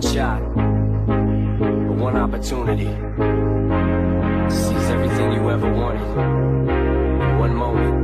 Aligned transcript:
one 0.00 0.14
shot, 0.14 0.40
or 0.40 1.92
one 1.92 2.16
opportunity 2.16 2.84
to 2.84 4.50
seize 4.50 4.90
everything 4.90 5.32
you 5.32 5.50
ever 5.50 5.70
wanted 5.70 6.00
in 6.00 7.38
one 7.38 7.54
moment. 7.54 7.94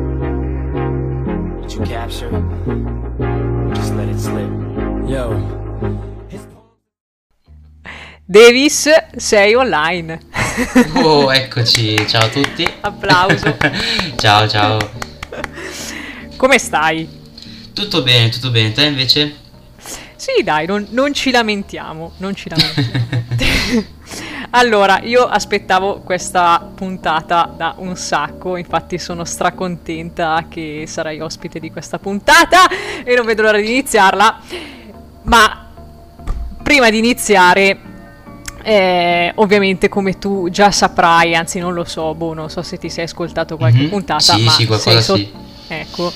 Did 1.62 1.72
you 1.72 1.80
capture? 1.86 2.30
Just 3.74 3.94
let 3.94 4.08
it 4.08 4.18
slip. 4.18 4.50
Yo. 5.08 5.40
Davis, 8.28 8.88
sei 9.16 9.54
online. 9.54 10.20
Oh, 11.04 11.30
eccoci, 11.30 11.96
ciao 12.08 12.24
a 12.24 12.28
tutti. 12.30 12.66
Applauso. 12.80 13.56
ciao, 14.16 14.48
ciao. 14.48 14.78
Come 16.36 16.58
stai? 16.58 17.06
Tutto 17.74 18.02
bene, 18.02 18.30
tutto 18.30 18.50
bene. 18.50 18.72
Te 18.72 18.84
invece? 18.86 19.44
Sì, 20.26 20.42
dai, 20.42 20.66
non, 20.66 20.84
non 20.90 21.14
ci 21.14 21.30
lamentiamo, 21.30 22.14
non 22.16 22.34
ci 22.34 22.48
lamentiamo. 22.48 23.84
allora, 24.50 24.98
io 25.02 25.22
aspettavo 25.24 26.00
questa 26.00 26.68
puntata 26.74 27.48
da 27.56 27.74
un 27.78 27.94
sacco, 27.94 28.56
infatti 28.56 28.98
sono 28.98 29.24
stracontenta 29.24 30.46
che 30.48 30.82
sarai 30.88 31.20
ospite 31.20 31.60
di 31.60 31.70
questa 31.70 32.00
puntata 32.00 32.66
e 33.04 33.14
non 33.14 33.24
vedo 33.24 33.42
l'ora 33.42 33.58
di 33.58 33.68
iniziarla. 33.70 34.40
Ma 35.22 35.64
prima 36.60 36.90
di 36.90 36.98
iniziare 36.98 37.78
eh, 38.64 39.30
ovviamente 39.36 39.88
come 39.88 40.18
tu 40.18 40.48
già 40.50 40.72
saprai, 40.72 41.36
anzi 41.36 41.60
non 41.60 41.72
lo 41.72 41.84
so, 41.84 42.14
boh, 42.16 42.34
non 42.34 42.50
so 42.50 42.62
se 42.62 42.78
ti 42.78 42.90
sei 42.90 43.04
ascoltato 43.04 43.56
qualche 43.56 43.82
Mhm. 43.82 43.88
puntata, 43.90 44.18
Sì, 44.34 44.42
ma 44.42 44.50
sì, 44.50 44.66
qualcosa 44.66 45.00
so- 45.00 45.14
sì. 45.14 45.32
Ecco, 45.68 46.12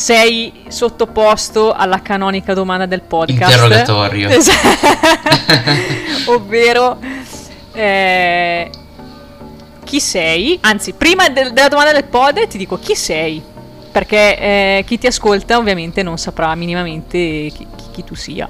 sei 0.00 0.64
sottoposto 0.68 1.72
alla 1.72 2.00
canonica 2.00 2.54
domanda 2.54 2.86
del 2.86 3.02
podcast. 3.02 3.52
Interrogatorio. 3.52 4.28
Esatto. 4.34 6.32
Ovvero, 6.32 6.98
eh, 7.74 8.70
chi 9.84 10.00
sei? 10.00 10.58
Anzi, 10.62 10.94
prima 10.94 11.28
del- 11.28 11.52
della 11.52 11.68
domanda 11.68 11.92
del 11.92 12.04
pod 12.04 12.46
ti 12.48 12.56
dico 12.56 12.78
chi 12.78 12.94
sei. 12.94 13.42
Perché 13.92 14.38
eh, 14.38 14.84
chi 14.86 14.96
ti 14.98 15.06
ascolta 15.06 15.58
ovviamente 15.58 16.02
non 16.02 16.16
saprà 16.16 16.54
minimamente 16.54 17.18
chi, 17.18 17.66
chi- 17.92 18.04
tu 18.04 18.14
sia. 18.14 18.48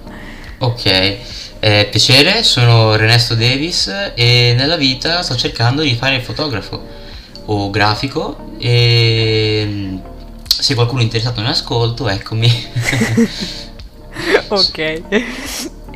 Ok, 0.59 0.85
eh, 1.59 1.89
piacere, 1.91 2.45
sono 2.45 2.93
Ernesto 2.95 3.35
Davis 3.35 3.93
e 4.15 4.55
nella 4.57 4.77
vita 4.77 5.23
sto 5.23 5.35
cercando 5.35 5.83
di 5.83 5.95
fare 5.95 6.17
il 6.17 6.23
fotografo 6.23 6.81
o 7.47 7.71
grafico 7.71 8.51
e 8.59 9.99
se 10.61 10.75
qualcuno 10.75 11.01
è 11.01 11.05
interessato 11.05 11.41
in 11.41 11.47
ascolto, 11.47 12.09
eccomi. 12.09 12.49
ok. 14.49 14.79
E 14.79 15.03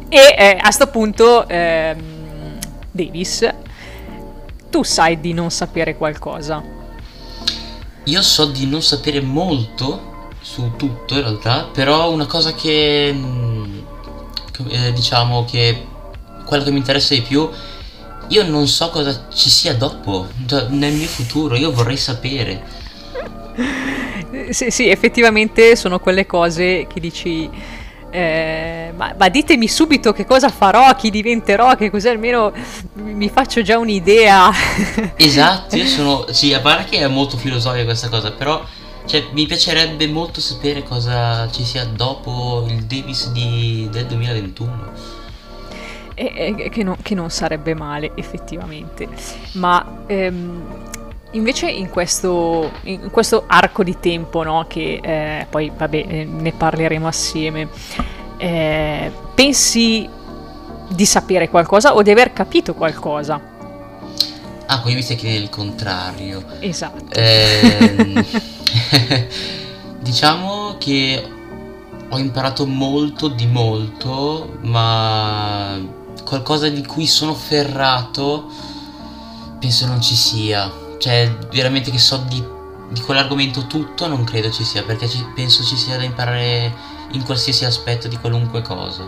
eh, 0.09 0.59
a 0.61 0.71
sto 0.71 0.87
punto, 0.87 1.47
ehm, 1.47 2.59
Davis, 2.91 3.47
tu 4.71 4.83
sai 4.83 5.21
di 5.21 5.33
non 5.33 5.51
sapere 5.51 5.97
qualcosa. 5.97 6.63
Io 8.05 8.23
so 8.23 8.47
di 8.47 8.67
non 8.67 8.83
sapere 8.83 9.21
molto 9.21 10.13
su 10.41 10.73
tutto 10.77 11.15
in 11.15 11.21
realtà, 11.21 11.69
però 11.73 12.11
una 12.11 12.27
cosa 12.27 12.55
che 12.55 13.13
mm, 13.13 13.79
eh, 14.69 14.93
diciamo 14.93 15.45
che 15.45 15.87
quello 16.45 16.65
che 16.65 16.71
mi 16.71 16.79
interessa 16.79 17.15
di 17.15 17.23
più, 17.23 17.49
io 18.29 18.47
non 18.47 18.67
so 18.67 18.91
cosa 18.91 19.27
ci 19.33 19.51
sia 19.51 19.75
dopo, 19.75 20.27
cioè, 20.47 20.69
nel 20.69 20.93
mio 20.93 21.07
futuro, 21.07 21.57
io 21.57 21.73
vorrei 21.73 21.97
sapere. 21.97 22.63
Eh, 24.49 24.53
Sì, 24.53 24.71
sì, 24.71 24.89
effettivamente 24.89 25.77
sono 25.77 25.99
quelle 26.01 26.27
cose 26.27 26.87
che 26.87 27.01
dici. 27.01 27.49
eh, 28.11 28.93
ma, 28.97 29.13
ma 29.19 29.29
ditemi 29.29 29.67
subito 29.67 30.13
che 30.13 30.25
cosa 30.25 30.49
farò, 30.49 30.95
chi 30.95 31.11
diventerò, 31.11 31.75
che 31.75 31.91
così 31.91 32.09
almeno 32.09 32.53
mi 32.95 33.29
faccio 33.29 33.61
già 33.63 33.77
un'idea. 33.79 34.53
Esatto, 35.17 35.75
io 35.77 35.87
sono, 35.87 36.27
sì, 36.31 36.53
a 36.55 36.61
parte 36.61 36.91
che 36.91 36.99
è 36.99 37.09
molto 37.09 37.37
filosofica 37.37 37.83
questa 37.85 38.09
cosa, 38.09 38.31
però 38.31 38.63
cioè, 39.07 39.25
mi 39.33 39.47
piacerebbe 39.47 40.07
molto 40.07 40.41
sapere 40.41 40.83
cosa 40.85 41.51
ci 41.51 41.65
sia 41.65 41.85
dopo 41.87 42.65
il 42.69 42.85
Davis 42.85 43.31
di- 43.33 43.89
del 43.91 44.07
2021. 44.07 44.93
E- 46.15 46.55
e- 46.57 46.69
che, 46.71 46.83
non, 46.85 46.97
che 47.03 47.15
non 47.17 47.29
sarebbe 47.31 47.75
male, 47.75 48.13
effettivamente. 48.15 49.09
Ma 49.55 50.05
ehm, 50.07 50.63
invece 51.35 51.69
in 51.69 51.89
questo, 51.89 52.73
in 52.83 53.11
questo 53.11 53.45
arco 53.47 53.83
di 53.83 53.99
tempo, 54.01 54.43
no, 54.43 54.65
che 54.69 55.01
eh, 55.03 55.47
poi 55.49 55.71
vabbè, 55.77 56.05
eh, 56.09 56.25
ne 56.25 56.53
parleremo 56.53 57.07
assieme, 57.07 57.69
eh, 58.37 59.13
pensi 59.35 60.09
di 60.89 61.07
sapere 61.07 61.49
qualcosa 61.49 61.95
o 61.95 62.03
di 62.03 62.11
aver 62.11 62.33
capito 62.33 62.75
qualcosa? 62.75 63.53
Ah, 64.67 64.81
quindi 64.81 65.01
mi 65.01 65.03
stai 65.03 65.17
chiedendo 65.17 65.45
il 65.45 65.51
contrario. 65.51 66.45
Esatto. 66.61 67.05
Ehm, 67.15 68.25
diciamo 70.01 70.77
che 70.79 71.31
ho 72.09 72.19
imparato 72.19 72.67
molto 72.67 73.29
di 73.29 73.47
molto, 73.47 74.57
ma 74.63 75.79
qualcosa 76.25 76.69
di 76.69 76.85
cui 76.87 77.07
sono 77.07 77.35
ferrato 77.35 78.51
penso 79.59 79.87
non 79.87 80.01
ci 80.01 80.15
sia. 80.15 80.84
Cioè, 81.05 81.31
veramente 81.53 81.91
che 81.91 81.99
so 81.99 82.25
di, 82.27 82.43
di 82.89 83.01
quell'argomento 83.03 83.67
tutto 83.67 84.07
non 84.07 84.25
credo 84.25 84.51
ci 84.51 84.65
sia, 84.65 84.83
perché 84.85 85.07
ci- 85.07 85.23
penso 85.35 85.63
ci 85.63 85.77
sia 85.77 85.99
da 85.99 86.03
imparare 86.03 86.73
in 87.11 87.23
qualsiasi 87.25 87.67
aspetto 87.67 88.09
di 88.09 88.17
qualunque 88.17 88.63
cosa. 88.63 89.05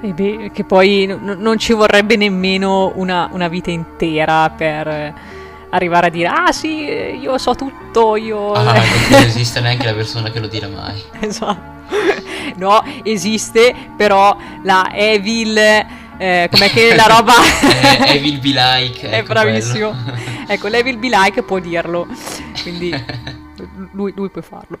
E 0.00 0.12
beh, 0.12 0.52
che 0.54 0.62
poi 0.62 1.06
n- 1.06 1.38
non 1.40 1.58
ci 1.58 1.72
vorrebbe 1.72 2.14
nemmeno 2.14 2.92
una, 2.94 3.28
una 3.32 3.48
vita 3.48 3.72
intera 3.72 4.48
per 4.50 5.12
arrivare 5.70 6.06
a 6.06 6.10
dire 6.10 6.28
ah 6.28 6.52
sì, 6.52 6.84
io 7.20 7.36
so 7.36 7.56
tutto, 7.56 8.14
io... 8.14 8.52
Ah, 8.52 8.62
non 9.10 9.22
esiste 9.22 9.58
neanche 9.58 9.86
la 9.86 9.94
persona 9.94 10.30
che 10.30 10.38
lo 10.38 10.46
dirà 10.46 10.68
mai. 10.68 11.02
Esatto. 11.18 11.78
No, 12.56 12.82
esiste, 13.04 13.74
però 13.96 14.36
la 14.64 14.90
Evil, 14.92 15.58
eh, 16.20 16.48
com'è 16.50 16.68
che 16.68 16.94
la 16.94 17.06
roba... 17.06 17.32
Eh, 18.06 18.16
Evil 18.16 18.38
be 18.38 18.50
like. 18.54 19.08
È 19.08 19.16
ecco 19.18 19.32
bravissimo. 19.32 19.90
quello. 19.90 20.18
ecco, 20.46 20.68
l'Evil 20.68 20.98
Be 20.98 21.08
Like 21.08 21.42
può 21.42 21.58
dirlo, 21.58 22.06
quindi 22.62 22.90
lui, 23.92 24.12
lui 24.14 24.28
può 24.28 24.42
farlo. 24.42 24.76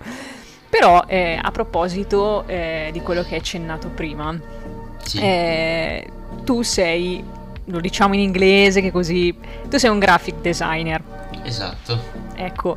Però, 0.68 1.02
eh, 1.06 1.38
a 1.40 1.50
proposito 1.50 2.44
eh, 2.46 2.90
di 2.92 3.00
quello 3.00 3.22
che 3.22 3.34
hai 3.34 3.40
accennato 3.40 3.88
prima, 3.88 4.38
Sì. 5.02 5.18
eh, 5.18 6.06
tu 6.44 6.62
sei, 6.62 7.24
lo 7.64 7.80
diciamo 7.80 8.14
in 8.14 8.20
inglese 8.20 8.80
che 8.82 8.92
così, 8.92 9.34
tu 9.68 9.78
sei 9.78 9.90
un 9.90 9.98
graphic 9.98 10.36
designer. 10.40 11.02
Esatto. 11.42 11.98
Ecco, 12.36 12.76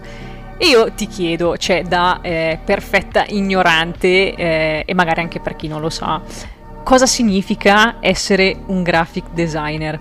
e 0.57 0.67
io 0.67 0.91
ti 0.93 1.07
chiedo, 1.07 1.57
cioè 1.57 1.83
da 1.83 2.19
eh, 2.21 2.57
perfetta 2.63 3.25
ignorante, 3.27 4.33
eh, 4.35 4.83
e 4.85 4.93
magari 4.93 5.19
anche 5.21 5.39
per 5.39 5.55
chi 5.55 5.67
non 5.67 5.81
lo 5.81 5.89
sa, 5.89 6.21
cosa 6.83 7.05
significa 7.05 7.97
essere 7.99 8.57
un 8.67 8.83
graphic 8.83 9.31
designer? 9.31 9.99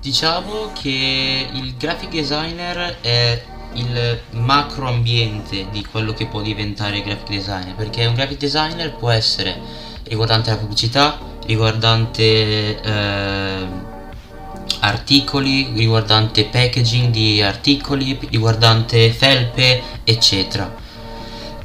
Diciamo 0.00 0.70
che 0.72 1.48
il 1.52 1.74
graphic 1.76 2.10
designer 2.10 2.98
è 3.00 3.42
il 3.74 4.20
macro 4.30 4.88
ambiente 4.88 5.66
di 5.70 5.84
quello 5.84 6.12
che 6.12 6.26
può 6.26 6.40
diventare 6.40 6.98
il 6.98 7.02
graphic 7.02 7.28
designer, 7.28 7.74
perché 7.74 8.06
un 8.06 8.14
graphic 8.14 8.38
designer 8.38 8.94
può 8.94 9.10
essere 9.10 9.58
riguardante 10.04 10.50
la 10.50 10.56
pubblicità, 10.56 11.18
riguardante 11.44 12.80
eh, 12.80 13.66
articoli, 14.80 15.72
riguardante 15.74 16.44
packaging 16.44 17.10
di 17.10 17.42
articoli, 17.42 18.18
riguardante 18.30 19.10
felpe, 19.10 19.82
eccetera. 20.04 20.74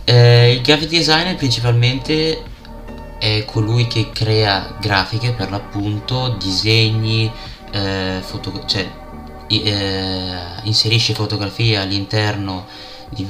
Eh, 0.03 0.53
il 0.53 0.61
graphic 0.61 0.89
designer 0.89 1.35
principalmente 1.35 2.49
è 3.21 3.45
colui 3.45 3.85
che 3.85 4.09
crea 4.09 4.75
grafiche 4.81 5.33
per 5.33 5.51
l'appunto, 5.51 6.35
disegni, 6.39 7.31
eh, 7.71 8.17
foto- 8.19 8.65
cioè 8.65 8.89
eh, 9.47 10.39
inserisce 10.63 11.13
fotografie 11.13 11.77
all'interno 11.77 12.65
di, 13.09 13.27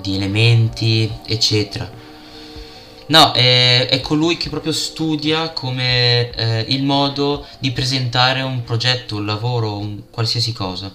di 0.00 0.16
elementi, 0.16 1.12
eccetera. 1.26 1.90
No, 3.08 3.32
è, 3.32 3.86
è 3.90 4.00
colui 4.00 4.38
che 4.38 4.48
proprio 4.48 4.72
studia 4.72 5.50
come 5.50 6.30
eh, 6.30 6.64
il 6.68 6.82
modo 6.82 7.46
di 7.58 7.72
presentare 7.72 8.40
un 8.40 8.64
progetto, 8.64 9.16
un 9.16 9.26
lavoro, 9.26 9.76
un 9.76 10.04
qualsiasi 10.10 10.54
cosa. 10.54 10.90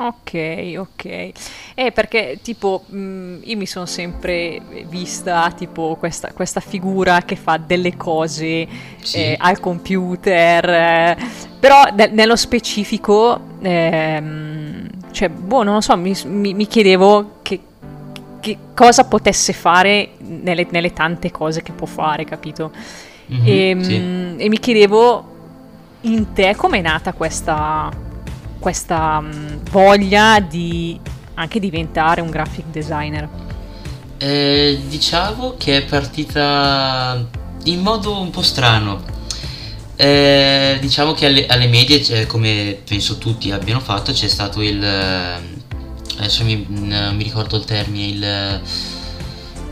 Ok, 0.00 0.74
ok. 0.76 1.04
Eh, 1.74 1.90
perché 1.92 2.38
tipo, 2.40 2.84
mh, 2.86 3.38
io 3.42 3.56
mi 3.56 3.66
sono 3.66 3.84
sempre 3.84 4.60
vista 4.88 5.50
tipo 5.56 5.96
questa, 5.98 6.30
questa 6.32 6.60
figura 6.60 7.22
che 7.22 7.34
fa 7.34 7.56
delle 7.56 7.96
cose 7.96 8.66
Sì. 9.02 9.16
eh, 9.16 9.34
al 9.36 9.58
computer, 9.58 10.68
eh, 10.70 11.16
però 11.58 11.82
ne- 11.96 12.10
nello 12.12 12.36
specifico, 12.36 13.40
ehm, 13.60 14.88
cioè, 15.10 15.28
boh, 15.30 15.64
non 15.64 15.74
lo 15.74 15.80
so, 15.80 15.96
mi, 15.96 16.14
mi- 16.26 16.54
mi 16.54 16.66
chiedevo 16.68 17.38
che, 17.42 17.58
che 18.38 18.56
cosa 18.74 19.02
potesse 19.04 19.52
fare 19.52 20.10
nelle, 20.18 20.64
nelle 20.70 20.92
tante 20.92 21.32
cose 21.32 21.60
che 21.62 21.72
può 21.72 21.88
fare, 21.88 22.24
capito? 22.24 22.70
Mhm, 23.26 23.42
e, 23.44 23.76
sì. 23.80 23.98
mm, 23.98 24.40
e 24.40 24.48
mi 24.48 24.58
chiedevo 24.60 25.24
in 26.02 26.32
te 26.32 26.54
com'è 26.54 26.80
nata 26.80 27.12
questa, 27.12 27.90
questa 28.58 29.20
mm, 29.20 29.46
voglia 29.70 30.40
di 30.40 30.98
anche 31.34 31.60
diventare 31.60 32.20
un 32.20 32.30
graphic 32.30 32.66
designer. 32.66 33.28
Eh, 34.18 34.80
diciamo 34.88 35.54
che 35.56 35.78
è 35.78 35.84
partita 35.84 37.24
in 37.64 37.80
modo 37.80 38.20
un 38.20 38.30
po' 38.30 38.42
strano. 38.42 39.16
Eh, 39.94 40.78
diciamo 40.80 41.12
che 41.12 41.26
alle, 41.26 41.46
alle 41.46 41.66
medie, 41.66 42.02
cioè, 42.02 42.26
come 42.26 42.78
penso 42.86 43.18
tutti 43.18 43.50
abbiano 43.50 43.80
fatto, 43.80 44.12
c'è 44.12 44.28
stato 44.28 44.62
il... 44.62 44.82
eh, 44.82 45.56
Adesso 46.18 46.44
mi, 46.44 46.66
non 46.68 47.14
mi 47.14 47.22
ricordo 47.22 47.56
il 47.56 47.64
termine, 47.64 48.06
il... 48.06 48.60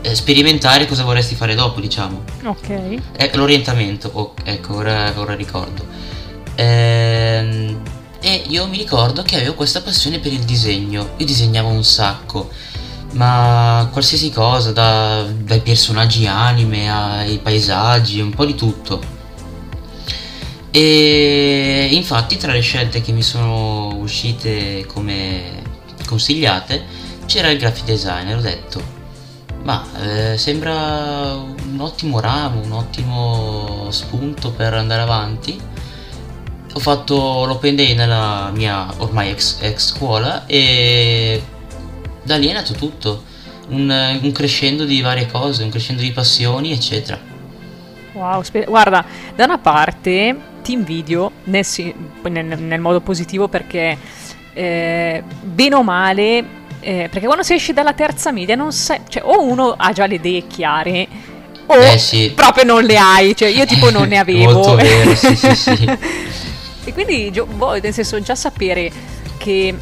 eh, 0.01 0.15
sperimentare 0.15 0.85
cosa 0.85 1.03
vorresti 1.03 1.35
fare 1.35 1.55
dopo, 1.55 1.81
diciamo. 1.81 2.23
Ok. 2.45 2.69
Eh, 3.17 3.31
l'orientamento, 3.33 4.09
oh, 4.13 4.33
ecco, 4.43 4.75
ora, 4.75 5.11
ora 5.17 5.35
ricordo. 5.35 5.85
Ehm, 6.55 7.81
e 8.19 8.43
io 8.47 8.67
mi 8.67 8.77
ricordo 8.77 9.23
che 9.23 9.35
avevo 9.35 9.53
questa 9.53 9.81
passione 9.81 10.19
per 10.19 10.33
il 10.33 10.43
disegno. 10.43 11.11
Io 11.17 11.25
disegnavo 11.25 11.69
un 11.69 11.83
sacco, 11.83 12.49
ma 13.13 13.87
qualsiasi 13.91 14.31
cosa, 14.31 14.71
da- 14.71 15.23
dai 15.23 15.61
personaggi 15.61 16.27
anime 16.27 16.91
ai 16.91 17.39
paesaggi, 17.39 18.19
un 18.19 18.31
po' 18.31 18.45
di 18.45 18.55
tutto. 18.55 19.15
E 20.71 21.89
infatti 21.91 22.37
tra 22.37 22.51
le 22.51 22.59
scelte 22.59 23.01
che 23.01 23.11
mi 23.11 23.23
sono 23.23 23.95
uscite 23.95 24.85
come 24.85 25.63
consigliate 26.05 26.85
c'era 27.25 27.49
il 27.49 27.57
graphic 27.57 27.85
designer. 27.85 28.37
Ho 28.37 28.41
detto, 28.41 28.81
ma 29.63 29.85
eh, 29.99 30.37
sembra 30.37 31.33
un 31.35 31.77
ottimo 31.79 32.19
ramo, 32.19 32.61
un 32.61 32.71
ottimo 32.71 33.87
spunto 33.91 34.51
per 34.51 34.73
andare 34.73 35.01
avanti. 35.01 35.59
Ho 36.77 36.79
fatto 36.79 37.45
l'open 37.45 37.75
day 37.75 37.95
nella 37.95 38.51
mia 38.53 38.85
ormai 38.97 39.31
ex, 39.31 39.57
ex 39.61 39.93
scuola 39.95 40.45
e 40.45 41.41
da 42.21 42.37
lì 42.37 42.49
è 42.49 42.53
nato 42.53 42.73
tutto. 42.73 43.23
Un, 43.69 44.19
un 44.21 44.31
crescendo 44.31 44.85
di 44.85 45.01
varie 45.01 45.25
cose, 45.25 45.63
un 45.63 45.71
crescendo 45.71 46.03
di 46.03 46.11
passioni, 46.11 46.71
eccetera. 46.71 47.19
Wow, 48.11 48.43
spe- 48.43 48.65
guarda, 48.65 49.03
da 49.35 49.45
una 49.45 49.57
parte 49.57 50.37
ti 50.61 50.73
invidio 50.73 51.31
nel, 51.45 51.65
nel- 52.29 52.59
nel 52.61 52.79
modo 52.79 53.01
positivo 53.01 53.47
perché 53.47 53.97
eh, 54.53 55.23
bene 55.41 55.73
o 55.75 55.81
male, 55.81 56.37
eh, 56.79 57.07
perché 57.09 57.25
quando 57.25 57.41
si 57.43 57.55
esce 57.55 57.73
dalla 57.73 57.93
terza 57.93 58.31
media 58.31 58.53
non 58.53 58.71
sai, 58.71 58.99
cioè 59.09 59.23
o 59.25 59.41
uno 59.41 59.73
ha 59.75 59.91
già 59.93 60.05
le 60.05 60.15
idee 60.15 60.45
chiare 60.45 61.07
o 61.65 61.73
Eh, 61.75 61.97
sì. 61.97 62.31
proprio 62.35 62.65
non 62.65 62.83
le 62.83 62.97
hai, 62.99 63.35
cioè 63.35 63.47
io 63.49 63.65
tipo 63.65 63.89
non 63.89 64.07
ne 64.07 64.19
avevo. 64.19 64.53
Molto 64.53 64.75
vero, 64.75 65.15
sì, 65.15 65.35
sì, 65.35 65.55
sì. 65.55 65.89
e 66.87 66.93
quindi, 66.93 67.29
boh, 67.31 67.77
nel 67.77 67.93
senso, 67.93 68.21
già 68.21 68.33
sapere 68.33 68.89
che, 69.37 69.75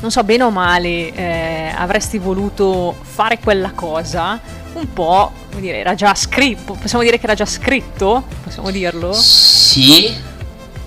non 0.00 0.10
so, 0.10 0.24
bene 0.24 0.44
o 0.44 0.50
male, 0.50 1.12
eh, 1.12 1.72
avresti 1.76 2.16
voluto 2.16 2.96
fare 3.02 3.38
quella 3.38 3.72
cosa, 3.72 4.40
un 4.72 4.90
po', 4.94 5.30
come 5.50 5.60
dire, 5.60 5.78
era 5.78 5.94
già 5.94 6.14
scritto, 6.14 6.72
possiamo 6.72 7.04
dire 7.04 7.18
che 7.18 7.24
era 7.24 7.34
già 7.34 7.44
scritto, 7.44 8.24
possiamo 8.42 8.70
dirlo? 8.70 9.12
Sì, 9.12 10.10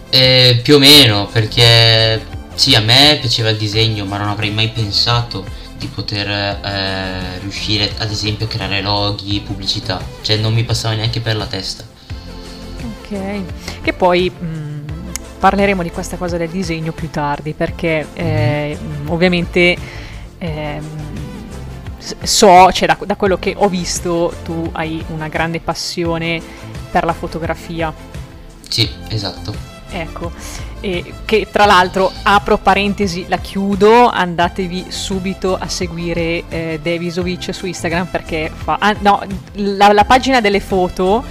eh, 0.09 0.59
più 0.63 0.75
o 0.75 0.79
meno, 0.79 1.27
perché 1.27 2.25
sì, 2.55 2.73
a 2.73 2.81
me 2.81 3.19
piaceva 3.21 3.49
il 3.49 3.57
disegno, 3.57 4.05
ma 4.05 4.17
non 4.17 4.29
avrei 4.29 4.49
mai 4.49 4.69
pensato 4.69 5.45
di 5.77 5.85
poter 5.85 6.27
eh, 6.27 7.37
riuscire 7.39 7.93
ad 7.99 8.09
esempio 8.09 8.47
a 8.47 8.49
creare 8.49 8.81
loghi, 8.81 9.41
pubblicità, 9.41 10.03
cioè 10.21 10.37
non 10.37 10.55
mi 10.55 10.63
passava 10.63 10.95
neanche 10.95 11.19
per 11.19 11.35
la 11.35 11.45
testa. 11.45 11.83
Ok, 12.81 13.41
che 13.81 13.93
poi 13.93 14.29
mh, 14.29 14.68
parleremo 15.39 15.81
di 15.83 15.91
questa 15.91 16.17
cosa 16.17 16.37
del 16.37 16.49
disegno 16.49 16.91
più 16.91 17.09
tardi 17.09 17.53
perché 17.53 18.05
eh, 18.13 18.77
mh, 18.79 19.09
ovviamente 19.09 19.77
s- 21.97 22.15
so, 22.21 22.71
cioè 22.71 22.87
da, 22.87 22.97
da 23.05 23.15
quello 23.15 23.37
che 23.37 23.53
ho 23.57 23.67
visto, 23.69 24.33
tu 24.43 24.69
hai 24.73 25.03
una 25.09 25.27
grande 25.27 25.59
passione 25.59 26.41
per 26.91 27.05
la 27.05 27.13
fotografia. 27.13 27.93
Sì, 28.67 28.89
esatto. 29.09 29.77
Ecco, 29.91 30.31
e 30.81 31.13
che 31.25 31.47
tra 31.51 31.65
l'altro 31.65 32.11
apro 32.23 32.57
parentesi, 32.59 33.25
la 33.27 33.37
chiudo, 33.37 34.07
andatevi 34.07 34.85
subito 34.89 35.57
a 35.57 35.67
seguire 35.67 36.43
eh, 36.47 36.79
Devisovic 36.81 37.53
su 37.53 37.65
Instagram 37.65 38.05
perché 38.05 38.51
fa... 38.53 38.77
ah, 38.79 38.95
no, 38.99 39.19
la, 39.53 39.91
la 39.91 40.05
pagina 40.05 40.41
delle 40.41 40.59
foto 40.59 41.23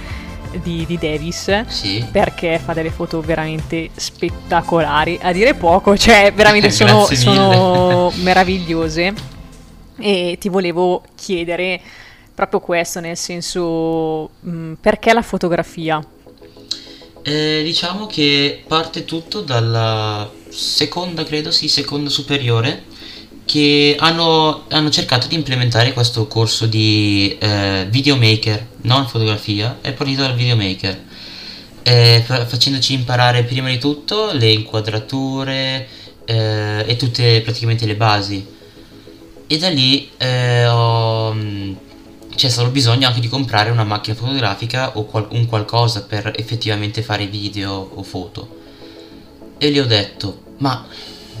di, 0.61 0.85
di 0.85 0.97
Davis 0.97 1.65
Sì. 1.67 2.05
perché 2.11 2.59
fa 2.59 2.73
delle 2.73 2.91
foto 2.91 3.21
veramente 3.21 3.89
spettacolari, 3.95 5.19
a 5.21 5.31
dire 5.31 5.53
poco, 5.55 5.97
cioè 5.97 6.31
veramente 6.33 6.69
sono, 6.71 7.05
sono 7.11 8.11
meravigliose 8.15 9.13
e 9.97 10.37
ti 10.39 10.49
volevo 10.49 11.03
chiedere 11.15 11.81
proprio 12.33 12.59
questo, 12.61 12.99
nel 12.99 13.17
senso 13.17 14.29
mh, 14.39 14.73
perché 14.81 15.13
la 15.13 15.21
fotografia? 15.21 16.01
Eh, 17.21 17.61
diciamo 17.63 18.07
che 18.07 18.63
parte 18.67 19.03
tutto 19.05 19.41
dalla 19.41 20.29
seconda, 20.47 21.23
credo, 21.25 21.51
sì, 21.51 21.67
seconda 21.67 22.09
superiore, 22.09 22.85
che 23.49 23.95
hanno, 23.97 24.65
hanno 24.69 24.91
cercato 24.91 25.25
di 25.27 25.33
implementare 25.33 25.91
questo 25.91 26.27
corso 26.27 26.67
di 26.67 27.35
eh, 27.39 27.87
videomaker, 27.89 28.67
non 28.81 29.07
fotografia, 29.07 29.79
è 29.81 29.91
partito 29.91 30.21
dal 30.21 30.35
videomaker, 30.35 31.01
eh, 31.81 32.21
fa- 32.23 32.45
facendoci 32.45 32.93
imparare 32.93 33.41
prima 33.45 33.69
di 33.69 33.79
tutto 33.79 34.29
le 34.33 34.51
inquadrature 34.51 35.87
eh, 36.25 36.83
e 36.85 36.95
tutte 36.95 37.41
praticamente 37.41 37.87
le 37.87 37.95
basi. 37.95 38.45
E 39.47 39.57
da 39.57 39.69
lì 39.69 40.11
eh, 40.17 40.67
ho- 40.67 41.35
c'è 42.35 42.49
stato 42.49 42.69
bisogno 42.69 43.07
anche 43.07 43.19
di 43.19 43.27
comprare 43.27 43.71
una 43.71 43.83
macchina 43.83 44.15
fotografica 44.15 44.95
o 44.95 45.05
qual- 45.05 45.29
un 45.31 45.47
qualcosa 45.47 46.03
per 46.03 46.33
effettivamente 46.35 47.01
fare 47.01 47.25
video 47.25 47.73
o 47.95 48.03
foto. 48.03 48.57
E 49.57 49.71
gli 49.71 49.79
ho 49.79 49.87
detto, 49.87 50.41
ma 50.57 50.85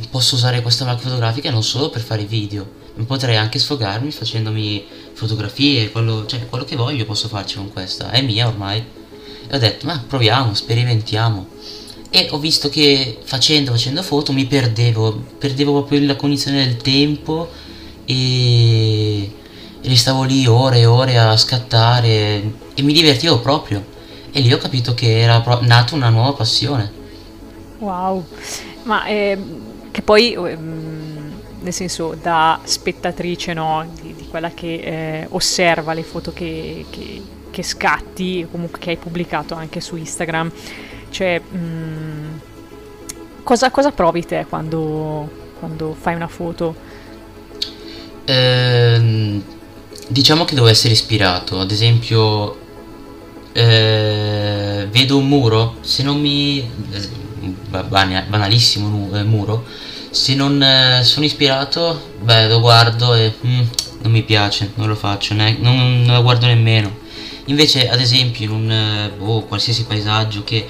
posso 0.09 0.35
usare 0.35 0.61
questa 0.61 0.85
macchina 0.85 1.09
fotografica 1.09 1.51
non 1.51 1.63
solo 1.63 1.89
per 1.89 2.01
fare 2.01 2.25
video, 2.25 2.67
potrei 3.05 3.37
anche 3.37 3.59
sfogarmi 3.59 4.11
facendomi 4.11 4.85
fotografie, 5.13 5.91
quello, 5.91 6.25
cioè 6.25 6.47
quello 6.47 6.65
che 6.65 6.75
voglio 6.75 7.05
posso 7.05 7.27
farci 7.27 7.55
con 7.55 7.71
questa, 7.71 8.11
è 8.11 8.21
mia 8.21 8.47
ormai. 8.47 8.83
E 9.47 9.55
ho 9.55 9.59
detto, 9.59 9.85
ma 9.85 10.03
proviamo, 10.05 10.53
sperimentiamo. 10.53 11.47
E 12.11 12.27
ho 12.31 12.39
visto 12.39 12.69
che 12.69 13.19
facendo, 13.23 13.71
facendo 13.71 14.01
foto 14.01 14.31
mi 14.33 14.45
perdevo, 14.45 15.23
perdevo 15.37 15.71
proprio 15.73 16.05
la 16.05 16.15
cognizione 16.15 16.65
del 16.65 16.77
tempo 16.77 17.49
e 18.05 19.31
e 19.81 19.95
stavo 19.95 20.23
lì 20.23 20.45
ore 20.45 20.79
e 20.79 20.85
ore 20.85 21.17
a 21.17 21.35
scattare 21.37 22.53
e 22.73 22.81
mi 22.81 22.93
divertivo 22.93 23.39
proprio. 23.39 23.97
E 24.31 24.41
lì 24.41 24.53
ho 24.53 24.57
capito 24.57 24.93
che 24.93 25.19
era 25.19 25.43
nata 25.61 25.95
una 25.95 26.09
nuova 26.09 26.33
passione. 26.33 26.91
Wow, 27.79 28.25
ma 28.83 29.07
ehm, 29.07 29.68
che 29.91 30.01
poi, 30.01 30.33
ehm, 30.33 31.41
nel 31.61 31.73
senso, 31.73 32.15
da 32.19 32.59
spettatrice, 32.63 33.53
no, 33.53 33.85
di, 34.01 34.13
di 34.15 34.27
quella 34.27 34.51
che 34.51 35.21
eh, 35.21 35.27
osserva 35.31 35.93
le 35.93 36.03
foto 36.03 36.31
che, 36.33 36.85
che- 36.89 37.21
che 37.51 37.63
scatti, 37.63 38.47
comunque 38.49 38.79
che 38.79 38.91
hai 38.91 38.97
pubblicato 38.97 39.55
anche 39.55 39.81
su 39.81 39.95
Instagram, 39.95 40.51
cioè, 41.09 41.39
mh, 41.39 42.41
cosa, 43.43 43.71
cosa 43.71 43.91
provi 43.91 44.25
te 44.25 44.45
quando, 44.47 45.29
quando 45.59 45.93
fai 45.99 46.15
una 46.15 46.27
foto? 46.27 46.75
Ehm, 48.25 49.43
diciamo 50.07 50.45
che 50.45 50.55
devo 50.55 50.67
essere 50.67 50.93
ispirato. 50.93 51.59
Ad 51.59 51.71
esempio, 51.71 52.57
eh, 53.51 54.87
vedo 54.89 55.17
un 55.17 55.27
muro, 55.27 55.77
se 55.81 56.03
non 56.03 56.19
mi... 56.19 56.69
ba- 57.69 57.83
bana- 57.83 58.25
banalissimo 58.27 59.09
eh, 59.15 59.23
muro, 59.23 59.65
se 60.09 60.35
non 60.35 60.61
eh, 60.61 61.03
sono 61.03 61.25
ispirato, 61.25 62.13
beh, 62.21 62.47
lo 62.47 62.59
guardo 62.59 63.13
e 63.13 63.33
mm, 63.45 63.61
non 64.01 64.11
mi 64.11 64.23
piace, 64.23 64.71
non 64.75 64.87
lo 64.87 64.95
faccio, 64.95 65.33
ne- 65.33 65.57
non, 65.59 66.03
non 66.03 66.15
lo 66.15 66.21
guardo 66.21 66.45
nemmeno. 66.45 67.07
Invece, 67.45 67.89
ad 67.89 67.99
esempio, 67.99 68.45
in 68.45 68.51
un 68.51 69.11
boh, 69.17 69.41
qualsiasi 69.43 69.85
paesaggio 69.85 70.43
che 70.43 70.67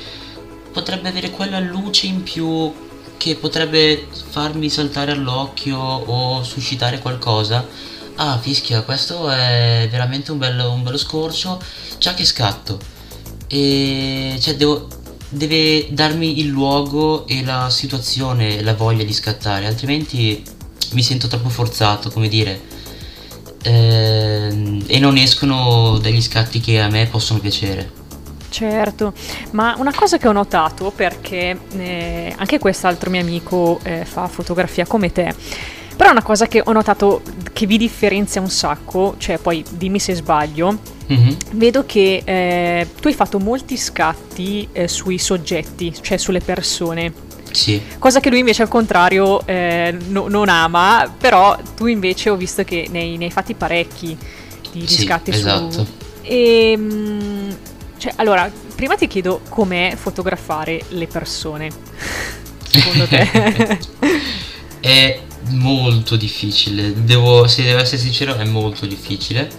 potrebbe 0.71 1.09
avere 1.09 1.29
quella 1.29 1.59
luce 1.59 2.07
in 2.07 2.23
più 2.23 2.71
che 3.17 3.35
potrebbe 3.35 4.07
farmi 4.29 4.69
saltare 4.69 5.11
all'occhio 5.11 5.77
o 5.77 6.41
suscitare 6.43 6.99
qualcosa. 6.99 7.67
Ah, 8.15 8.37
fischia, 8.37 8.81
questo 8.83 9.29
è 9.29 9.87
veramente 9.91 10.31
un 10.31 10.37
bello, 10.37 10.71
un 10.71 10.83
bello 10.83 10.97
scorcio, 10.97 11.61
già 11.97 12.13
che 12.13 12.25
scatto. 12.25 12.79
E 13.47 14.37
cioè 14.39 14.55
devo, 14.55 14.87
deve 15.29 15.87
darmi 15.91 16.39
il 16.39 16.47
luogo 16.47 17.27
e 17.27 17.43
la 17.43 17.69
situazione, 17.69 18.61
la 18.61 18.73
voglia 18.73 19.03
di 19.03 19.13
scattare, 19.13 19.67
altrimenti 19.67 20.43
mi 20.91 21.03
sento 21.03 21.27
troppo 21.27 21.49
forzato, 21.49 22.09
come 22.09 22.27
dire. 22.27 22.77
Ehm, 23.61 24.83
e 24.87 24.99
non 24.99 25.17
escono 25.17 25.97
degli 25.99 26.21
scatti 26.21 26.59
che 26.59 26.79
a 26.79 26.89
me 26.89 27.07
possono 27.07 27.39
piacere. 27.39 27.97
Certo, 28.49 29.13
ma 29.51 29.75
una 29.77 29.93
cosa 29.93 30.17
che 30.17 30.27
ho 30.27 30.31
notato, 30.31 30.91
perché 30.91 31.59
eh, 31.77 32.33
anche 32.35 32.57
quest'altro 32.57 33.11
mio 33.11 33.21
amico 33.21 33.79
eh, 33.83 34.05
fa 34.05 34.27
fotografia 34.27 34.87
come 34.87 35.11
te, 35.11 35.33
però 35.95 36.11
una 36.11 36.23
cosa 36.23 36.47
che 36.47 36.61
ho 36.65 36.71
notato 36.71 37.21
che 37.59 37.65
vi 37.65 37.77
differenzia 37.77 38.39
un 38.39 38.49
sacco, 38.49 39.15
cioè 39.17 39.37
poi 39.37 39.65
dimmi 39.69 39.99
se 39.99 40.13
sbaglio, 40.13 40.79
mm-hmm. 41.11 41.33
vedo 41.55 41.85
che 41.85 42.21
eh, 42.23 42.87
tu 43.01 43.09
hai 43.09 43.13
fatto 43.13 43.37
molti 43.37 43.75
scatti 43.75 44.65
eh, 44.71 44.87
sui 44.87 45.17
soggetti, 45.17 45.93
cioè 45.99 46.15
sulle 46.15 46.39
persone. 46.39 47.11
Sì. 47.51 47.81
Cosa 47.97 48.21
che 48.21 48.29
lui 48.29 48.39
invece 48.39 48.61
al 48.61 48.69
contrario 48.69 49.45
eh, 49.45 49.93
no, 50.07 50.29
non 50.29 50.47
ama, 50.47 51.13
però 51.17 51.59
tu 51.75 51.87
invece 51.87 52.29
ho 52.29 52.37
visto 52.37 52.63
che 52.63 52.87
ne, 52.89 53.17
ne 53.17 53.25
hai 53.25 53.31
fatti 53.31 53.55
parecchi 53.55 54.17
di, 54.71 54.79
di 54.79 54.87
sì, 54.87 55.01
scatti 55.01 55.31
esatto. 55.31 55.71
su... 55.71 55.85
E, 56.21 56.71
ehm, 56.71 57.57
cioè, 57.97 58.13
allora, 58.15 58.49
prima 58.73 58.95
ti 58.95 59.07
chiedo 59.07 59.41
com'è 59.49 59.95
fotografare 59.97 60.81
le 60.91 61.07
persone. 61.07 61.67
Secondo 62.71 63.05
te? 63.05 63.79
è 64.79 65.19
molto 65.49 66.15
difficile. 66.15 67.03
Devo, 67.03 67.47
se 67.47 67.63
devo 67.63 67.79
essere 67.79 67.97
sincero, 68.01 68.35
è 68.35 68.45
molto 68.45 68.85
difficile. 68.85 69.49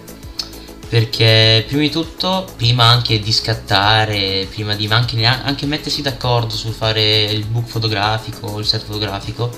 Perché 0.89 1.63
prima 1.67 1.83
di 1.83 1.89
tutto, 1.89 2.47
prima 2.57 2.83
anche 2.85 3.19
di 3.19 3.31
scattare, 3.31 4.47
prima 4.51 4.75
di 4.75 4.87
anche, 4.87 5.23
anche 5.25 5.65
mettersi 5.65 6.01
d'accordo 6.01 6.53
su 6.53 6.71
fare 6.71 7.23
il 7.23 7.45
book 7.45 7.67
fotografico, 7.67 8.59
il 8.59 8.65
set 8.65 8.83
fotografico, 8.83 9.49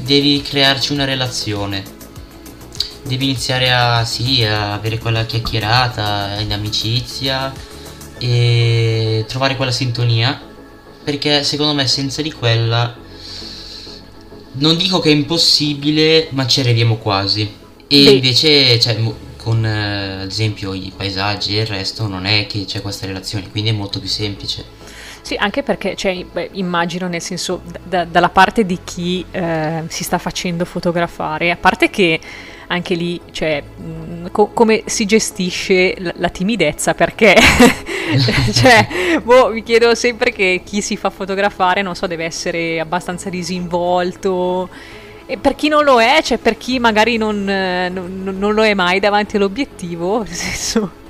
devi 0.00 0.42
crearci 0.42 0.92
una 0.92 1.04
relazione. 1.04 1.82
Devi 3.02 3.24
iniziare 3.24 3.72
a, 3.72 4.04
sì, 4.04 4.44
a 4.44 4.74
avere 4.74 4.98
quella 4.98 5.24
chiacchierata 5.24 6.38
in 6.40 6.52
amicizia 6.52 7.52
e 8.18 9.24
trovare 9.26 9.56
quella 9.56 9.72
sintonia 9.72 10.52
perché 11.04 11.44
secondo 11.44 11.74
me 11.74 11.86
senza 11.86 12.22
di 12.22 12.32
quella 12.32 12.96
non 14.54 14.76
dico 14.76 15.00
che 15.00 15.10
è 15.10 15.12
impossibile 15.12 16.28
ma 16.30 16.46
ci 16.46 16.60
arriviamo 16.60 16.96
quasi 16.96 17.42
e 17.86 18.04
Beh. 18.04 18.10
invece 18.10 18.78
cioè, 18.80 18.96
con 19.36 19.64
eh, 19.64 20.22
ad 20.22 20.30
esempio 20.30 20.74
i 20.74 20.92
paesaggi 20.96 21.56
e 21.56 21.62
il 21.62 21.66
resto 21.66 22.06
non 22.06 22.24
è 22.24 22.46
che 22.46 22.64
c'è 22.64 22.80
questa 22.80 23.06
relazione 23.06 23.50
quindi 23.50 23.70
è 23.70 23.72
molto 23.72 23.98
più 23.98 24.08
semplice 24.08 24.82
sì, 25.24 25.36
anche 25.36 25.62
perché 25.62 25.96
cioè, 25.96 26.22
beh, 26.22 26.50
immagino 26.52 27.08
nel 27.08 27.22
senso 27.22 27.62
da, 27.82 28.04
dalla 28.04 28.28
parte 28.28 28.66
di 28.66 28.78
chi 28.84 29.24
eh, 29.30 29.84
si 29.88 30.04
sta 30.04 30.18
facendo 30.18 30.66
fotografare, 30.66 31.50
a 31.50 31.56
parte 31.56 31.88
che 31.88 32.20
anche 32.68 32.94
lì, 32.94 33.20
cioè, 33.30 33.62
mm, 33.62 34.26
co- 34.30 34.48
come 34.52 34.82
si 34.86 35.04
gestisce 35.06 35.94
l- 35.98 36.14
la 36.16 36.28
timidezza, 36.28 36.94
perché, 36.94 37.34
cioè, 38.52 39.20
boh, 39.22 39.50
mi 39.50 39.62
chiedo 39.62 39.94
sempre 39.94 40.32
che 40.32 40.62
chi 40.64 40.80
si 40.80 40.96
fa 40.96 41.10
fotografare, 41.10 41.82
non 41.82 41.94
so, 41.94 42.06
deve 42.06 42.24
essere 42.24 42.80
abbastanza 42.80 43.28
disinvolto. 43.30 44.68
E 45.26 45.38
per 45.38 45.54
chi 45.54 45.68
non 45.68 45.84
lo 45.84 46.00
è, 46.02 46.20
cioè 46.22 46.36
per 46.38 46.58
chi 46.58 46.78
magari 46.78 47.16
non, 47.16 47.44
non, 47.44 48.36
non 48.38 48.52
lo 48.52 48.62
è 48.62 48.74
mai 48.74 49.00
davanti 49.00 49.36
all'obiettivo, 49.36 50.18
nel 50.24 50.28
senso... 50.28 51.02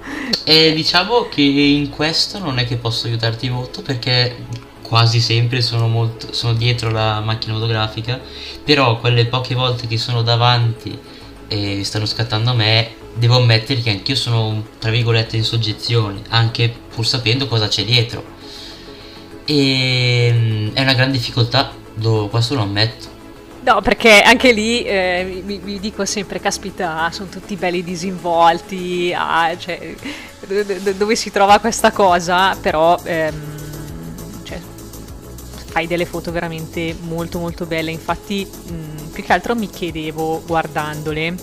E 0.45 0.73
diciamo 0.75 1.29
che 1.29 1.41
in 1.41 1.89
questo 1.91 2.39
non 2.39 2.59
è 2.59 2.67
che 2.67 2.77
posso 2.77 3.07
aiutarti 3.07 3.49
molto 3.49 3.83
perché 3.83 4.37
quasi 4.83 5.19
sempre 5.21 5.63
sono, 5.63 5.89
molto, 5.89 6.33
sono 6.33 6.53
dietro 6.53 6.91
la 6.91 7.21
macchina 7.21 7.55
fotografica, 7.55 8.21
però 8.63 8.99
quelle 9.01 9.27
poche 9.27 9.55
volte 9.55 9.87
che 9.87 9.97
sono 9.97 10.23
davanti 10.23 10.97
e 11.55 11.85
stanno 11.85 12.07
scattando 12.07 12.51
a 12.51 12.55
me, 12.55 12.95
devo 13.15 13.37
ammettere 13.37 13.81
che 13.81 13.91
anch'io 13.91 14.17
sono 14.17 14.67
tra 14.79 14.91
virgolette 14.91 15.37
in 15.37 15.45
soggezione, 15.45 16.23
anche 16.31 16.73
pur 16.93 17.07
sapendo 17.07 17.47
cosa 17.47 17.69
c'è 17.69 17.85
dietro. 17.85 18.33
E 19.45 20.31
mm, 20.33 20.69
è 20.75 20.83
una 20.83 20.95
gran 20.95 21.11
difficoltà, 21.11 21.73
lo, 21.95 22.29
questo 22.29 22.55
lo 22.55 22.63
ammetto. 22.63 23.13
No, 23.65 23.81
perché 23.81 24.21
anche 24.21 24.53
lì 24.53 24.83
eh, 24.83 25.43
mi, 25.43 25.59
mi, 25.63 25.81
dico 25.81 26.05
sempre, 26.05 26.39
caspita, 26.39 27.09
sono 27.13 27.31
tutti 27.31 27.57
belli 27.57 27.83
disinvolti, 27.83 29.15
ah, 29.17 29.57
cioè, 29.57 29.95
dove 30.97 31.17
si 31.17 31.31
trova 31.31 31.59
questa 31.61 31.91
cosa, 31.91 32.55
però 32.61 33.01
ehm, 33.03 33.55
fai 35.75 35.89
delle 35.89 36.07
foto 36.07 36.31
veramente 36.31 36.97
molto 37.01 37.41
molto 37.41 37.67
belle, 37.67 37.91
infatti 37.91 38.47
mh, 38.47 38.73
mm, 38.73 39.07
più 39.09 39.25
che 39.25 39.33
altro 39.33 39.57
mi 39.57 39.69
chiedevo 39.69 40.45
guardandole 40.47 41.35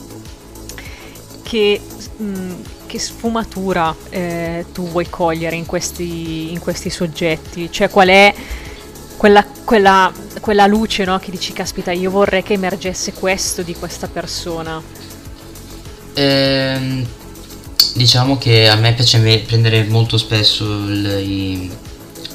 che, 1.43 1.81
mh, 2.15 2.23
mm, 2.23 2.61
che 2.85 2.97
sfumatura 2.97 3.93
eh, 4.09 4.67
tu 4.71 4.87
vuoi 4.87 5.09
cogliere 5.09 5.57
in 5.57 5.65
questi, 5.65 6.49
in 6.53 6.59
questi, 6.59 6.89
soggetti, 6.89 7.69
cioè 7.69 7.89
qual 7.89 8.07
è 8.07 8.33
quella, 9.17 9.45
quella, 9.65 10.09
quella 10.39 10.65
luce 10.65 11.03
no? 11.03 11.19
che 11.19 11.29
dici 11.29 11.51
caspita 11.51 11.91
io 11.91 12.09
vorrei 12.09 12.41
che 12.41 12.53
emergesse 12.53 13.11
questo 13.11 13.63
di 13.63 13.75
questa 13.75 14.07
persona. 14.07 14.81
Ehm, 16.13 17.05
diciamo 17.95 18.37
che 18.37 18.69
a 18.69 18.75
me 18.75 18.93
piace 18.93 19.19
prendere 19.45 19.83
molto 19.83 20.17
spesso 20.17 20.63
il, 20.63 21.05
i, 21.19 21.71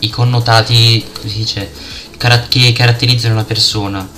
i, 0.01 0.11
connotati, 0.11 1.05
dice, 1.23 1.71
che 2.49 2.73
caratterizzano 2.73 3.35
la 3.35 3.45
persona 3.45 4.09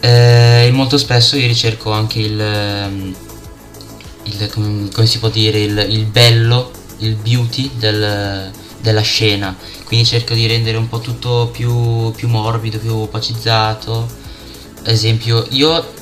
eh, 0.00 0.64
e 0.66 0.70
molto 0.72 0.96
spesso 0.96 1.36
io 1.36 1.46
ricerco 1.46 1.92
anche 1.92 2.20
il, 2.20 2.40
ehm, 2.40 3.14
il 4.24 4.88
come, 4.92 5.06
si 5.06 5.18
può 5.18 5.28
dire, 5.28 5.60
il, 5.60 5.86
il 5.90 6.06
bello, 6.06 6.70
il 6.98 7.14
beauty 7.16 7.70
del, 7.74 8.50
della 8.80 9.00
scena. 9.02 9.54
Quindi 9.84 10.06
cerco 10.06 10.34
di 10.34 10.46
rendere 10.46 10.78
un 10.78 10.88
po' 10.88 11.00
tutto 11.00 11.50
più, 11.52 12.12
più 12.12 12.28
morbido, 12.28 12.78
più 12.78 12.94
opacizzato. 12.94 14.08
Ad 14.80 14.86
esempio, 14.86 15.46
io 15.50 15.92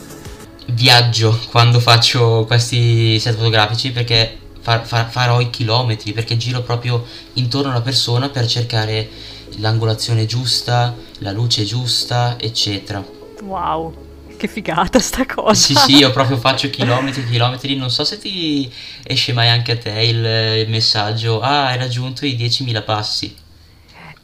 viaggio 0.66 1.36
quando 1.50 1.80
faccio 1.80 2.44
questi 2.46 3.18
set 3.18 3.34
fotografici 3.34 3.90
perché 3.90 4.38
far, 4.68 4.84
far, 4.84 5.10
farò 5.10 5.40
i 5.40 5.48
chilometri, 5.48 6.12
perché 6.12 6.36
giro 6.36 6.60
proprio 6.60 7.06
intorno 7.34 7.70
alla 7.70 7.80
persona 7.80 8.28
per 8.28 8.46
cercare 8.46 9.08
l'angolazione 9.56 10.26
giusta, 10.26 10.94
la 11.20 11.32
luce 11.32 11.64
giusta, 11.64 12.36
eccetera. 12.38 13.02
Wow, 13.40 13.94
che 14.36 14.46
figata 14.46 14.98
sta 14.98 15.24
cosa. 15.24 15.54
Sì, 15.54 15.74
sì, 15.74 15.96
io 15.96 16.10
proprio 16.10 16.36
faccio 16.36 16.68
chilometri 16.70 17.22
e 17.22 17.30
chilometri. 17.30 17.76
Non 17.76 17.88
so 17.88 18.04
se 18.04 18.18
ti 18.18 18.70
esce 19.04 19.32
mai 19.32 19.48
anche 19.48 19.72
a 19.72 19.78
te 19.78 20.02
il, 20.02 20.62
il 20.64 20.68
messaggio: 20.68 21.40
Ah, 21.40 21.68
hai 21.68 21.78
raggiunto 21.78 22.26
i 22.26 22.36
10.000 22.36 22.84
passi. 22.84 23.34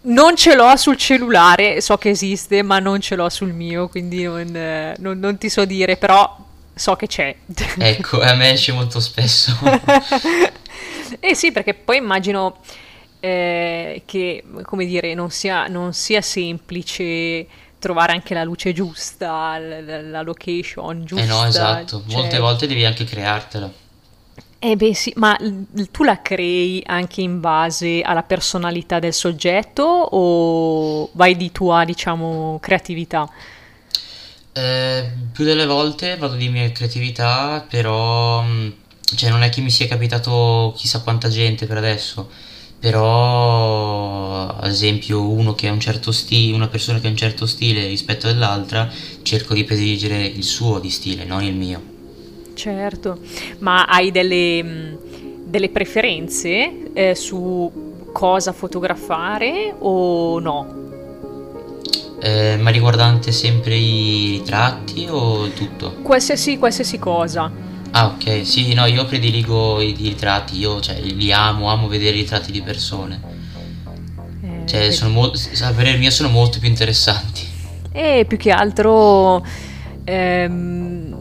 Non 0.07 0.37
ce 0.37 0.55
l'ho 0.55 0.77
sul 0.77 0.99
cellulare, 0.99 1.81
so 1.81 1.97
che 1.97 2.11
esiste, 2.11 2.63
ma 2.63 2.79
non 2.79 3.01
ce 3.01 3.15
l'ho 3.15 3.31
sul 3.31 3.55
mio, 3.55 3.89
quindi 3.89 4.25
non, 4.25 4.95
non, 4.99 5.19
non 5.19 5.39
ti 5.39 5.49
so 5.49 5.65
dire, 5.65 5.97
però 5.97 6.44
so 6.75 6.97
che 6.97 7.07
c'è. 7.07 7.35
Ecco, 7.79 8.21
a 8.21 8.35
me 8.35 8.53
esce 8.53 8.73
molto 8.73 9.01
spesso. 9.01 9.57
eh 11.21 11.35
sì, 11.35 11.53
perché 11.53 11.75
poi 11.75 11.99
immagino 11.99 12.59
eh, 13.21 14.03
che, 14.05 14.45
come 14.63 14.85
dire, 14.85 15.15
non 15.15 15.31
sia, 15.31 15.67
non 15.67 15.93
sia 15.93 16.21
semplice 16.21 17.47
trovare 17.79 18.13
anche 18.13 18.35
la 18.35 18.45
luce 18.45 18.73
giusta, 18.73 19.59
la, 19.59 20.01
la 20.01 20.23
location 20.23 21.05
giusta. 21.05 21.25
Eh 21.25 21.27
no, 21.27 21.45
esatto, 21.45 22.03
cioè... 22.07 22.17
molte 22.17 22.39
volte 22.39 22.67
devi 22.67 22.85
anche 22.85 23.05
creartela. 23.05 23.71
Eh 24.59 24.77
beh 24.77 24.95
sì, 24.95 25.13
ma 25.17 25.37
tu 25.91 26.05
la 26.05 26.23
crei 26.23 26.83
anche 26.87 27.21
in 27.21 27.39
base 27.39 28.01
alla 28.01 28.23
personalità 28.23 28.99
del 28.99 29.13
soggetto 29.13 29.83
o 29.83 31.11
vai 31.13 31.37
di 31.37 31.53
tua, 31.53 31.85
diciamo, 31.85 32.59
creatività? 32.63 33.29
Eh, 34.55 35.11
più 35.33 35.45
delle 35.45 35.67
volte 35.67 36.17
vado 36.17 36.37
di 36.37 36.49
mia 36.49 36.71
creatività, 36.71 37.65
però 37.69 38.43
mm, 38.43 38.69
cioè, 39.17 39.31
non 39.31 39.43
è 39.43 39.49
che 39.49 39.61
mi 39.61 39.71
sia 39.71 39.87
capitato 39.87 40.73
chissà 40.77 41.03
quanta 41.03 41.29
gente 41.29 41.67
per 41.67 41.77
adesso 41.77 42.29
però 42.85 44.47
ad 44.49 44.69
esempio 44.69 45.27
uno 45.27 45.55
che 45.55 45.69
ha 45.69 45.73
un 45.73 45.81
certo 45.81 46.13
stile, 46.13 46.55
una 46.55 46.69
persona 46.69 47.01
che 47.01 47.07
ha 47.07 47.11
un 47.11 47.17
certo 47.17 47.47
stile 47.47 47.87
rispetto 47.87 48.29
all'altra, 48.29 48.91
cerco 49.23 49.55
di 49.55 49.65
prediligere 49.65 50.27
il 50.27 50.43
suo 50.43 50.81
di 50.81 50.91
stile, 50.91 51.25
non 51.25 51.43
il 51.43 51.55
mio. 51.55 51.81
Certo, 52.53 53.21
ma 53.61 53.87
hai 53.87 54.11
delle, 54.11 54.99
delle 55.45 55.71
preferenze 55.71 56.93
eh, 56.93 57.15
su 57.15 58.03
cosa 58.13 58.53
fotografare 58.53 59.75
o 59.79 60.39
no? 60.41 60.84
Eh, 62.25 62.57
ma 62.57 62.71
riguardante 62.71 63.33
sempre 63.33 63.77
i 63.77 64.39
ritratti 64.39 65.07
o 65.11 65.51
tutto? 65.51 65.97
Qualsiasi, 66.01 66.57
qualsiasi 66.57 66.99
cosa. 66.99 67.53
Ah 67.91 68.07
ok, 68.07 68.47
sì, 68.47 68.73
no, 68.73 68.87
io 68.87 69.05
prediligo 69.05 69.83
i, 69.83 69.95
i 69.99 70.09
ritratti, 70.09 70.57
io 70.57 70.81
cioè, 70.81 70.99
li 71.03 71.31
amo, 71.31 71.69
amo 71.69 71.87
vedere 71.87 72.17
i 72.17 72.21
ritratti 72.21 72.51
di 72.51 72.63
persone. 72.63 73.21
Eh, 74.41 74.67
cioè, 74.67 74.91
sono 74.91 75.11
molto, 75.11 75.39
a 75.61 75.73
parer 75.73 75.99
mio 75.99 76.11
sono 76.11 76.31
molto 76.31 76.59
più 76.61 76.69
interessanti. 76.69 77.47
E 77.93 78.25
più 78.27 78.39
che 78.39 78.53
altro, 78.53 79.45
ehm, 80.05 81.17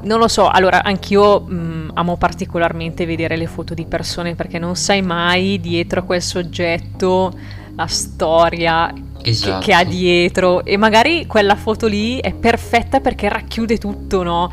non 0.00 0.18
lo 0.18 0.28
so, 0.28 0.48
allora 0.48 0.82
anch'io 0.82 1.40
mh, 1.40 1.90
amo 1.92 2.16
particolarmente 2.16 3.04
vedere 3.04 3.36
le 3.36 3.46
foto 3.46 3.74
di 3.74 3.84
persone 3.84 4.34
perché 4.34 4.58
non 4.58 4.76
sai 4.76 5.02
mai 5.02 5.60
dietro 5.60 6.00
a 6.00 6.02
quel 6.04 6.22
soggetto 6.22 7.34
la 7.76 7.86
storia 7.86 8.92
Esatto. 9.28 9.58
che, 9.60 9.66
che 9.66 9.72
ha 9.74 9.84
dietro 9.84 10.64
e 10.64 10.76
magari 10.76 11.26
quella 11.26 11.56
foto 11.56 11.86
lì 11.86 12.18
è 12.18 12.32
perfetta 12.32 13.00
perché 13.00 13.28
racchiude 13.28 13.78
tutto, 13.78 14.22
no? 14.22 14.50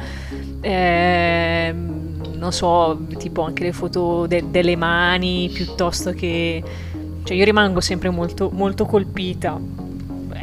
Ehm, 0.62 2.22
non 2.36 2.52
so, 2.52 3.06
tipo 3.18 3.44
anche 3.44 3.64
le 3.64 3.72
foto 3.72 4.26
de- 4.28 4.46
delle 4.50 4.76
mani 4.76 5.50
piuttosto 5.54 6.12
che... 6.12 6.64
Cioè 7.24 7.36
io 7.36 7.44
rimango 7.44 7.82
sempre 7.82 8.10
molto, 8.12 8.52
molto 8.54 8.86
colpita 8.86 9.60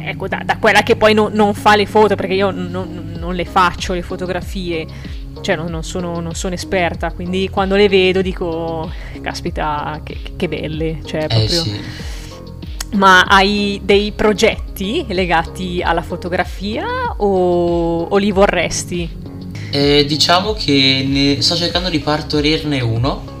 ecco, 0.05 0.27
da, 0.27 0.41
da, 0.43 0.57
quella 0.57 0.83
che 0.83 0.95
poi 0.95 1.13
no, 1.13 1.29
non 1.31 1.53
fa 1.53 1.75
le 1.75 1.85
foto, 1.85 2.15
perché 2.15 2.33
io 2.33 2.51
non, 2.51 3.13
non 3.17 3.35
le 3.35 3.45
faccio 3.45 3.93
le 3.93 4.01
fotografie, 4.01 4.85
cioè 5.41 5.55
non, 5.55 5.67
non, 5.67 5.83
sono, 5.83 6.19
non, 6.19 6.33
sono, 6.33 6.53
esperta, 6.53 7.11
quindi 7.11 7.49
quando 7.49 7.75
le 7.75 7.87
vedo 7.87 8.21
dico, 8.21 8.91
caspita, 9.21 10.01
che, 10.03 10.17
che 10.35 10.47
belle, 10.47 10.99
cioè 11.05 11.23
Eh 11.23 11.27
proprio... 11.27 11.61
sì. 11.61 11.81
Ma 12.93 13.21
hai 13.23 13.81
dei 13.83 14.11
progetti 14.11 15.05
legati 15.09 15.81
alla 15.83 16.01
fotografia 16.03 16.85
o, 17.17 18.03
o 18.03 18.17
li 18.17 18.31
vorresti? 18.31 19.09
Eh, 19.71 20.05
diciamo 20.05 20.53
che 20.53 21.03
ne 21.07 21.41
sto 21.41 21.55
cercando 21.55 21.89
di 21.89 21.99
partorirne 21.99 22.79
uno 22.81 23.31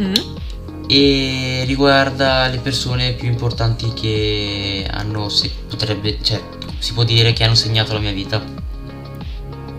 Mm? 0.00 0.12
e 0.88 1.62
riguarda 1.66 2.48
le 2.48 2.58
persone 2.58 3.12
più 3.12 3.28
importanti 3.28 3.92
che 3.94 4.86
hanno, 4.90 5.28
se, 5.28 5.50
potrebbe, 5.68 6.18
cioè, 6.20 6.42
si 6.78 6.92
può 6.92 7.04
dire 7.04 7.32
che 7.32 7.44
hanno 7.44 7.54
segnato 7.54 7.92
la 7.92 8.00
mia 8.00 8.12
vita. 8.12 8.42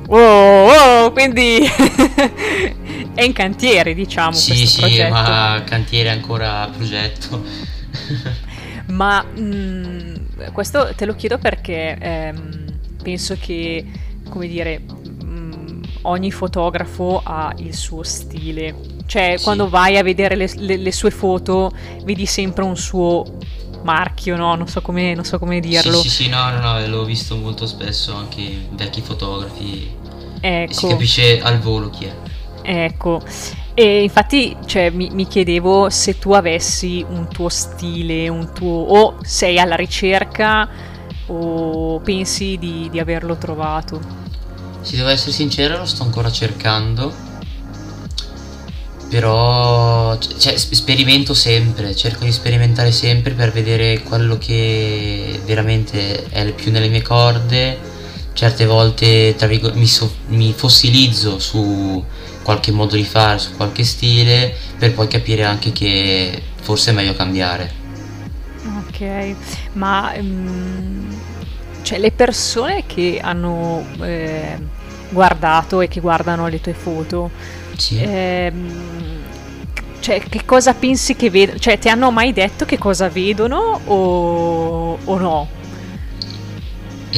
Oh, 0.08 0.68
oh, 0.72 1.12
quindi 1.12 1.60
è 3.14 3.24
in 3.24 3.34
cantiere, 3.34 3.94
diciamo, 3.94 4.32
sì, 4.32 4.52
questo 4.56 4.68
sì, 4.68 4.80
progetto. 4.80 5.14
ma 5.14 5.64
cantiere 5.66 6.10
ancora 6.10 6.70
progetto. 6.76 7.44
Ma 8.88 9.24
mh, 9.24 10.52
questo 10.52 10.94
te 10.96 11.06
lo 11.06 11.16
chiedo 11.16 11.38
perché 11.38 11.98
ehm, 12.00 12.66
penso 13.02 13.36
che, 13.40 13.84
come 14.30 14.48
dire, 14.48 14.80
mh, 14.80 15.82
ogni 16.04 16.32
fotografo 16.32 17.22
ha 17.24 17.54
il 17.58 17.74
suo 17.76 18.04
stile. 18.04 18.76
Cioè, 19.08 19.36
Sì. 19.38 19.44
quando 19.44 19.70
vai 19.70 19.98
a 19.98 20.04
vedere 20.04 20.36
le, 20.36 20.50
le- 20.56 20.78
le 20.78 20.92
sue 20.92 21.12
foto, 21.12 21.72
vedi 22.04 22.26
sempre 22.26 22.64
un 22.64 22.76
suo 22.78 23.24
marchio, 23.84 24.36
no? 24.36 24.56
Non 24.56 24.68
so 24.68 24.82
come, 24.82 25.14
non 25.14 25.24
so 25.26 25.38
come 25.40 25.60
dirlo. 25.60 26.02
Sì, 26.02 26.10
sì, 26.10 26.24
sì, 26.24 26.30
no, 26.30 26.50
no, 26.52 26.60
no, 26.60 26.88
l'ho 26.88 27.06
visto 27.06 27.36
molto 27.38 27.66
spesso 27.68 28.16
anche 28.16 28.68
vecchi 28.72 29.02
fotografi. 29.02 29.90
E 30.42 30.68
si 30.70 30.86
Ecco. 30.86 30.88
capisce 30.90 31.42
al 31.42 31.60
volo 31.60 31.90
chi 31.90 32.06
è. 32.06 32.16
Ecco, 32.62 33.22
e 33.76 34.04
infatti 34.04 34.56
cioè, 34.66 34.90
mi, 34.90 35.10
mi 35.12 35.28
chiedevo 35.28 35.90
se 35.90 36.18
tu 36.18 36.32
avessi 36.32 37.06
un 37.08 37.28
tuo 37.28 37.50
stile, 37.50 38.30
un 38.30 38.54
tuo, 38.54 38.72
o 38.72 39.18
sei 39.22 39.60
alla 39.60 39.76
ricerca 39.76 40.68
o 41.28 42.00
pensi 42.00 42.58
di, 42.58 42.88
di 42.90 43.00
averlo 43.00 43.36
trovato. 43.36 44.00
Se 44.80 44.96
devo 44.96 45.10
essere 45.10 45.34
sincero, 45.34 45.78
lo 45.78 45.86
sto 45.86 46.04
ancora 46.04 46.32
cercando. 46.32 47.14
Però, 49.10 50.18
cioè, 50.18 50.58
sp- 50.58 50.74
sperimento 50.74 51.34
sempre, 51.34 51.94
cerco 51.96 52.24
di 52.24 52.32
sperimentare 52.32 52.94
sempre 52.94 53.34
per 53.34 53.52
vedere 53.52 54.02
quello 54.04 54.38
che 54.38 55.40
veramente 55.46 56.24
è 56.30 56.50
più 56.54 56.72
nelle 56.72 56.88
mie 56.88 57.02
corde. 57.02 57.78
Certe 58.32 58.66
volte, 58.66 59.36
mi, 59.74 59.88
so- 59.88 60.16
mi 60.28 60.54
fossilizzo 60.54 61.40
su 61.40 62.04
qualche 62.46 62.72
modo 62.72 62.96
di 62.96 63.04
fare, 63.06 63.40
su 63.40 63.56
qualche 63.56 63.84
stile, 63.84 64.56
per 64.78 64.94
poi 64.94 65.08
capire 65.08 65.44
anche 65.46 65.72
che 65.72 66.54
forse 66.62 66.92
è 66.92 66.94
meglio 66.94 67.16
cambiare. 67.16 67.84
Ok, 68.64 69.38
ma 69.74 70.14
mm, 70.20 71.12
cioè, 71.82 72.00
le 72.00 72.12
persone 72.12 72.86
che 72.86 73.20
hanno 73.22 73.94
eh, 74.02 74.58
guardato 75.10 75.82
e 75.82 75.88
che 75.88 76.00
guardano 76.00 76.48
le 76.48 76.60
tue 76.62 76.74
foto, 76.74 77.36
Sì. 77.78 78.02
ehm, 78.02 79.34
cioè, 80.00 80.22
che 80.30 80.46
cosa 80.46 80.74
pensi 80.76 81.16
che 81.16 81.30
vedono? 81.30 81.60
Cioè, 81.60 81.78
ti 81.80 81.90
hanno 81.90 82.12
mai 82.12 82.34
detto 82.34 82.66
che 82.66 82.78
cosa 82.78 83.10
vedono 83.10 83.58
o, 83.86 85.00
o 85.04 85.18
no? 85.18 85.56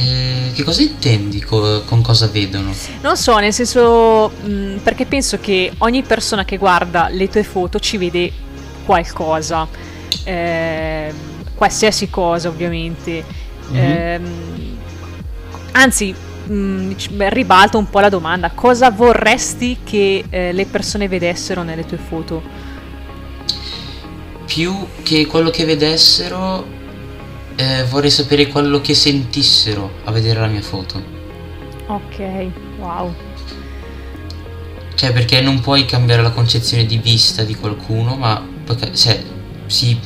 Eh, 0.00 0.52
che 0.54 0.62
cosa 0.62 0.80
intendi 0.80 1.40
co- 1.40 1.82
con 1.82 2.02
cosa 2.02 2.28
vedono? 2.28 2.72
Non 3.00 3.16
so, 3.16 3.36
nel 3.38 3.52
senso, 3.52 4.28
mh, 4.28 4.76
perché 4.84 5.06
penso 5.06 5.40
che 5.40 5.72
ogni 5.78 6.02
persona 6.02 6.44
che 6.44 6.56
guarda 6.56 7.08
le 7.08 7.28
tue 7.28 7.42
foto 7.42 7.80
ci 7.80 7.96
vede 7.96 8.30
qualcosa, 8.84 9.66
ehm, 10.22 11.12
qualsiasi 11.56 12.08
cosa 12.10 12.46
ovviamente. 12.48 13.24
Mhm. 13.70 13.76
Ehm, 13.76 14.78
anzi, 15.72 16.14
mh, 16.46 16.92
beh, 17.10 17.30
ribalto 17.30 17.76
un 17.78 17.90
po' 17.90 17.98
la 17.98 18.08
domanda, 18.08 18.52
cosa 18.54 18.92
vorresti 18.92 19.78
che 19.82 20.24
eh, 20.30 20.52
le 20.52 20.66
persone 20.66 21.08
vedessero 21.08 21.64
nelle 21.64 21.84
tue 21.84 21.98
foto? 21.98 22.40
Più 24.46 24.86
che 25.02 25.26
quello 25.26 25.50
che 25.50 25.64
vedessero, 25.64 26.64
eh, 27.60 27.82
vorrei 27.88 28.10
sapere 28.10 28.46
quello 28.46 28.80
che 28.80 28.94
sentissero 28.94 29.90
a 30.04 30.12
vedere 30.12 30.38
la 30.38 30.46
mia 30.46 30.62
foto. 30.62 31.02
Ok, 31.86 32.46
wow. 32.78 33.12
Cioè, 34.94 35.12
perché 35.12 35.40
non 35.40 35.58
puoi 35.58 35.84
cambiare 35.84 36.22
la 36.22 36.30
concezione 36.30 36.86
di 36.86 36.98
vista 36.98 37.42
di 37.42 37.56
qualcuno, 37.56 38.14
ma 38.14 38.46
cioè, 38.94 39.20
si 39.66 39.98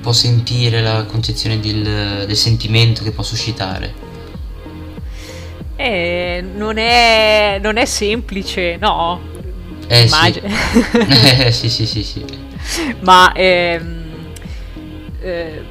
può 0.00 0.12
sentire 0.12 0.80
la 0.80 1.04
concezione 1.04 1.60
del, 1.60 2.24
del 2.26 2.36
sentimento 2.36 3.02
che 3.02 3.10
può 3.10 3.22
suscitare. 3.22 3.92
Eh, 5.76 6.42
non 6.54 6.78
è, 6.78 7.58
non 7.62 7.76
è 7.76 7.84
semplice, 7.84 8.78
no? 8.78 9.20
Eh 9.88 10.08
sì. 10.08 10.14
Immagino. 10.14 10.48
Eh, 11.44 11.52
sì, 11.52 11.68
sì, 11.68 11.84
sì, 11.84 12.02
sì. 12.02 12.24
Ma 13.00 13.30
ehm, 13.34 14.04
eh, 15.20 15.64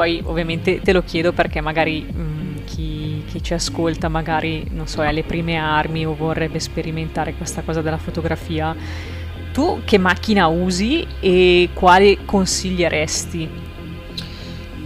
poi 0.00 0.22
ovviamente 0.24 0.80
te 0.80 0.92
lo 0.92 1.02
chiedo 1.02 1.34
perché 1.34 1.60
magari 1.60 2.00
mh, 2.00 2.64
chi, 2.64 3.22
chi 3.26 3.42
ci 3.42 3.52
ascolta 3.52 4.08
magari, 4.08 4.66
non 4.70 4.86
so, 4.86 5.02
è 5.02 5.08
alle 5.08 5.24
prime 5.24 5.56
armi 5.56 6.06
o 6.06 6.14
vorrebbe 6.14 6.58
sperimentare 6.58 7.34
questa 7.34 7.60
cosa 7.60 7.82
della 7.82 7.98
fotografia. 7.98 8.74
Tu 9.52 9.82
che 9.84 9.98
macchina 9.98 10.46
usi 10.46 11.06
e 11.20 11.68
quale 11.74 12.24
consiglieresti? 12.24 13.48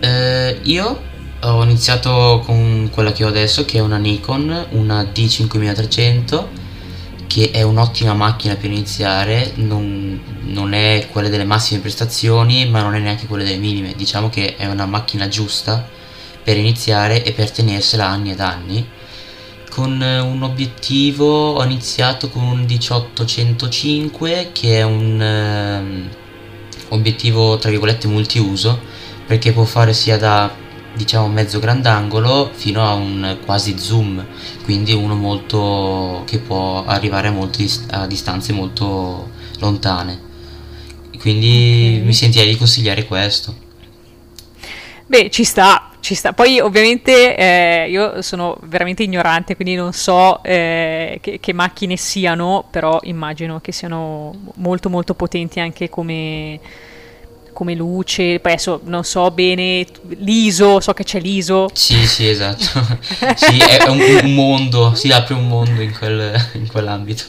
Eh, 0.01 0.59
io 0.65 1.01
ho 1.43 1.63
iniziato 1.63 2.43
con 2.45 2.91
quella 2.93 3.13
che 3.13 3.23
ho 3.23 3.29
adesso, 3.29 3.65
che 3.65 3.79
è 3.79 3.81
una 3.81 3.99
Nikon, 3.99 4.67
una 4.71 5.03
D5300, 5.03 6.45
che 7.35 7.51
è 7.51 7.63
un'ottima 7.63 8.15
macchina 8.15 8.55
per 8.55 8.71
iniziare, 8.71 9.55
non, 9.57 10.21
non 10.43 10.73
è 10.73 11.09
quella 11.11 11.29
delle 11.29 11.43
massime 11.43 11.81
prestazioni, 11.81 12.69
ma 12.69 12.81
non 12.81 12.95
è 12.95 13.01
neanche 13.01 13.27
quella 13.27 13.43
delle 13.43 13.57
minime. 13.57 13.95
Diciamo 13.97 14.31
che 14.31 14.55
è 14.55 14.67
una 14.67 14.87
macchina 14.87 15.27
giusta 15.27 15.85
per 16.45 16.57
iniziare 16.57 17.25
e 17.25 17.33
per 17.33 17.51
tenersela 17.51 18.07
anni 18.07 18.31
ed 18.31 18.39
anni. 18.39 18.87
Con 19.69 20.01
eh, 20.01 20.21
un 20.21 20.45
obiettivo 20.45 21.55
ho 21.55 21.65
iniziato 21.65 22.29
con 22.29 22.45
un 22.45 22.61
1805 22.61 24.51
che 24.53 24.79
è 24.79 24.83
un 24.85 25.21
ehm, 25.21 26.09
obiettivo 26.91 27.59
tra 27.59 27.71
virgolette 27.71 28.07
multiuso 28.07 28.81
perché 29.27 29.51
può 29.51 29.65
fare 29.65 29.93
sia 29.93 30.17
da 30.19 30.55
diciamo 30.95 31.27
mezzo 31.27 31.59
grandangolo 31.59 32.51
fino 32.53 32.87
a 32.87 32.93
un 32.93 33.39
quasi 33.45 33.77
zoom 33.77 34.25
quindi 34.65 34.93
uno 34.95 35.15
molto 35.15 36.23
che 36.25 36.39
può 36.39 36.85
arrivare 36.87 37.29
a, 37.29 37.31
molti, 37.31 37.71
a 37.91 38.07
distanze 38.07 38.53
molto 38.53 39.31
lontane. 39.59 40.33
Quindi 41.19 42.01
mi 42.03 42.13
sentirei 42.13 42.49
di 42.49 42.57
consigliare 42.57 43.05
questo. 43.05 43.55
Beh, 45.07 45.31
ci 45.31 45.45
sta, 45.45 45.91
ci 46.01 46.15
sta. 46.15 46.33
Poi 46.33 46.61
ovviamente 46.61 47.37
eh, 47.37 47.91
io 47.91 48.23
sono 48.23 48.57
veramente 48.63 49.03
ignorante, 49.03 49.55
quindi 49.55 49.75
non 49.75 49.93
so 49.93 50.43
eh, 50.43 51.19
che, 51.21 51.39
che 51.41 51.53
macchine 51.53 51.97
siano, 51.97 52.67
però 52.71 52.99
immagino 53.03 53.61
che 53.61 53.71
siano 53.71 54.35
molto 54.57 54.89
molto 54.89 55.15
potenti 55.15 55.61
anche 55.61 55.91
come, 55.91 56.59
come 57.55 57.75
luce. 57.75 58.39
Poi 58.41 58.53
adesso 58.53 58.81
non 58.85 59.05
so 59.05 59.31
bene 59.31 59.87
l'ISO, 60.19 60.81
so 60.81 60.93
che 60.93 61.05
c'è 61.05 61.19
l'ISO. 61.21 61.71
sì 61.73 62.07
sì 62.07 62.29
esatto 62.29 62.63
sì 63.35 63.59
è 63.59 63.89
un, 63.89 63.99
un 64.25 64.35
mondo 64.35 64.95
si 64.95 65.11
apre 65.11 65.33
un 65.33 65.47
mondo 65.49 65.81
in, 65.81 65.97
quel, 65.97 66.49
in 66.55 66.67
quell'ambito 66.69 67.25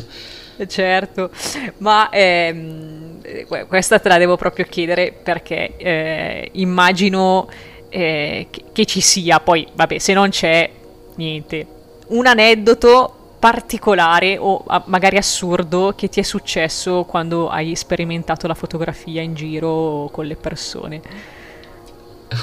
Certo, 0.67 1.31
ma 1.79 2.09
ehm, 2.09 3.19
que- 3.45 3.65
questa 3.65 3.99
te 3.99 4.07
la 4.07 4.17
devo 4.17 4.37
proprio 4.37 4.65
chiedere 4.69 5.11
perché 5.11 5.75
eh, 5.75 6.49
immagino 6.53 7.49
eh, 7.89 8.47
che 8.71 8.85
ci 8.85 9.01
sia, 9.01 9.39
poi 9.41 9.67
vabbè 9.73 9.97
se 9.97 10.13
non 10.13 10.29
c'è 10.29 10.69
niente. 11.15 11.65
Un 12.07 12.25
aneddoto 12.25 13.14
particolare 13.45 14.39
o 14.39 14.63
magari 14.85 15.17
assurdo 15.17 15.93
che 15.95 16.09
ti 16.09 16.19
è 16.19 16.23
successo 16.23 17.03
quando 17.03 17.47
hai 17.47 17.75
sperimentato 17.75 18.47
la 18.47 18.55
fotografia 18.55 19.21
in 19.21 19.35
giro 19.35 20.09
con 20.11 20.25
le 20.25 20.35
persone? 20.35 21.01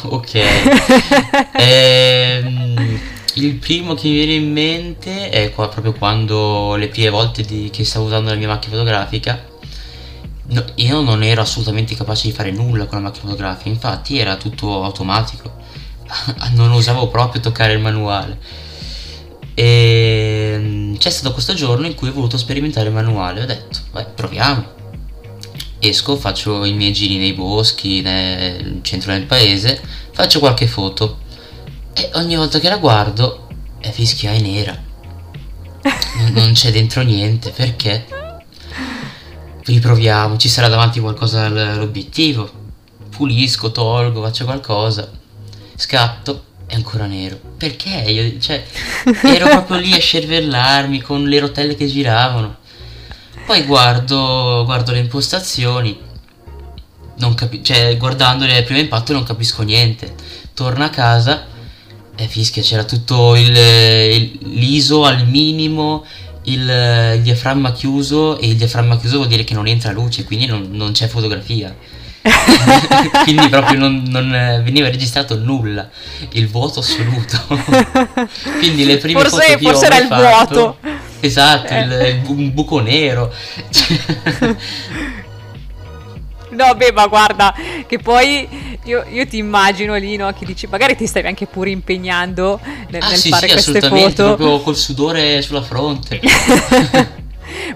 Ok. 0.05 0.35
ehm, 1.59 3.01
il 3.35 3.55
primo 3.57 3.95
che 3.95 4.09
mi 4.09 4.15
viene 4.15 4.35
in 4.35 4.53
mente 4.53 5.29
è 5.29 5.53
qua 5.53 5.69
proprio 5.69 5.93
quando 5.93 6.77
le 6.77 6.87
prime 6.87 7.11
volte 7.11 7.43
di, 7.43 7.69
che 7.71 7.85
stavo 7.85 8.07
usando 8.07 8.31
la 8.31 8.37
mia 8.37 8.47
macchina 8.47 8.77
fotografica. 8.77 9.45
No, 10.47 10.65
io 10.77 11.01
non 11.01 11.25
ero 11.25 11.41
assolutamente 11.43 11.97
capace 11.97 12.29
di 12.29 12.33
fare 12.33 12.53
nulla 12.53 12.87
con 12.87 12.99
la 12.99 13.09
macchina 13.09 13.31
fotografica, 13.31 13.69
infatti 13.69 14.19
era 14.19 14.37
tutto 14.37 14.85
automatico. 14.85 15.53
non 16.55 16.71
osavo 16.71 17.09
proprio 17.09 17.43
toccare 17.43 17.73
il 17.73 17.81
manuale. 17.81 18.39
E 19.55 19.92
c'è 21.03 21.11
stato 21.11 21.33
questo 21.33 21.53
giorno 21.55 21.89
in 21.89 21.97
cui 21.97 22.11
ho 22.11 22.13
voluto 22.13 22.37
sperimentare 22.37 22.87
il 22.87 22.95
manuale. 22.95 23.43
Ho 23.43 23.45
detto, 23.45 23.81
vai, 23.91 24.07
proviamo. 24.15 24.65
Esco, 25.81 26.17
faccio 26.17 26.65
i 26.65 26.75
miei 26.75 26.93
giri 26.93 27.19
nei 27.19 27.33
boschi, 27.33 28.03
nel 28.03 28.79
centro 28.83 29.11
del 29.11 29.25
paese, 29.25 29.83
faccio 30.13 30.39
qualche 30.39 30.69
foto. 30.69 31.19
E 31.93 32.09
ogni 32.15 32.37
volta 32.37 32.61
che 32.61 32.69
la 32.69 32.77
guardo, 32.77 33.49
è 33.81 33.91
fischia 33.91 34.31
è 34.31 34.41
nera. 34.41 34.81
Non, 36.19 36.33
non 36.35 36.53
c'è 36.53 36.71
dentro 36.71 37.03
niente, 37.03 37.51
perché? 37.51 38.07
Riproviamo, 39.65 40.37
ci 40.37 40.49
sarà 40.49 40.69
davanti 40.69 41.01
qualcosa 41.01 41.47
all'obiettivo. 41.47 42.49
Pulisco, 43.11 43.73
tolgo, 43.73 44.23
faccio 44.23 44.45
qualcosa. 44.45 45.11
Scatto, 45.75 46.45
è 46.73 46.77
ancora 46.77 47.05
nero. 47.05 47.39
Perché? 47.59 47.91
Io, 47.91 48.41
cioè, 48.41 48.65
ero 49.25 49.47
proprio 49.49 49.77
lì 49.77 49.93
a 49.93 50.01
scervellarmi 50.01 51.03
con 51.03 51.25
le 51.25 51.39
rotelle 51.39 51.75
che 51.75 51.87
giravano. 51.87 52.57
Poi 53.45 53.63
guardo, 53.65 54.63
guardo 54.65 54.93
le 54.93 55.01
impostazioni, 55.01 55.99
capi- 57.35 57.63
cioè 57.63 57.95
guardandole 57.99 58.57
al 58.57 58.65
primo 58.65 58.81
impatto 58.81 59.13
non 59.13 59.23
capisco 59.23 59.63
niente. 59.63 60.15
Torno 60.55 60.83
a 60.85 60.89
casa 60.89 61.47
e 62.17 62.27
fischia, 62.27 62.63
c'era 62.63 62.85
tutto 62.85 63.37
il, 63.37 63.55
il, 63.55 64.39
l'ISO 64.41 65.05
al 65.05 65.27
minimo, 65.27 66.07
il, 66.45 66.61
il, 67.17 67.21
diaframma 67.21 67.73
chiuso 67.73 68.39
e 68.39 68.49
il 68.49 68.57
diaframma 68.57 68.97
chiuso 68.97 69.17
vuol 69.17 69.29
dire 69.29 69.45
che 69.45 69.53
non 69.53 69.67
entra 69.67 69.93
luce, 69.93 70.25
quindi 70.25 70.47
non, 70.47 70.71
non 70.71 70.93
c'è 70.93 71.07
fotografia. 71.07 71.77
quindi 73.25 73.49
proprio 73.49 73.79
non, 73.79 74.03
non, 74.07 74.31
veniva 74.65 74.89
registrato 74.89 75.37
nulla, 75.37 75.89
il 76.31 76.49
vuoto 76.49 76.81
assoluto. 76.81 77.39
quindi 78.59 78.85
le 78.85 78.99
prime 78.99 79.21
forse, 79.21 79.59
foto 79.59 79.69
forse 79.69 79.87
era 79.87 79.99
il 79.99 80.07
fatto, 80.07 80.23
vuoto. 80.23 80.77
Esatto, 81.21 81.73
Eh. 81.73 81.81
il 81.81 82.23
un 82.27 82.53
buco 82.53 82.81
nero. 82.81 83.33
No, 86.53 86.75
beh, 86.75 86.93
ma 86.93 87.07
guarda, 87.07 87.55
che 87.87 87.99
poi 87.99 88.47
io, 88.85 89.07
io 89.11 89.27
ti 89.27 89.39
immagino 89.39 89.97
lì, 89.97 90.17
no, 90.17 90.31
che 90.35 90.45
dici, 90.45 90.67
magari 90.67 90.95
ti 90.95 91.07
stavi 91.07 91.27
anche 91.27 91.47
pure 91.47 91.71
impegnando 91.71 92.61
nel, 92.91 93.03
ah 93.03 93.09
nel 93.09 93.17
sì, 93.17 93.31
fare 93.31 93.49
sì, 93.49 93.71
queste 93.71 93.89
foto. 93.89 94.35
proprio 94.35 94.61
col 94.61 94.77
sudore 94.77 95.41
sulla 95.41 95.63
fronte. 95.63 96.21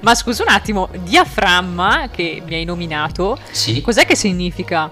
Ma 0.02 0.14
scusa 0.14 0.42
un 0.42 0.48
attimo, 0.50 0.88
diaframma 1.02 2.08
che 2.10 2.42
mi 2.46 2.54
hai 2.54 2.64
nominato, 2.64 3.38
Sì. 3.50 3.80
cos'è 3.80 4.04
che 4.06 4.16
significa? 4.16 4.90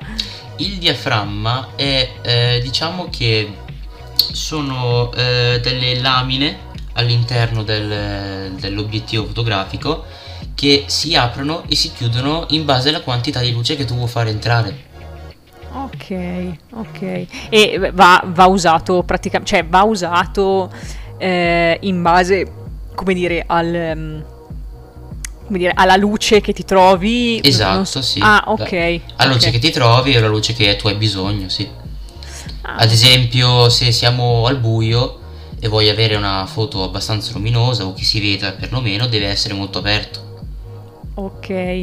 Il 0.56 0.78
diaframma 0.78 1.70
è, 1.76 2.08
eh, 2.22 2.60
diciamo 2.62 3.08
che 3.10 3.52
sono 4.32 5.12
eh, 5.12 5.60
delle 5.62 6.00
lamine 6.00 6.58
all'interno 6.94 7.62
del- 7.64 8.52
dell'obiettivo 8.52 9.24
fotografico 9.26 10.04
che 10.54 10.84
si 10.86 11.14
aprono 11.16 11.64
e 11.68 11.74
si 11.74 11.92
chiudono 11.92 12.46
in 12.50 12.64
base 12.64 12.90
alla 12.90 13.00
quantità 13.00 13.40
di 13.40 13.50
luce 13.52 13.74
che 13.76 13.84
tu 13.84 13.94
vuoi 13.94 14.08
fare 14.08 14.30
entrare. 14.30 14.92
Ok, 15.72 16.54
ok. 16.72 17.26
E 17.48 17.90
va, 17.92 18.22
va 18.26 18.46
usato 18.46 19.02
praticamente, 19.02 19.56
cioè 19.56 19.64
va 19.66 19.82
usato 19.82 20.70
eh, 21.18 21.78
in 21.82 22.00
base, 22.00 22.50
come 22.94 23.14
dire, 23.14 23.42
al... 23.44 23.74
ehm, 23.74 24.24
come 25.54 25.58
dire, 25.58 25.72
alla 25.74 25.96
luce 25.96 26.40
che 26.40 26.52
ti 26.52 26.64
trovi. 26.64 27.40
Esatto, 27.42 27.84
so- 27.84 28.02
sì. 28.02 28.18
Ah, 28.20 28.42
ok. 28.46 29.00
Alla 29.16 29.32
luce 29.32 29.50
che 29.50 29.60
ti 29.60 29.70
trovi 29.70 30.12
e 30.12 30.16
alla 30.18 30.26
luce 30.26 30.52
che 30.52 30.74
tu 30.74 30.88
hai 30.88 30.96
bisogno, 30.96 31.48
sì. 31.48 31.68
Ah, 32.62 32.76
Ad 32.76 32.90
esempio, 32.90 33.68
se 33.68 33.92
siamo 33.92 34.46
al 34.46 34.58
buio 34.58 35.20
e 35.60 35.68
vuoi 35.68 35.88
avere 35.88 36.16
una 36.16 36.44
foto 36.46 36.82
abbastanza 36.82 37.30
luminosa 37.34 37.84
o 37.86 37.92
che 37.92 38.02
si 38.02 38.20
veda 38.20 38.52
perlomeno, 38.52 39.06
deve 39.06 39.26
essere 39.26 39.54
molto 39.54 39.78
aperto. 39.78 40.22
Ok. 41.14 41.82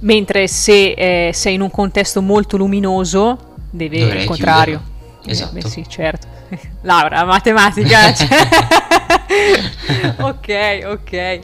Mentre 0.00 0.46
se 0.46 0.92
eh, 0.92 1.30
sei 1.32 1.54
in 1.54 1.60
un 1.62 1.70
contesto 1.72 2.22
molto 2.22 2.56
luminoso, 2.56 3.36
deve 3.70 3.98
Dovrei 3.98 4.20
il 4.20 4.26
contrario. 4.28 4.80
chiuderlo. 4.82 5.26
Eh, 5.26 5.30
Esatto. 5.32 5.52
beh, 5.54 5.68
sì, 5.68 5.84
certo. 5.88 6.26
Laura, 6.82 7.24
matematica. 7.24 8.14
cioè. 8.14 8.28
ok, 10.18 10.80
ok. 10.86 11.40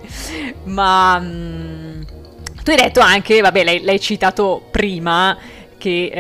Ma 0.64 1.18
mm, 1.20 2.00
tu 2.62 2.70
hai 2.70 2.76
detto 2.76 3.00
anche, 3.00 3.40
vabbè, 3.40 3.64
l'hai, 3.64 3.82
l'hai 3.82 4.00
citato 4.00 4.66
prima, 4.70 5.36
che 5.78 6.10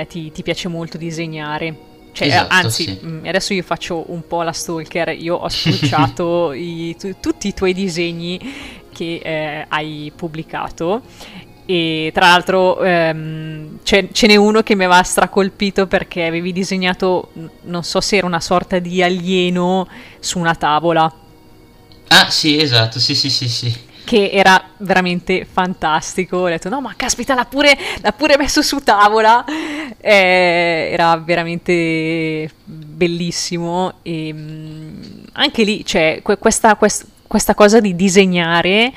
eh, 0.00 0.06
ti, 0.06 0.30
ti 0.32 0.42
piace 0.42 0.68
molto 0.68 0.96
disegnare. 0.96 1.74
Cioè, 2.12 2.28
Esatto, 2.28 2.54
anzi, 2.54 2.84
sì. 2.84 3.00
mm, 3.04 3.26
adesso 3.26 3.54
io 3.54 3.62
faccio 3.62 4.04
un 4.12 4.26
po' 4.26 4.42
la 4.42 4.52
stalker, 4.52 5.16
io 5.18 5.36
ho 5.36 5.48
spulciato 5.48 6.52
i- 6.54 6.94
tu- 6.98 7.16
tutti 7.20 7.48
i 7.48 7.54
tuoi 7.54 7.72
disegni 7.72 8.38
che 8.92 9.20
eh, 9.22 9.64
hai 9.68 10.12
pubblicato 10.14 11.00
e 11.64 12.10
tra 12.12 12.26
l'altro 12.28 12.82
ehm, 12.82 13.78
ce, 13.82 14.08
ce 14.12 14.26
n'è 14.26 14.36
uno 14.36 14.62
che 14.62 14.74
mi 14.74 14.84
aveva 14.84 15.02
stracolpito 15.02 15.86
perché 15.86 16.24
avevi 16.26 16.52
disegnato, 16.52 17.32
non 17.62 17.82
so 17.84 18.00
se 18.00 18.16
era 18.16 18.26
una 18.26 18.40
sorta 18.40 18.78
di 18.78 19.02
alieno 19.02 19.88
su 20.20 20.38
una 20.38 20.54
tavola, 20.54 21.12
Ah, 22.08 22.30
sì, 22.30 22.60
esatto, 22.60 22.98
sì, 23.00 23.14
sì, 23.14 23.30
sì, 23.30 23.48
sì. 23.48 23.74
che 24.04 24.30
era 24.32 24.72
veramente 24.78 25.44
fantastico. 25.50 26.38
Ho 26.38 26.48
detto, 26.48 26.68
no, 26.68 26.80
ma 26.80 26.94
caspita, 26.96 27.34
l'ha 27.34 27.44
pure, 27.46 27.76
l'ha 28.00 28.12
pure 28.12 28.36
messo 28.36 28.60
su 28.62 28.80
tavola. 28.80 29.44
Eh, 29.98 30.90
era 30.92 31.16
veramente 31.16 32.50
bellissimo. 32.64 33.94
E 34.02 34.32
mm, 34.32 35.02
anche 35.32 35.62
lì, 35.64 35.84
cioè, 35.84 36.20
que- 36.22 36.38
questa, 36.38 36.76
quest- 36.76 37.06
questa 37.26 37.54
cosa 37.54 37.80
di 37.80 37.94
disegnare 37.96 38.92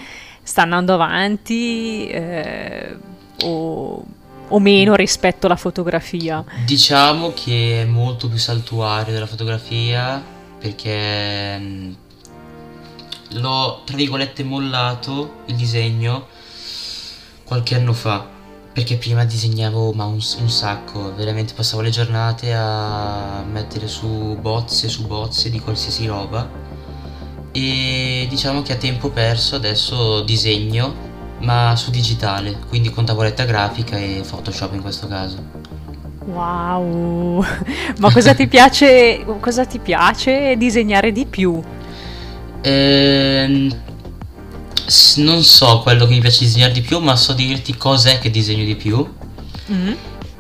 sta 0.46 0.62
andando 0.62 0.94
avanti 0.94 2.08
eh, 2.08 2.96
o, 3.42 4.06
o 4.48 4.60
meno 4.60 4.94
rispetto 4.94 5.48
alla 5.48 5.56
fotografia. 5.56 6.46
Diciamo 6.66 7.34
che 7.34 7.82
è 7.82 7.86
molto 7.86 8.30
più 8.30 8.38
saltuario 8.38 9.12
della 9.12 9.26
fotografia 9.26 10.24
perché 10.60 11.58
mm, 11.58 11.94
l'ho 13.32 13.82
tra 13.86 13.96
virgolette 13.96 14.44
mollato 14.44 15.42
il 15.46 15.56
disegno 15.56 16.28
qualche 17.44 17.76
anno 17.76 17.94
fa 17.94 18.34
perché 18.72 18.98
prima 18.98 19.26
disegnavo 19.26 19.94
ma 19.94 20.06
un, 20.06 20.20
un 20.40 20.50
sacco, 20.50 21.16
veramente 21.16 21.54
passavo 21.54 21.82
le 21.82 21.90
giornate 21.90 22.54
a 22.54 23.44
mettere 23.50 23.88
su 23.88 24.38
bozze 24.40 24.90
su 24.90 25.08
bozze 25.08 25.50
di 25.50 25.60
qualsiasi 25.60 26.06
roba 26.06 26.65
e 27.56 28.28
diciamo 28.30 28.62
che 28.64 28.74
a 28.74 28.76
tempo 28.76 29.10
perso 29.12 29.56
adesso 29.56 30.22
disegno 30.24 30.94
ma 31.40 31.74
su 31.78 31.90
digitale, 31.90 32.60
quindi 32.68 32.90
con 32.90 33.06
tavoletta 33.06 33.46
grafica 33.46 33.98
e 33.98 34.24
Photoshop 34.28 34.74
in 34.74 34.82
questo 34.82 35.08
caso. 35.08 35.38
Wow! 36.26 37.46
Ma 38.00 38.12
cosa 38.12 38.34
ti 38.34 38.48
piace, 38.48 39.24
cosa 39.40 39.66
ti 39.66 39.80
piace 39.80 40.56
disegnare 40.58 41.14
di 41.14 41.26
più? 41.26 41.62
Ehm, 42.62 43.74
s- 44.86 45.18
non 45.18 45.42
so 45.44 45.80
quello 45.80 46.06
che 46.06 46.14
mi 46.14 46.20
piace 46.20 46.44
disegnare 46.44 46.74
di 46.74 46.82
più, 46.82 47.00
ma 47.00 47.16
so 47.16 47.32
dirti 47.34 47.78
cos'è 47.78 48.20
che 48.20 48.30
disegno 48.30 48.66
di 48.66 48.76
più. 48.76 49.08
Mm? 49.72 49.94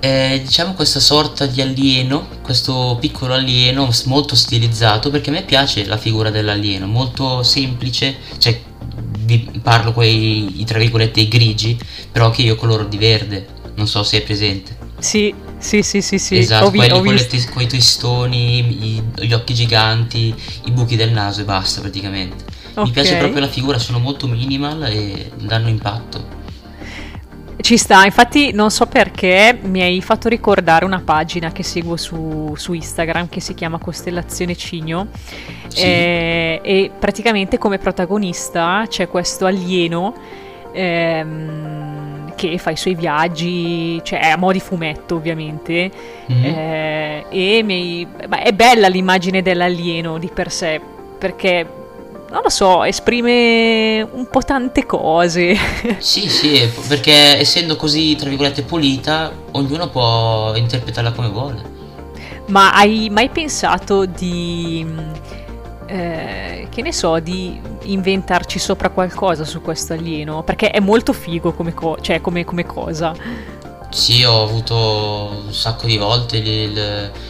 È, 0.05 0.39
diciamo 0.43 0.73
questa 0.75 0.99
sorta 0.99 1.47
di 1.47 1.61
alieno, 1.61 2.27
questo 2.43 2.95
piccolo 2.99 3.33
alieno 3.33 3.89
molto 4.05 4.35
stilizzato, 4.35 5.09
perché 5.09 5.31
a 5.31 5.33
me 5.33 5.41
piace 5.41 5.83
la 5.85 5.97
figura 5.97 6.29
dell'alieno, 6.29 6.85
molto 6.85 7.41
semplice, 7.41 8.15
cioè 8.37 8.61
vi 9.21 9.49
parlo 9.63 9.93
quei, 9.93 10.63
tra 10.67 10.77
virgolette, 10.77 11.21
i 11.21 11.27
grigi, 11.27 11.75
però 12.11 12.29
che 12.29 12.43
io 12.43 12.55
coloro 12.55 12.83
di 12.83 12.97
verde, 12.97 13.47
non 13.77 13.87
so 13.87 14.03
se 14.03 14.17
è 14.17 14.21
presente. 14.21 14.77
Sì, 14.99 15.33
sì, 15.57 15.81
sì, 15.81 16.01
sì, 16.03 16.19
sì. 16.19 16.37
esatto, 16.37 16.65
ho, 16.65 16.69
vi- 16.69 16.77
quelli 16.77 16.91
ho 16.93 17.01
con 17.01 17.53
coi 17.55 17.65
testoni, 17.65 18.59
i- 18.59 19.03
gli 19.25 19.33
occhi 19.33 19.55
giganti, 19.55 20.35
i 20.65 20.71
buchi 20.71 20.95
del 20.95 21.13
naso 21.13 21.41
e 21.41 21.45
basta 21.45 21.81
praticamente. 21.81 22.43
Mi 22.75 22.91
piace 22.91 23.15
proprio 23.15 23.39
la 23.39 23.47
figura, 23.47 23.79
sono 23.79 23.97
molto 23.97 24.27
minimal 24.27 24.83
e 24.83 25.31
danno 25.41 25.69
impatto. 25.69 26.34
Ci 27.57 27.77
sta, 27.77 28.03
infatti 28.05 28.51
non 28.51 28.69
so 28.69 28.85
perché 28.85 29.57
mi 29.61 29.81
hai 29.81 30.01
fatto 30.01 30.27
ricordare 30.29 30.85
una 30.85 31.01
pagina 31.03 31.51
che 31.51 31.63
seguo 31.63 31.95
su, 31.97 32.53
su 32.55 32.73
Instagram 32.73 33.27
che 33.29 33.39
si 33.39 33.53
chiama 33.55 33.79
Costellazione 33.79 34.55
Cigno 34.55 35.07
Sì. 35.67 35.81
eh, 35.83 36.59
e 36.61 36.91
praticamente 36.97 37.57
come 37.57 37.77
protagonista 37.79 38.83
c'è 38.87 39.07
questo 39.07 39.45
alieno 39.45 40.13
ehm, 40.73 42.33
che 42.35 42.57
fa 42.57 42.69
i 42.71 42.75
suoi 42.77 42.93
viaggi, 42.95 43.99
cioè 44.03 44.19
a 44.29 44.37
mo' 44.37 44.51
di 44.51 44.59
fumetto 44.59 45.15
ovviamente, 45.15 45.89
Mhm. 46.27 46.43
eh, 46.45 47.25
e 47.29 47.63
mi- 47.63 48.05
beh, 48.27 48.41
è 48.43 48.51
bella 48.53 48.87
l'immagine 48.89 49.41
dell'alieno 49.41 50.17
di 50.17 50.29
per 50.31 50.51
sé 50.51 50.79
perché 51.17 51.65
non 52.35 52.43
lo 52.43 52.49
so, 52.49 52.83
esprime 52.83 54.01
un 54.01 54.27
po' 54.29 54.41
tante 54.41 54.85
cose. 54.85 55.55
Sì, 55.99 56.27
sì, 56.27 56.69
perché 56.87 57.39
essendo 57.39 57.77
così, 57.77 58.15
tra 58.15 58.27
virgolette, 58.27 58.63
pulita, 58.63 59.31
ognuno 59.51 59.89
può 59.89 60.53
interpretarla 60.53 61.13
come 61.13 61.29
vuole. 61.29 61.73
Ma 62.47 62.73
hai 62.73 63.09
mai 63.09 63.29
pensato 63.29 64.05
di, 64.05 64.85
eh, 65.87 66.67
che 66.69 66.81
ne 66.81 66.91
so, 66.91 67.19
di 67.19 67.57
inventarci 67.83 68.59
sopra 68.59 68.89
qualcosa 68.89 69.45
su 69.45 69.61
questo 69.61 69.93
alieno? 69.93 70.43
Perché 70.43 70.71
è 70.71 70.81
molto 70.81 71.13
figo 71.13 71.53
come, 71.53 71.73
co- 71.73 71.97
cioè, 72.01 72.19
come, 72.19 72.43
come 72.43 72.65
cosa. 72.65 73.15
Sì, 73.95 74.23
ho 74.25 74.43
avuto 74.43 74.75
un 75.45 75.53
sacco 75.53 75.85
di 75.87 75.95
volte 75.97 76.37
il, 76.37 76.77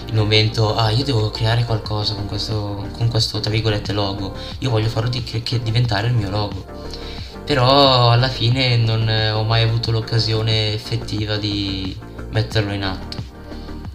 il- 0.08 0.13
momento, 0.15 0.75
ah, 0.75 0.89
io 0.89 1.04
devo 1.04 1.30
creare 1.30 1.63
qualcosa 1.63 2.15
con 2.15 2.25
questo, 2.25 2.88
con 2.91 3.08
questo, 3.08 3.39
tra 3.39 3.51
virgolette, 3.51 3.93
logo. 3.93 4.34
Io 4.60 4.69
voglio 4.71 4.89
farlo 4.89 5.10
di- 5.10 5.23
che, 5.23 5.62
diventare 5.62 6.08
il 6.08 6.13
mio 6.15 6.30
logo. 6.32 6.65
Però 7.45 8.10
alla 8.12 8.30
fine 8.30 8.78
non 8.78 9.08
ho 9.08 9.43
mai 9.43 9.62
avuto 9.63 9.91
l'occasione 9.91 10.73
effettiva 10.73 11.38
di 11.38 11.95
metterlo 12.32 12.73
in 12.73 12.84
atto. 12.84 13.24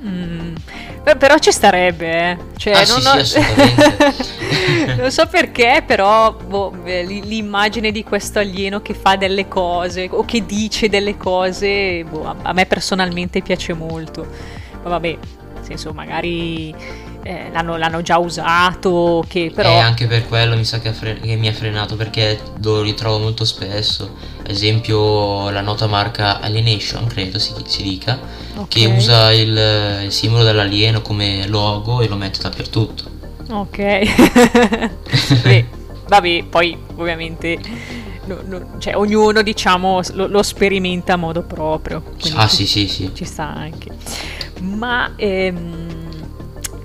Mm, 0.03 0.55
beh, 1.03 1.17
però 1.17 1.37
ci 1.39 1.53
starebbe, 1.53 2.31
eh. 2.31 2.37
Cioè, 2.57 2.73
Ah, 2.73 2.85
non 2.87 3.01
sì, 3.03 3.09
ho- 3.09 3.25
sì, 3.25 4.97
non 4.97 5.11
so 5.11 5.27
perché, 5.27 5.83
però 5.87 6.33
boh, 6.33 6.73
l'immagine 6.85 7.93
di 7.93 8.03
questo 8.03 8.39
alieno 8.39 8.81
che 8.81 8.95
fa 8.95 9.17
delle 9.17 9.47
cose 9.47 10.09
o 10.11 10.25
che 10.25 10.47
dice 10.47 10.89
delle 10.89 11.17
cose, 11.19 12.03
boh, 12.05 12.35
a 12.43 12.53
me 12.55 12.65
personalmente 12.65 13.43
piace 13.43 13.75
molto. 13.75 14.27
Ma 14.83 14.89
vabbè, 14.91 15.19
nel 15.55 15.65
senso, 15.65 15.93
magari 15.93 16.75
eh, 17.23 17.51
l'hanno, 17.53 17.77
l'hanno 17.77 18.03
già 18.03 18.19
usato, 18.19 19.25
che 19.29 19.51
però... 19.55 19.71
E 19.71 19.79
anche 19.79 20.07
per 20.07 20.27
quello 20.27 20.57
mi 20.57 20.65
sa 20.65 20.79
che, 20.81 20.93
fre- 20.93 21.21
che 21.21 21.37
mi 21.37 21.49
ha 21.49 21.53
frenato 21.53 21.97
perché 21.97 22.39
lo 22.63 22.83
ritrovo 22.83 23.19
molto 23.19 23.45
spesso. 23.45 24.17
Ad 24.41 24.51
esempio 24.51 25.51
la 25.51 25.61
nota 25.61 25.87
marca 25.87 26.41
Alienation, 26.41 27.07
credo 27.07 27.39
si, 27.39 27.53
si 27.67 27.83
dica, 27.83 28.19
Ok. 28.57 28.69
che 28.69 28.87
usa 28.87 29.33
il, 29.33 30.03
il 30.05 30.13
simbolo 30.13 30.43
dell'alieno 30.45 31.03
come 31.03 31.47
logo 31.47 32.01
e 32.01 32.09
lo 32.09 32.17
mette 32.17 32.41
dappertutto. 32.41 33.05
Ok. 33.51 33.79
Beh, 35.43 35.67
vabbè, 36.09 36.45
poi 36.49 36.77
ovviamente 36.97 37.59
no- 38.27 38.41
no- 38.45 38.67
cioè, 38.79 38.97
ognuno 38.97 39.43
diciamo 39.43 40.01
lo, 40.13 40.27
lo 40.27 40.43
sperimenta 40.43 41.15
a 41.15 41.17
modo 41.17 41.43
proprio. 41.43 42.03
Ah 42.35 42.47
ci- 42.49 42.67
sì 42.67 42.87
sì 42.87 42.89
sì. 42.89 43.11
Ci 43.15 43.25
sta 43.25 43.53
anche. 43.55 43.89
Ma 44.61 45.13
ehm, 45.17 45.90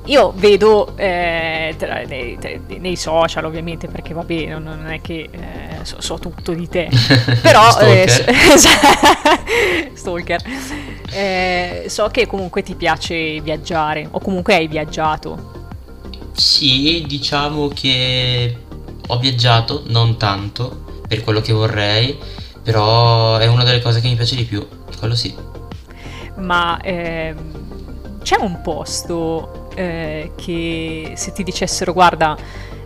io 0.06 0.34
vedo 0.36 0.96
eh, 0.98 1.74
tra- 1.78 2.04
nei, 2.06 2.38
nei 2.80 2.96
social 2.96 3.46
ovviamente 3.46 3.88
perché 3.88 4.14
vabbè 4.14 4.46
non, 4.48 4.64
non 4.64 4.88
è 4.92 5.02
che 5.02 5.30
eh, 5.32 5.84
so, 5.84 6.00
so 6.02 6.20
tutto 6.20 6.54
di 6.54 6.68
te. 6.68 6.90
Però 7.42 7.68
eh, 7.80 8.08
Stalker. 8.08 8.58
so- 8.58 8.70
Stalker. 9.94 10.42
Eh, 11.12 11.86
so 11.88 12.08
che 12.10 12.28
comunque 12.28 12.62
ti 12.62 12.76
piace 12.76 13.40
viaggiare 13.42 14.08
o 14.10 14.20
comunque 14.20 14.56
hai 14.56 14.68
viaggiato. 14.68 15.54
Sì, 16.34 17.06
diciamo 17.08 17.70
che 17.70 18.58
ho 19.08 19.18
viaggiato, 19.20 19.84
non 19.88 20.18
tanto, 20.18 21.02
per 21.08 21.24
quello 21.24 21.42
che 21.42 21.54
vorrei, 21.54 22.18
però 22.62 23.38
è 23.38 23.48
una 23.48 23.64
delle 23.64 23.82
cose 23.82 24.02
che 24.02 24.08
mi 24.08 24.16
piace 24.16 24.36
di 24.36 24.44
più, 24.44 24.68
quello 25.00 25.16
sì. 25.16 25.34
Ma 26.38 26.78
ehm, 26.82 28.20
c'è 28.22 28.36
un 28.40 28.62
posto 28.62 29.65
eh, 29.76 30.32
che 30.36 31.14
se 31.16 31.32
ti 31.32 31.44
dicessero 31.44 31.94
guarda 31.94 32.36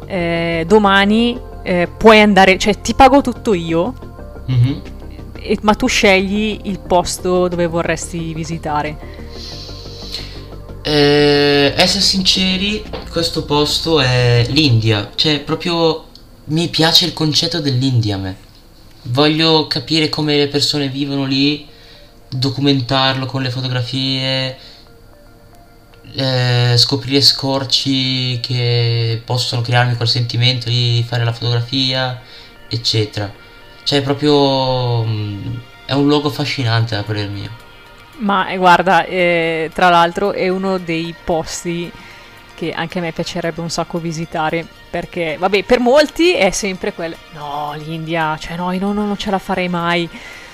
eh, 0.06 0.66
domani 0.68 1.40
eh, 1.64 1.88
puoi 1.96 2.20
andare, 2.20 2.58
cioè 2.58 2.82
ti 2.82 2.94
pago 2.94 3.22
tutto 3.22 3.54
io, 3.54 3.94
Mhm. 4.48 4.82
e- 5.40 5.58
ma 5.62 5.76
tu 5.76 5.88
scegli 5.88 6.60
il 6.64 6.80
posto 6.80 7.48
dove 7.48 7.68
vorresti 7.68 8.34
visitare. 8.34 8.98
Eh, 10.82 11.74
essere 11.76 12.02
sinceri, 12.02 12.84
questo 13.12 13.44
posto 13.44 14.00
è 14.00 14.46
l'India, 14.50 15.12
cioè 15.16 15.42
proprio 15.42 16.06
mi 16.46 16.68
piace 16.70 17.06
il 17.06 17.14
concetto 17.14 17.60
dell'India 17.60 18.16
a 18.16 18.20
me. 18.20 18.36
Voglio 19.04 19.68
capire 19.68 20.10
come 20.10 20.36
le 20.38 20.48
persone 20.48 20.88
vivono 20.88 21.26
lì, 21.26 21.68
documentarlo 22.30 23.26
con 23.26 23.42
le 23.42 23.50
fotografie, 23.52 24.58
eh, 26.16 26.76
scoprire 26.78 27.22
scorci 27.22 28.40
che 28.42 29.22
possono 29.24 29.62
crearmi 29.62 29.96
quel 29.96 30.08
sentimento 30.08 30.70
di 30.70 31.04
fare 31.08 31.24
la 31.24 31.34
fotografia, 31.34 32.22
eccetera. 32.68 33.32
Cioè 33.84 34.02
proprio 34.02 35.04
mm, 35.04 35.56
è 35.86 35.94
un 35.94 36.08
luogo 36.08 36.28
affascinante 36.28 36.96
da 36.96 37.04
parer 37.04 37.30
mio. 37.30 37.68
Ma 38.20 38.50
eh, 38.50 38.58
guarda, 38.58 39.06
eh, 39.06 39.72
tra 39.74 39.90
l'altro 39.90 40.34
è 40.34 40.50
uno 40.50 40.78
dei 40.78 41.16
posti 41.24 41.92
che 42.56 42.74
anche 42.74 43.00
a 43.00 43.02
me 43.02 43.14
piacerebbe 43.14 43.62
un 43.62 43.70
sacco 43.70 44.00
visitare 44.00 44.68
perché, 44.90 45.38
vabbè, 45.40 45.64
per 45.64 45.80
molti 45.80 46.34
è 46.34 46.52
sempre 46.52 46.94
quel 46.94 47.16
no, 47.34 47.74
l'India, 47.78 48.38
cioè 48.38 48.58
no, 48.58 48.72
io 48.72 48.80
non, 48.80 48.96
non 48.96 49.18
ce 49.18 49.32
la 49.32 49.40
farei 49.40 49.70
mai. 49.70 50.10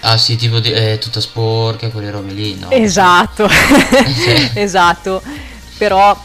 Ah 0.08 0.18
sì, 0.18 0.36
tipo 0.36 0.60
di- 0.60 0.70
è 0.72 1.00
tutta 1.00 1.20
sporca, 1.20 1.90
quelle 1.90 2.12
robe 2.12 2.32
lì, 2.32 2.56
no? 2.60 2.70
Esatto, 2.70 3.48
Sì. 3.50 4.52
esatto. 4.54 5.22
Però 5.78 6.16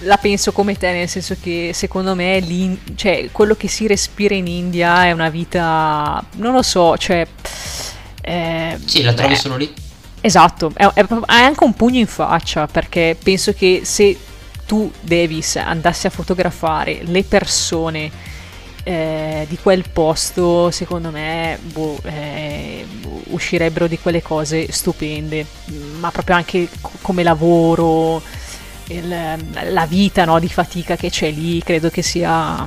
la 0.00 0.16
penso 0.18 0.52
come 0.52 0.76
te, 0.76 0.92
nel 0.92 1.08
senso 1.08 1.36
che 1.40 1.70
secondo 1.72 2.14
me 2.14 2.76
cioè, 2.94 3.30
quello 3.32 3.54
che 3.54 3.68
si 3.68 3.86
respira 3.86 4.34
in 4.34 4.46
India 4.46 5.06
è 5.06 5.12
una 5.12 5.30
vita, 5.30 6.22
non 6.36 6.52
lo 6.52 6.62
so, 6.62 6.96
cioè... 6.98 7.26
eh, 8.20 8.78
Sì, 8.84 9.02
la 9.02 9.14
trovi 9.14 9.34
beh, 9.34 9.40
solo 9.40 9.56
lì? 9.56 9.72
Esatto, 10.20 10.70
è, 10.74 10.86
è 10.86 11.04
è 11.06 11.40
anche 11.40 11.64
un 11.64 11.74
pugno 11.74 11.98
in 11.98 12.06
faccia 12.06 12.66
perché 12.66 13.16
penso 13.20 13.52
che 13.54 13.80
se 13.84 14.16
tu, 14.66 14.90
Davis, 15.00 15.56
andassi 15.56 16.06
a 16.06 16.10
fotografare 16.10 17.00
le 17.04 17.24
persone 17.24 18.10
eh, 18.84 19.46
di 19.48 19.56
quel 19.58 19.84
posto, 19.92 20.70
secondo 20.70 21.10
me 21.10 21.58
boh, 21.62 21.98
eh, 22.04 22.84
uscirebbero 23.26 23.86
di 23.86 23.98
quelle 23.98 24.22
cose 24.22 24.70
stupende, 24.72 25.46
ma 25.98 26.10
proprio 26.10 26.36
anche 26.36 26.68
co- 26.80 26.90
come 27.00 27.22
lavoro, 27.22 28.22
il- 28.88 29.36
la 29.70 29.86
vita 29.86 30.24
no, 30.24 30.38
di 30.40 30.48
fatica 30.48 30.96
che 30.96 31.10
c'è 31.10 31.30
lì, 31.30 31.62
credo 31.62 31.90
che 31.90 32.02
sia 32.02 32.66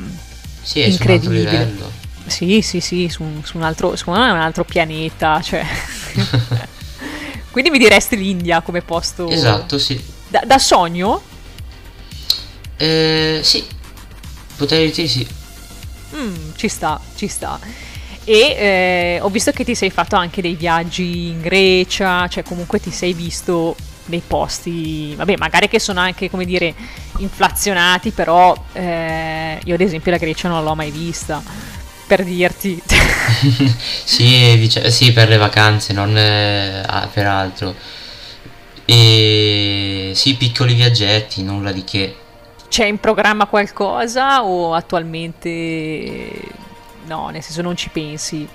Sì, 0.62 0.82
su 0.84 0.90
incredibile. 0.90 1.74
sì, 2.28 2.62
sì, 2.62 2.80
sì, 2.80 3.08
su 3.10 3.22
un, 3.24 3.42
su 3.44 3.58
un 3.58 3.64
altro, 3.64 3.96
secondo 3.96 4.20
me 4.22 4.30
è 4.30 4.32
un 4.32 4.40
altro 4.40 4.64
pianeta, 4.64 5.42
cioè... 5.42 5.64
Quindi 7.52 7.70
mi 7.70 7.78
diresti 7.78 8.18
l'India 8.18 8.62
come 8.62 8.82
posto... 8.82 9.30
Esatto, 9.30 9.78
sì. 9.80 10.02
Da, 10.28 10.42
da 10.46 10.58
sogno? 10.60 11.22
Eh, 12.78 13.40
sì. 13.44 13.64
Potrei 14.58 14.92
dire 14.92 15.08
sì. 15.08 15.28
Mm, 16.16 16.52
ci 16.56 16.68
sta, 16.68 17.00
ci 17.16 17.28
sta. 17.28 17.60
E 18.24 18.56
eh, 18.58 19.20
ho 19.22 19.30
visto 19.30 19.52
che 19.52 19.64
ti 19.64 19.76
sei 19.76 19.92
fatto 19.92 20.16
anche 20.16 20.42
dei 20.42 20.56
viaggi 20.56 21.28
in 21.28 21.42
Grecia, 21.42 22.28
cioè 22.28 22.44
comunque 22.44 22.80
ti 22.80 22.92
sei 22.92 23.14
visto 23.14 23.76
dei 24.06 24.22
posti, 24.26 25.14
vabbè, 25.16 25.36
magari 25.38 25.68
che 25.68 25.80
sono 25.80 26.00
anche, 26.00 26.30
come 26.30 26.46
dire, 26.46 26.74
inflazionati, 27.18 28.12
però 28.12 28.56
eh, 28.74 29.60
io 29.64 29.74
ad 29.74 29.82
esempio 29.82 30.12
la 30.12 30.18
Grecia 30.18 30.48
non 30.48 30.64
l'ho 30.64 30.76
mai 30.76 30.92
vista, 30.92 31.42
per 32.08 32.24
dirti. 32.24 32.82
sì, 34.04 34.58
dice- 34.58 34.90
sì, 34.92 35.12
per 35.12 35.28
le 35.28 35.38
vacanze, 35.38 35.94
non 35.94 36.18
eh, 36.18 36.82
ah, 36.86 37.08
per 37.12 37.26
altro. 37.28 37.76
E 38.86 40.12
sì, 40.14 40.36
piccoli 40.36 40.74
viaggetti, 40.76 41.44
nulla 41.44 41.72
di 41.72 41.84
che. 41.84 42.16
C'è 42.76 42.84
in 42.84 43.00
programma 43.00 43.46
qualcosa 43.46 44.44
o 44.44 44.74
attualmente 44.74 46.30
no, 47.06 47.30
nel 47.30 47.42
senso 47.42 47.62
non 47.62 47.78
ci 47.78 47.88
pensi 47.88 48.46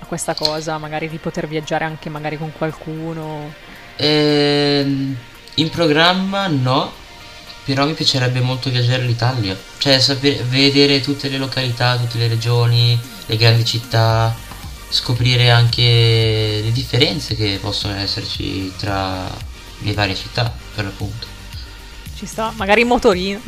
a 0.00 0.04
questa 0.04 0.34
cosa, 0.34 0.78
magari 0.78 1.08
di 1.08 1.18
poter 1.18 1.46
viaggiare 1.46 1.84
anche 1.84 2.08
magari 2.08 2.36
con 2.36 2.50
qualcuno? 2.50 3.52
Ehm, 3.94 5.16
in 5.54 5.70
programma 5.70 6.48
no, 6.48 6.90
però 7.64 7.86
mi 7.86 7.92
piacerebbe 7.92 8.40
molto 8.40 8.68
viaggiare 8.68 9.04
l'Italia, 9.04 9.56
cioè 9.78 10.00
sapere, 10.00 10.42
vedere 10.42 11.00
tutte 11.00 11.28
le 11.28 11.38
località, 11.38 11.96
tutte 11.98 12.18
le 12.18 12.26
regioni, 12.26 12.98
le 13.26 13.36
grandi 13.36 13.64
città, 13.64 14.34
scoprire 14.88 15.52
anche 15.52 16.62
le 16.64 16.72
differenze 16.72 17.36
che 17.36 17.60
possono 17.62 17.94
esserci 17.94 18.74
tra 18.76 19.30
le 19.78 19.92
varie 19.92 20.16
città, 20.16 20.52
per 20.74 20.82
l'appunto. 20.82 21.37
Ci 22.18 22.26
sta, 22.26 22.52
magari 22.56 22.80
in 22.80 22.88
motorino. 22.88 23.38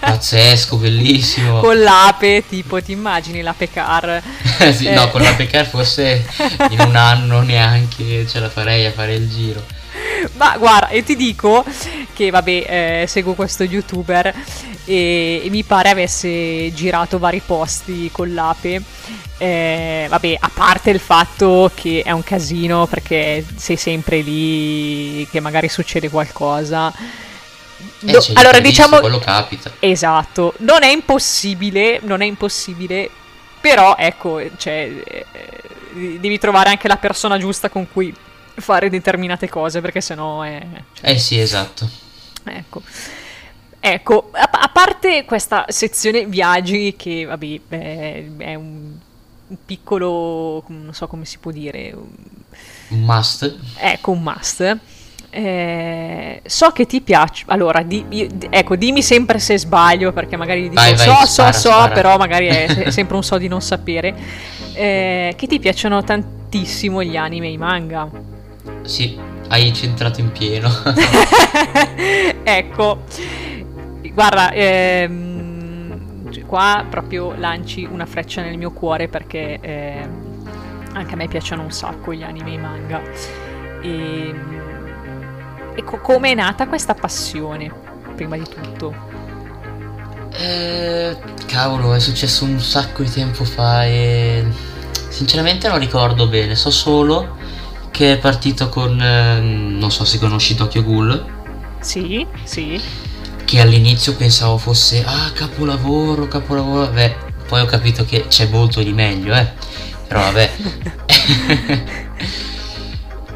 Pazzesco, 0.00 0.78
bellissimo. 0.78 1.60
Con 1.60 1.78
l'ape, 1.78 2.42
tipo, 2.48 2.82
ti 2.82 2.90
immagini 2.90 3.40
l'ape 3.40 3.70
car? 3.70 4.20
sì, 4.74 4.86
eh. 4.86 4.94
No, 4.94 5.08
con 5.10 5.22
l'ape 5.22 5.46
car 5.46 5.64
forse 5.66 6.26
in 6.70 6.80
un 6.80 6.96
anno 6.96 7.40
neanche 7.42 8.26
ce 8.26 8.40
la 8.40 8.50
farei 8.50 8.84
a 8.84 8.90
fare 8.90 9.14
il 9.14 9.30
giro. 9.30 9.64
Ma 10.32 10.56
guarda, 10.58 10.90
io 10.90 11.04
ti 11.04 11.14
dico 11.14 11.64
che 12.12 12.30
vabbè, 12.30 13.02
eh, 13.02 13.06
seguo 13.06 13.34
questo 13.34 13.62
youtuber 13.62 14.34
e, 14.84 15.42
e, 15.44 15.48
mi 15.48 15.62
pare 15.62 15.90
avesse 15.90 16.72
girato 16.74 17.20
vari 17.20 17.42
posti 17.46 18.10
con 18.10 18.34
l'ape. 18.34 18.82
Eh, 19.38 20.06
vabbè, 20.08 20.36
a 20.36 20.50
parte 20.52 20.90
il 20.90 20.98
fatto 20.98 21.70
che 21.76 22.02
è 22.04 22.10
un 22.10 22.24
casino 22.24 22.88
perché 22.88 23.46
sei 23.54 23.76
sempre 23.76 24.20
lì, 24.20 25.28
che 25.30 25.38
magari 25.38 25.68
succede 25.68 26.10
qualcosa. 26.10 26.92
Eh, 28.04 28.12
Do- 28.12 28.24
allora 28.34 28.60
diciamo 28.60 28.98
quello 29.00 29.18
capita. 29.18 29.72
Esatto, 29.78 30.54
non 30.58 30.82
è 30.82 30.90
impossibile, 30.90 32.00
non 32.02 32.20
è 32.20 32.24
impossibile, 32.24 33.10
però 33.60 33.96
ecco, 33.96 34.40
cioè, 34.56 34.90
eh, 35.04 36.18
devi 36.18 36.38
trovare 36.38 36.70
anche 36.70 36.88
la 36.88 36.96
persona 36.96 37.38
giusta 37.38 37.68
con 37.68 37.90
cui 37.90 38.14
fare 38.54 38.90
determinate 38.90 39.48
cose 39.48 39.80
perché 39.80 40.00
sennò 40.00 40.42
è... 40.42 40.64
Cioè... 40.94 41.10
Eh 41.10 41.18
sì, 41.18 41.38
esatto. 41.38 41.88
Ecco. 42.44 42.82
Ecco, 43.84 44.30
a, 44.32 44.48
a, 44.50 44.68
parte 44.68 45.24
questa 45.24 45.64
sezione 45.68 46.26
viaggi 46.26 46.94
che, 46.96 47.24
vabbè, 47.24 47.60
è 47.68 48.54
un, 48.54 48.96
un, 49.48 49.56
piccolo, 49.64 50.62
non 50.68 50.92
so 50.92 51.08
come 51.08 51.24
si 51.24 51.38
può 51.38 51.50
dire... 51.50 51.92
Un 52.88 53.00
must. 53.00 53.58
Ecco, 53.76 54.12
un 54.12 54.22
must. 54.22 54.78
Eh, 55.34 56.42
so 56.44 56.70
che 56.72 56.84
ti 56.84 57.00
piace. 57.00 57.44
Allora, 57.48 57.82
di, 57.82 58.04
io, 58.10 58.26
ecco, 58.50 58.76
dimmi 58.76 59.02
sempre 59.02 59.38
se 59.38 59.58
sbaglio, 59.58 60.12
perché 60.12 60.36
magari 60.36 60.68
dico 60.68 60.74
vai, 60.74 60.94
vai, 60.94 61.06
so, 61.06 61.26
spara, 61.26 61.52
so, 61.52 61.58
so, 61.58 61.70
spara. 61.70 61.94
però 61.94 62.18
magari 62.18 62.48
è 62.48 62.90
sempre 62.92 63.16
un 63.16 63.22
so 63.22 63.38
di 63.38 63.48
non 63.48 63.62
sapere. 63.62 64.14
Eh, 64.74 65.32
che 65.34 65.46
ti 65.46 65.58
piacciono 65.58 66.02
tantissimo 66.04 67.02
gli 67.02 67.16
anime 67.16 67.46
e 67.46 67.52
i 67.52 67.56
manga. 67.56 68.10
Sì, 68.82 69.18
hai 69.48 69.72
centrato 69.72 70.20
in 70.20 70.32
pieno. 70.32 70.68
ecco, 72.44 73.04
guarda, 74.12 74.52
ehm, 74.52 76.44
qua 76.44 76.84
proprio 76.90 77.34
lanci 77.34 77.88
una 77.90 78.04
freccia 78.04 78.42
nel 78.42 78.58
mio 78.58 78.72
cuore 78.72 79.08
perché 79.08 79.58
eh, 79.62 80.08
anche 80.92 81.14
a 81.14 81.16
me 81.16 81.26
piacciono 81.26 81.62
un 81.62 81.70
sacco 81.70 82.12
gli 82.12 82.22
anime 82.22 82.50
e 82.50 82.52
i 82.52 82.58
manga. 82.58 83.00
E, 83.80 84.34
e 85.74 85.84
co- 85.84 86.00
come 86.00 86.30
è 86.30 86.34
nata 86.34 86.66
questa 86.66 86.94
passione, 86.94 87.70
prima 88.14 88.36
di 88.36 88.44
tutto? 88.44 88.94
Eh, 90.34 91.16
cavolo, 91.46 91.94
è 91.94 92.00
successo 92.00 92.44
un 92.44 92.58
sacco 92.60 93.02
di 93.02 93.10
tempo 93.10 93.44
fa 93.44 93.84
e 93.84 94.44
sinceramente 95.08 95.68
non 95.68 95.78
ricordo 95.78 96.26
bene, 96.26 96.54
so 96.54 96.70
solo 96.70 97.36
che 97.90 98.12
è 98.12 98.18
partito 98.18 98.68
con, 98.68 99.00
eh, 99.00 99.40
non 99.40 99.90
so 99.90 100.04
se 100.04 100.18
conosci 100.18 100.54
Tokyo 100.54 100.82
Ghoul. 100.82 101.26
Sì, 101.80 102.26
sì. 102.44 102.80
Che 103.44 103.60
all'inizio 103.60 104.14
pensavo 104.14 104.56
fosse, 104.56 105.04
ah, 105.04 105.30
capolavoro, 105.32 106.26
capolavoro, 106.28 106.88
beh, 106.88 107.14
poi 107.46 107.60
ho 107.60 107.66
capito 107.66 108.04
che 108.04 108.26
c'è 108.28 108.46
molto 108.46 108.82
di 108.82 108.92
meglio, 108.92 109.34
eh. 109.34 109.46
Però 110.08 110.20
vabbè. 110.20 110.50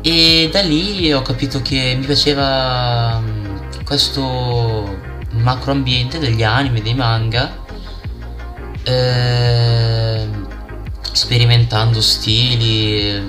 e 0.08 0.48
da 0.52 0.60
lì 0.60 1.12
ho 1.12 1.20
capito 1.20 1.60
che 1.62 1.96
mi 1.98 2.06
piaceva 2.06 3.18
mm, 3.18 3.56
questo 3.84 4.96
macro 5.32 5.72
ambiente 5.72 6.20
degli 6.20 6.44
anime, 6.44 6.80
dei 6.80 6.94
manga. 6.94 7.64
Eh, 8.84 10.28
sperimentando 11.10 12.00
stili 12.00 13.20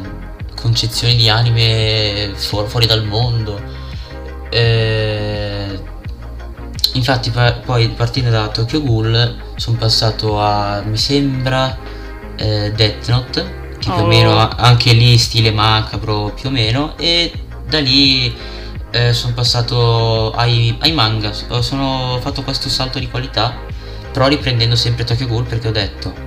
concezioni 0.56 1.16
di 1.16 1.28
anime 1.30 2.34
fu- 2.36 2.64
fuori 2.68 2.86
dal 2.86 3.04
mondo. 3.06 3.60
Eh, 4.52 5.80
infatti 6.94 7.32
pa- 7.32 7.54
poi 7.54 7.90
partendo 7.90 8.30
da 8.30 8.50
Tokyo 8.50 8.84
Ghoul 8.84 9.36
sono 9.56 9.78
passato 9.78 10.40
a, 10.40 10.84
mi 10.86 10.98
sembra, 10.98 11.76
eh, 12.36 12.72
Death 12.76 13.08
Note, 13.10 13.67
che 13.88 13.94
oh. 13.94 13.96
più 13.96 14.04
o 14.04 14.08
meno 14.08 14.50
anche 14.50 14.94
lì 14.94 15.18
stile 15.18 15.52
macabro 15.52 16.32
più 16.36 16.50
o 16.50 16.52
meno, 16.52 16.98
e 16.98 17.32
da 17.68 17.80
lì 17.80 18.36
eh, 18.92 19.14
sono 19.14 19.34
passato 19.34 20.32
ai, 20.32 20.76
ai 20.80 20.92
manga, 20.92 21.32
sono 21.34 22.20
fatto 22.22 22.44
questo 22.44 22.70
salto 22.70 23.00
di 23.00 23.10
qualità, 23.10 23.56
però 24.12 24.28
riprendendo 24.28 24.76
sempre 24.76 25.04
Tokyo 25.04 25.28
Ghoul 25.28 25.46
perché 25.46 25.68
ho 25.68 25.72
detto 25.72 26.26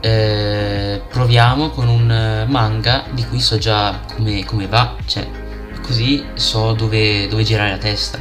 eh, 0.00 1.02
proviamo 1.10 1.70
con 1.70 1.88
un 1.88 2.46
manga 2.48 3.04
di 3.12 3.24
cui 3.26 3.40
so 3.40 3.58
già 3.58 4.00
come, 4.14 4.44
come 4.44 4.66
va, 4.66 4.96
cioè 5.06 5.28
così 5.82 6.24
so 6.34 6.72
dove, 6.72 7.28
dove, 7.28 7.42
girare 7.42 7.70
la 7.70 7.78
testa. 7.78 8.18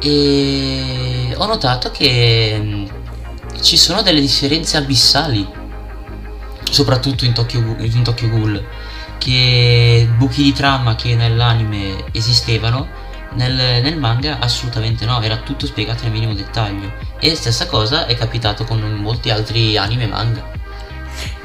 E 0.00 1.34
ho 1.36 1.46
notato 1.46 1.90
che 1.90 2.58
mm, 2.60 2.84
ci 3.60 3.76
sono 3.76 4.02
delle 4.02 4.20
differenze 4.20 4.76
abissali, 4.76 5.46
soprattutto 6.74 7.24
in 7.24 7.32
Tokyo, 7.32 7.76
in 7.78 8.02
Tokyo 8.02 8.28
Ghoul, 8.28 8.66
che 9.18 10.08
buchi 10.16 10.42
di 10.42 10.52
trama 10.52 10.96
che 10.96 11.14
nell'anime 11.14 12.06
esistevano 12.10 12.88
nel, 13.34 13.80
nel, 13.80 13.96
manga 13.96 14.40
assolutamente 14.40 15.04
no, 15.04 15.22
era 15.22 15.36
tutto 15.36 15.66
spiegato 15.66 16.02
nel 16.02 16.12
minimo 16.12 16.34
dettaglio. 16.34 16.92
E 17.20 17.36
stessa 17.36 17.68
cosa 17.68 18.06
è 18.06 18.16
capitato 18.16 18.64
con 18.64 18.80
molti 18.80 19.30
altri 19.30 19.76
anime 19.76 20.08
manga. 20.08 20.50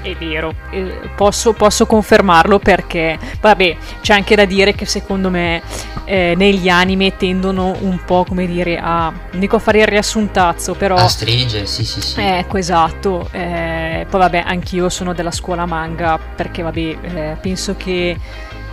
È 0.02 0.16
vero, 0.16 0.54
eh, 0.72 1.10
posso, 1.16 1.52
posso, 1.52 1.86
confermarlo 1.86 2.58
perché, 2.60 3.20
vabbè, 3.42 3.78
c'è 4.02 4.14
anche 4.14 4.36
da 4.36 4.46
dire 4.46 4.74
che 4.74 4.86
secondo 4.86 5.30
me 5.30 5.62
eh, 6.06 6.36
negli 6.38 6.70
anime 6.70 7.18
tendono 7.18 7.76
un 7.82 8.00
po', 8.06 8.24
come 8.26 8.48
dire, 8.48 8.78
a, 8.78 9.10
non 9.10 9.40
dico 9.40 9.58
a 9.58 9.60
fare 9.60 9.80
il 9.80 9.88
riassuntazzo, 9.88 10.74
però... 10.74 10.96
A 10.96 11.08
stringere, 11.10 11.66
sì, 11.66 11.84
sì, 11.84 12.02
sì. 12.02 12.20
Ecco, 12.20 12.58
esatto. 12.58 13.28
Eh, 13.32 14.06
poi 14.10 14.20
vabbè, 14.20 14.44
anch'io 14.46 14.88
sono 14.88 15.14
della 15.14 15.32
scuola 15.32 15.66
manga 15.66 16.18
perché, 16.18 16.62
vabbè, 16.62 16.80
eh, 16.80 17.38
penso 17.42 17.76
che 17.76 18.18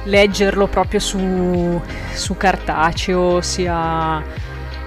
leggerlo 0.04 0.68
proprio 0.68 1.00
su, 1.00 1.80
su 2.12 2.36
cartaceo 2.36 3.40
sia, 3.40 4.22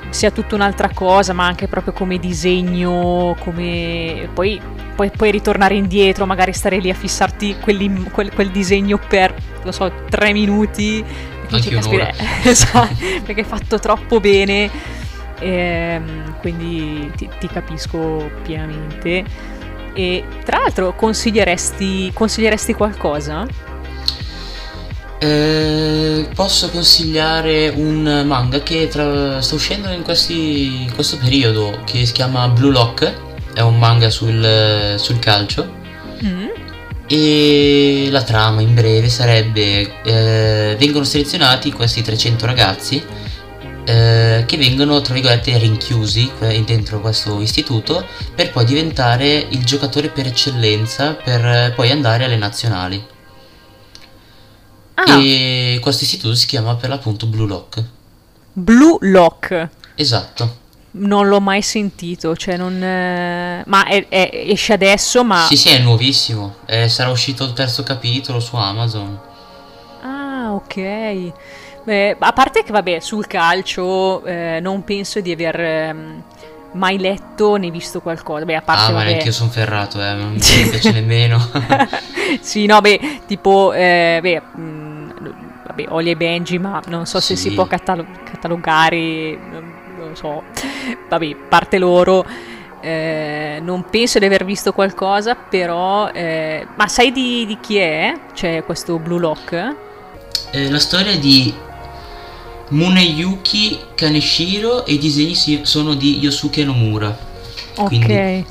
sia 0.09 0.31
tutta 0.31 0.55
un'altra 0.55 0.89
cosa, 0.93 1.33
ma 1.33 1.45
anche 1.45 1.67
proprio 1.67 1.93
come 1.93 2.17
disegno, 2.17 3.35
come 3.39 4.29
poi, 4.33 4.59
poi, 4.95 5.11
poi 5.11 5.31
ritornare 5.31 5.75
indietro, 5.75 6.25
magari 6.25 6.53
stare 6.53 6.79
lì 6.79 6.89
a 6.89 6.93
fissarti 6.93 7.57
quel, 7.61 8.09
quel 8.11 8.49
disegno 8.49 8.97
per, 8.97 9.33
lo 9.63 9.71
so, 9.71 9.91
tre 10.09 10.33
minuti. 10.33 11.03
Anche 11.51 11.69
caspita, 11.69 12.11
esatto, 12.43 12.95
perché 13.23 13.41
è 13.41 13.45
fatto 13.45 13.79
troppo 13.79 14.19
bene, 14.19 14.69
ehm, 15.39 16.39
quindi 16.39 17.11
ti, 17.15 17.29
ti 17.39 17.47
capisco 17.47 18.29
pienamente. 18.43 19.57
E 19.93 20.23
tra 20.45 20.59
l'altro 20.59 20.93
consiglieresti, 20.93 22.11
consiglieresti 22.13 22.73
qualcosa? 22.73 23.45
Eh, 25.19 26.29
posso 26.33 26.69
consigliare 26.69 27.67
un 27.75 28.23
manga 28.25 28.61
che 28.61 28.87
tra, 28.87 29.41
sta 29.41 29.55
uscendo 29.55 29.89
in, 29.89 30.01
questi, 30.01 30.83
in, 30.83 30.93
questo 30.93 31.17
periodo 31.17 31.81
che 31.85 32.05
si 32.05 32.13
chiama 32.13 32.47
Blue 32.47 32.71
Lock, 32.71 33.13
è 33.53 33.61
un 33.61 33.77
manga 33.77 34.09
sul, 34.09 34.95
sul 34.97 35.19
calcio. 35.19 35.77
Mm. 36.23 36.47
E 37.07 38.07
la 38.11 38.23
trama 38.23 38.61
in 38.61 38.73
breve 38.73 39.09
sarebbe: 39.09 40.01
eh, 40.03 40.75
vengono 40.79 41.03
selezionati 41.03 41.71
questi 41.71 42.01
300 42.01 42.45
ragazzi 42.45 43.03
eh, 43.89 44.43
che 44.45 44.57
vengono 44.57 45.01
tra 45.01 45.15
virgolette 45.15 45.57
rinchiusi 45.57 46.29
dentro 46.63 47.01
questo 47.01 47.41
istituto 47.41 48.05
per 48.35 48.51
poi 48.51 48.63
diventare 48.63 49.47
il 49.49 49.63
giocatore 49.65 50.09
per 50.09 50.27
eccellenza 50.27 51.13
per 51.13 51.73
poi 51.75 51.89
andare 51.89 52.25
alle 52.25 52.37
nazionali. 52.37 53.03
Ah. 55.05 55.19
E 55.21 55.79
questo 55.81 56.03
istituto 56.03 56.35
si 56.35 56.45
chiama 56.45 56.75
per 56.75 56.89
l'appunto 56.89 57.25
Blue 57.25 57.47
Lock. 57.47 57.83
Blue 58.51 58.97
Lock. 59.01 59.69
Esatto. 59.95 60.57
Non 60.91 61.27
l'ho 61.27 61.39
mai 61.39 61.61
sentito, 61.61 62.35
cioè 62.35 62.57
non... 62.57 62.81
Eh... 62.81 63.63
Ma 63.65 63.85
è, 63.85 64.07
è, 64.09 64.29
esce 64.33 64.73
adesso, 64.73 65.23
ma... 65.23 65.45
Sì, 65.47 65.55
sì, 65.55 65.69
è 65.69 65.79
nuovissimo. 65.79 66.55
Eh, 66.65 66.89
sarà 66.89 67.09
uscito 67.11 67.45
il 67.45 67.53
terzo 67.53 67.83
capitolo 67.83 68.39
su 68.39 68.55
Amazon. 68.55 69.19
Ah, 70.01 70.53
ok. 70.53 71.31
Beh, 71.83 72.17
a 72.19 72.33
parte 72.33 72.63
che, 72.63 72.71
vabbè, 72.71 72.99
sul 72.99 73.27
calcio 73.27 74.25
eh, 74.25 74.59
non 74.61 74.83
penso 74.83 75.21
di 75.21 75.31
aver... 75.31 75.59
Ehm 75.59 76.23
mai 76.71 76.99
letto 76.99 77.55
né 77.55 77.71
visto 77.71 78.01
qualcosa. 78.01 78.45
Beh, 78.45 78.55
a 78.55 78.61
parte 78.61 78.83
ah, 78.83 78.91
ma 78.91 78.99
vabbè. 78.99 79.13
anche 79.13 79.25
io 79.25 79.31
sono 79.31 79.49
ferrato, 79.49 80.01
eh, 80.01 80.13
non 80.13 80.33
mi 80.33 80.39
piace 80.69 80.91
nemmeno. 80.91 81.49
sì, 82.41 82.65
no, 82.65 82.81
beh, 82.81 83.21
tipo, 83.25 83.73
eh, 83.73 84.19
beh, 84.21 84.41
mh, 84.41 84.61
vabbè, 85.69 85.85
Oli 85.89 86.09
e 86.11 86.15
Benji, 86.15 86.57
ma 86.59 86.81
non 86.87 87.05
so 87.05 87.19
se 87.19 87.35
Sì. 87.35 87.49
si 87.49 87.55
può 87.55 87.65
catalo- 87.65 88.05
catalogare, 88.23 89.37
non 89.51 89.73
lo 90.09 90.15
so, 90.15 90.43
vabbè, 91.07 91.35
parte 91.47 91.77
loro. 91.77 92.25
eh, 92.81 93.59
non 93.61 93.83
penso 93.89 94.19
di 94.19 94.25
aver 94.25 94.45
visto 94.45 94.71
qualcosa, 94.71 95.35
però. 95.35 96.09
eh, 96.11 96.65
ma 96.75 96.87
sai 96.87 97.11
di, 97.11 97.45
di 97.45 97.57
chi 97.59 97.75
è? 97.77 98.17
C'è 98.33 98.63
questo 98.63 98.97
Blue 98.99 99.19
Lock? 99.19 99.75
Eh, 100.51 100.69
la 100.69 100.79
storia 100.79 101.17
di 101.17 101.53
Muneyuki 102.69 103.79
Kaneshiro 103.95 104.85
e 104.85 104.93
i 104.93 104.97
disegni 104.97 105.35
sono 105.65 105.93
di 105.95 106.19
Yosuke 106.19 106.63
Nomura. 106.63 107.15
Quindi 107.75 108.13
ok. 108.13 108.43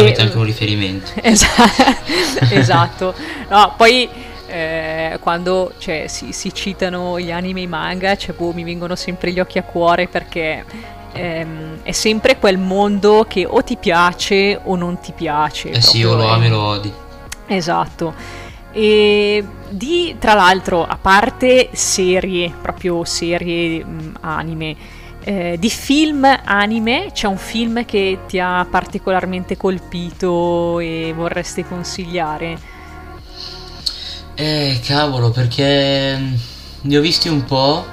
Avete 0.00 0.20
anche 0.20 0.36
un 0.36 0.44
riferimento. 0.44 1.12
Esa- 1.22 1.48
esatto. 2.50 3.14
No, 3.48 3.72
poi 3.76 4.08
eh, 4.46 5.18
quando 5.20 5.72
cioè, 5.78 6.06
si, 6.08 6.32
si 6.32 6.52
citano 6.54 7.18
gli 7.18 7.30
anime 7.30 7.60
e 7.60 7.62
i 7.64 7.66
manga, 7.66 8.16
cioè, 8.16 8.34
boh, 8.34 8.52
mi 8.52 8.64
vengono 8.64 8.94
sempre 8.96 9.32
gli 9.32 9.40
occhi 9.40 9.58
a 9.58 9.62
cuore 9.62 10.08
perché 10.08 10.64
ehm, 11.12 11.82
è 11.82 11.92
sempre 11.92 12.38
quel 12.38 12.58
mondo 12.58 13.24
che 13.28 13.44
o 13.46 13.62
ti 13.62 13.76
piace 13.76 14.58
o 14.62 14.76
non 14.76 14.98
ti 15.00 15.12
piace. 15.12 15.70
Eh 15.70 15.80
sì, 15.80 16.02
o 16.04 16.14
lo 16.14 16.22
è- 16.24 16.30
ami 16.30 16.46
o 16.46 16.50
lo 16.50 16.62
odi. 16.62 16.92
Esatto. 17.46 18.14
E 18.72 19.44
di, 19.68 20.16
tra 20.18 20.34
l'altro, 20.34 20.84
a 20.84 20.98
parte 21.00 21.70
serie, 21.72 22.52
proprio 22.60 23.04
serie 23.04 23.84
mh, 23.84 24.16
anime, 24.20 24.76
eh, 25.24 25.56
di 25.58 25.70
film 25.70 26.24
anime, 26.44 27.10
c'è 27.12 27.26
un 27.26 27.38
film 27.38 27.84
che 27.84 28.20
ti 28.28 28.38
ha 28.38 28.66
particolarmente 28.70 29.56
colpito 29.56 30.78
e 30.78 31.12
vorresti 31.16 31.64
consigliare? 31.64 32.74
Eh, 34.38 34.80
cavolo, 34.84 35.30
perché 35.30 36.14
mm, 36.18 36.34
ne 36.82 36.98
ho 36.98 37.00
visti 37.00 37.28
un 37.28 37.44
po', 37.44 37.86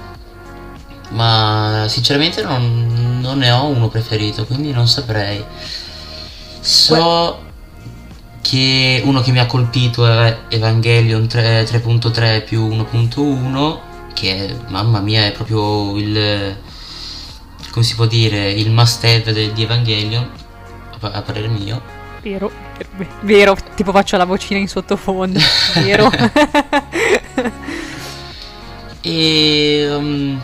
ma 1.11 1.85
sinceramente 1.87 2.41
non, 2.43 3.19
non 3.21 3.37
ne 3.37 3.49
ho 3.51 3.67
uno 3.67 3.87
preferito, 3.87 4.45
quindi 4.45 4.71
non 4.71 4.87
saprei. 4.87 5.43
So 6.59 7.39
che 8.41 9.01
uno 9.05 9.21
che 9.21 9.31
mi 9.31 9.39
ha 9.39 9.45
colpito 9.45 10.05
è 10.05 10.39
Evangelion 10.49 11.27
3 11.27 11.63
3.3 11.63 12.43
più 12.43 12.67
1.1, 12.67 13.79
che 14.13 14.47
è, 14.47 14.55
mamma 14.67 14.99
mia, 14.99 15.25
è 15.25 15.31
proprio 15.31 15.97
il, 15.97 16.57
come 17.71 17.85
si 17.85 17.95
può 17.95 18.05
dire, 18.05 18.51
il 18.51 18.69
must 18.69 19.01
have 19.05 19.53
di 19.53 19.63
Evangelion, 19.63 20.29
a 20.99 21.21
parere 21.21 21.47
mio. 21.47 21.81
Vero, 22.21 22.51
vero, 23.21 23.55
tipo 23.75 23.91
faccio 23.91 24.17
la 24.17 24.25
vocina 24.25 24.59
in 24.59 24.67
sottofondo, 24.67 25.39
vero? 25.75 26.09
E 29.05 29.85
um, 29.89 30.41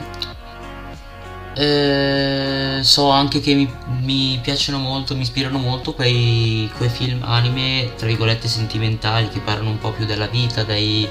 eh, 1.55 2.79
so 2.83 3.09
anche 3.09 3.39
che 3.39 3.53
mi, 3.53 3.69
mi 4.01 4.39
piacciono 4.41 4.77
molto, 4.77 5.15
mi 5.15 5.21
ispirano 5.21 5.57
molto 5.57 5.93
quei, 5.93 6.69
quei 6.77 6.89
film 6.89 7.23
anime, 7.23 7.91
tra 7.95 8.07
virgolette, 8.07 8.47
sentimentali 8.47 9.29
che 9.29 9.39
parlano 9.39 9.69
un 9.69 9.77
po' 9.77 9.91
più 9.91 10.05
della 10.05 10.27
vita, 10.27 10.63
dei, 10.63 11.07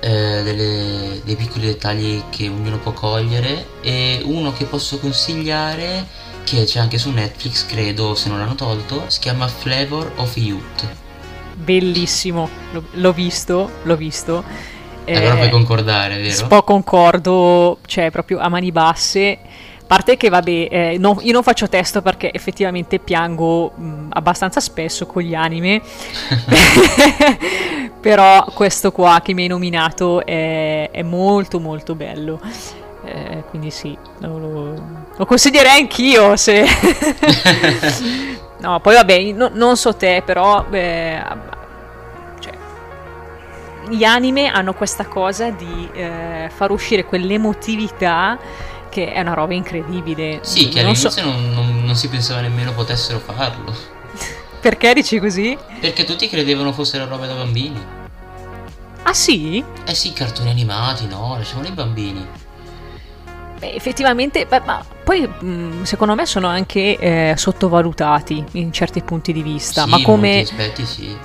eh, 0.00 0.42
delle- 0.42 1.20
dei 1.24 1.36
piccoli 1.36 1.66
dettagli 1.66 2.22
che 2.30 2.48
ognuno 2.48 2.78
può 2.78 2.92
cogliere. 2.92 3.66
E 3.80 4.22
uno 4.24 4.52
che 4.52 4.64
posso 4.64 4.98
consigliare, 4.98 6.06
che 6.44 6.64
c'è 6.64 6.78
anche 6.78 6.98
su 6.98 7.10
Netflix, 7.10 7.66
credo, 7.66 8.14
se 8.14 8.28
non 8.28 8.38
l'hanno 8.38 8.54
tolto, 8.54 9.04
si 9.08 9.18
chiama 9.20 9.48
Flavor 9.48 10.12
of 10.16 10.36
Youth. 10.36 10.86
Bellissimo, 11.52 12.48
l'ho, 12.92 13.12
visto, 13.12 13.78
l'ho 13.82 13.96
visto. 13.96 14.44
Allora 15.12 15.34
Eh, 15.34 15.36
puoi 15.36 15.50
concordare, 15.50 16.18
vero? 16.20 16.42
Un 16.42 16.48
po' 16.48 16.62
concordo, 16.64 17.78
cioè 17.86 18.10
proprio 18.10 18.38
a 18.40 18.48
mani 18.48 18.72
basse. 18.72 19.38
A 19.82 19.86
parte 19.86 20.16
che, 20.16 20.28
vabbè, 20.30 20.68
eh, 20.70 20.96
no- 20.98 21.18
io 21.20 21.32
non 21.32 21.42
faccio 21.42 21.68
testo 21.68 22.02
perché 22.02 22.32
effettivamente 22.32 22.98
piango 22.98 23.70
mh, 23.76 24.08
abbastanza 24.10 24.60
spesso 24.60 25.06
con 25.06 25.22
gli 25.22 25.34
anime. 25.34 25.82
Però 28.00 28.44
questo 28.54 28.92
qua 28.92 29.20
che 29.22 29.32
mi 29.34 29.42
hai 29.42 29.48
nominato 29.48 30.24
è, 30.26 30.90
è 30.90 31.02
molto 31.02 31.60
molto 31.60 31.94
bello. 31.94 32.40
Eh, 33.14 33.44
quindi 33.48 33.70
sì, 33.70 33.96
lo, 34.18 34.38
lo- 34.38 34.82
lo 35.16 35.24
consiglierei 35.26 35.80
anch'io 35.82 36.34
se... 36.36 36.64
no, 38.58 38.80
poi 38.80 38.94
vabbè, 38.94 39.32
no- 39.32 39.50
non 39.52 39.76
so 39.76 39.94
te, 39.94 40.20
però... 40.24 40.64
eh, 40.70 41.22
cioè, 42.40 42.52
gli 43.88 44.02
anime 44.02 44.48
hanno 44.48 44.74
questa 44.74 45.06
cosa 45.06 45.50
di 45.50 45.88
eh, 45.92 46.50
far 46.52 46.72
uscire 46.72 47.04
quell'emotività 47.04 48.36
che 48.88 49.12
è 49.12 49.20
una 49.20 49.34
roba 49.34 49.54
incredibile. 49.54 50.40
Sì, 50.42 50.68
che 50.68 50.82
non 50.82 50.96
so 50.96 51.06
all'inizio 51.06 51.30
non, 51.30 51.52
non- 51.52 51.84
non 51.84 51.94
si 51.94 52.08
pensava 52.08 52.40
nemmeno 52.40 52.72
potessero 52.72 53.20
farlo. 53.20 53.72
perché 54.60 54.92
dici 54.94 55.20
così? 55.20 55.56
Perché 55.80 56.02
tutti 56.04 56.28
credevano 56.28 56.72
fossero 56.72 57.06
robe 57.06 57.28
da 57.28 57.34
bambini. 57.34 57.80
Ah 59.04 59.12
sì? 59.14 59.62
Eh 59.84 59.94
sì, 59.94 60.12
cartoni 60.12 60.50
animati, 60.50 61.06
no, 61.06 61.36
lasciamoli 61.36 61.68
i 61.68 61.72
bambini. 61.72 62.26
Beh, 63.58 63.74
effettivamente, 63.74 64.46
beh, 64.46 64.60
ma 64.64 64.84
poi 65.04 65.26
mh, 65.26 65.82
secondo 65.82 66.14
me 66.14 66.26
sono 66.26 66.48
anche 66.48 66.96
eh, 66.98 67.34
sottovalutati 67.36 68.44
in 68.52 68.72
certi 68.72 69.00
punti 69.02 69.32
di 69.32 69.42
vista, 69.42 69.84
Sì, 69.84 69.90
ma, 69.90 70.02
come, 70.02 70.40
aspetti 70.40 70.84
sì. 70.84 71.16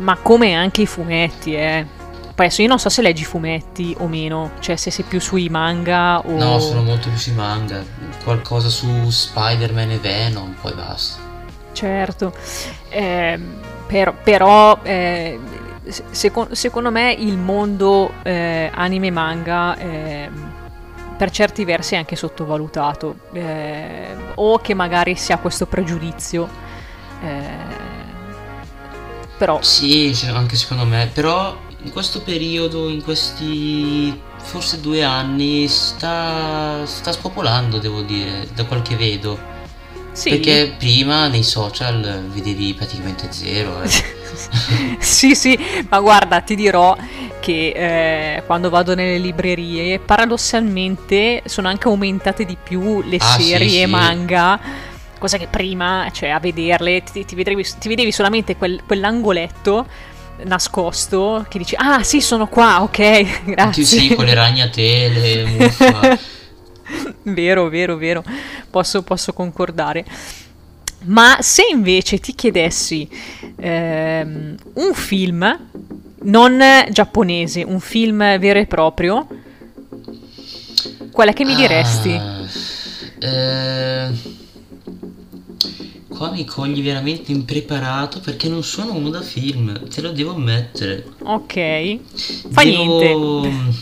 ma 0.00 0.16
come 0.20 0.54
anche 0.54 0.82
i 0.82 0.86
fumetti, 0.86 1.54
eh. 1.54 1.86
Poi 2.36 2.44
adesso 2.46 2.60
io 2.60 2.68
non 2.68 2.78
so 2.78 2.90
se 2.90 3.00
leggi 3.00 3.24
fumetti 3.24 3.94
o 4.00 4.08
meno, 4.08 4.50
cioè 4.60 4.76
se 4.76 4.90
sei 4.90 5.06
più 5.06 5.20
sui 5.20 5.48
manga 5.48 6.18
o... 6.18 6.36
No, 6.36 6.58
sono 6.58 6.82
molto 6.82 7.08
più 7.08 7.16
sui 7.16 7.32
manga. 7.32 7.82
Qualcosa 8.24 8.68
su 8.68 9.08
Spider-Man 9.08 9.92
e 9.92 9.98
Venom, 9.98 10.54
poi 10.60 10.74
basta. 10.74 11.18
Certo, 11.72 12.34
Ehm, 12.90 13.54
però, 13.86 14.12
però, 14.22 14.78
eh, 14.82 15.38
se- 15.88 16.04
seco- 16.10 16.48
secondo 16.52 16.90
me 16.90 17.12
il 17.18 17.38
mondo 17.38 18.12
eh, 18.22 18.70
per 21.16 21.30
certi 21.30 21.64
versi 21.64 21.94
è 21.94 21.98
anche 21.98 22.16
sottovalutato 22.16 23.16
eh, 23.32 24.14
o 24.34 24.58
che 24.58 24.74
magari 24.74 25.16
si 25.16 25.32
ha 25.32 25.38
questo 25.38 25.66
pregiudizio. 25.66 26.48
eh, 27.22 27.84
però 29.38 29.60
Sì, 29.62 30.14
sì, 30.14 30.26
anche 30.26 30.56
secondo 30.56 30.84
me. 30.84 31.10
Però 31.12 31.56
in 31.82 31.92
questo 31.92 32.22
periodo, 32.22 32.88
in 32.88 33.02
questi 33.02 34.18
forse 34.38 34.80
due 34.80 35.02
anni, 35.02 35.66
sta, 35.68 36.84
sta 36.84 37.12
spopolando, 37.12 37.78
devo 37.78 38.02
dire, 38.02 38.48
da 38.54 38.64
quel 38.64 38.82
che 38.82 38.96
vedo. 38.96 39.54
Sì, 40.16 40.30
Perché 40.30 40.74
prima 40.78 41.28
nei 41.28 41.42
social 41.42 42.24
vedevi 42.32 42.72
praticamente 42.74 43.26
zero. 43.30 43.82
eh. 43.82 43.88
sì, 44.98 45.34
sì, 45.34 45.58
ma 45.88 46.00
guarda, 46.00 46.40
ti 46.40 46.54
dirò 46.54 46.96
che 47.40 47.72
eh, 48.36 48.42
quando 48.46 48.70
vado 48.70 48.94
nelle 48.94 49.18
librerie, 49.18 49.98
paradossalmente 49.98 51.42
sono 51.44 51.68
anche 51.68 51.86
aumentate 51.88 52.44
di 52.44 52.56
più 52.60 53.02
le 53.02 53.16
Ah, 53.20 53.36
sì, 53.38 53.42
serie 53.44 53.84
sì. 53.84 53.90
manga, 53.90 54.58
cosa 55.18 55.36
che 55.38 55.46
prima, 55.48 56.08
cioè 56.12 56.30
a 56.30 56.40
vederle, 56.40 57.02
ti, 57.02 57.24
ti 57.24 57.34
vedevi, 57.34 57.64
ti 57.78 57.88
vedevi 57.88 58.10
solamente 58.10 58.56
quel- 58.56 58.82
quell'angoletto 58.86 59.86
nascosto 60.44 61.46
che 61.48 61.58
dici, 61.58 61.74
ah 61.78 62.02
sì, 62.02 62.20
sono 62.20 62.46
qua, 62.48 62.82
ok, 62.82 63.44
grazie. 63.44 63.84
Sì, 63.84 63.98
sì, 64.08 64.14
con 64.14 64.24
le 64.24 64.34
ragnatele, 64.34 65.44
muffa. 65.44 66.18
Vero, 67.22 67.68
vero, 67.68 67.96
vero, 67.96 68.24
posso, 68.70 69.02
posso 69.02 69.32
concordare. 69.32 70.04
Ma 71.04 71.38
se 71.40 71.62
invece 71.70 72.18
ti 72.18 72.34
chiedessi 72.34 73.08
ehm, 73.56 74.56
un 74.74 74.94
film, 74.94 75.68
non 76.22 76.60
giapponese, 76.90 77.62
un 77.62 77.80
film 77.80 78.38
vero 78.38 78.58
e 78.58 78.66
proprio, 78.66 79.26
qual 81.12 81.28
è 81.28 81.32
che 81.32 81.44
mi 81.44 81.54
diresti? 81.54 82.12
Ah, 82.12 82.44
eh, 83.20 84.10
qua 86.08 86.30
mi 86.30 86.44
cogli 86.44 86.82
veramente 86.82 87.30
impreparato 87.30 88.20
perché 88.20 88.48
non 88.48 88.64
sono 88.64 88.94
uno 88.94 89.10
da 89.10 89.20
film, 89.20 89.88
te 89.88 90.00
lo 90.00 90.10
devo 90.10 90.34
ammettere. 90.34 91.04
Ok, 91.22 91.98
fa 92.50 92.64
devo 92.64 93.42
niente. 93.42 93.78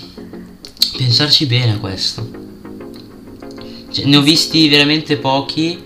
pensarci 0.97 1.47
bene 1.47 1.73
a 1.73 1.79
questo. 1.79 2.54
Cioè, 3.95 4.07
ne 4.07 4.17
ho 4.17 4.23
visti 4.23 4.69
veramente 4.69 5.17
pochi, 5.19 5.81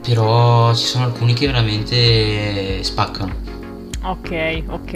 però 0.00 0.72
ci 0.72 0.84
sono 0.84 1.04
alcuni 1.04 1.34
che 1.34 1.46
veramente 1.46 2.80
spaccano. 2.84 3.34
Ok, 4.04 4.62
ok. 4.68 4.92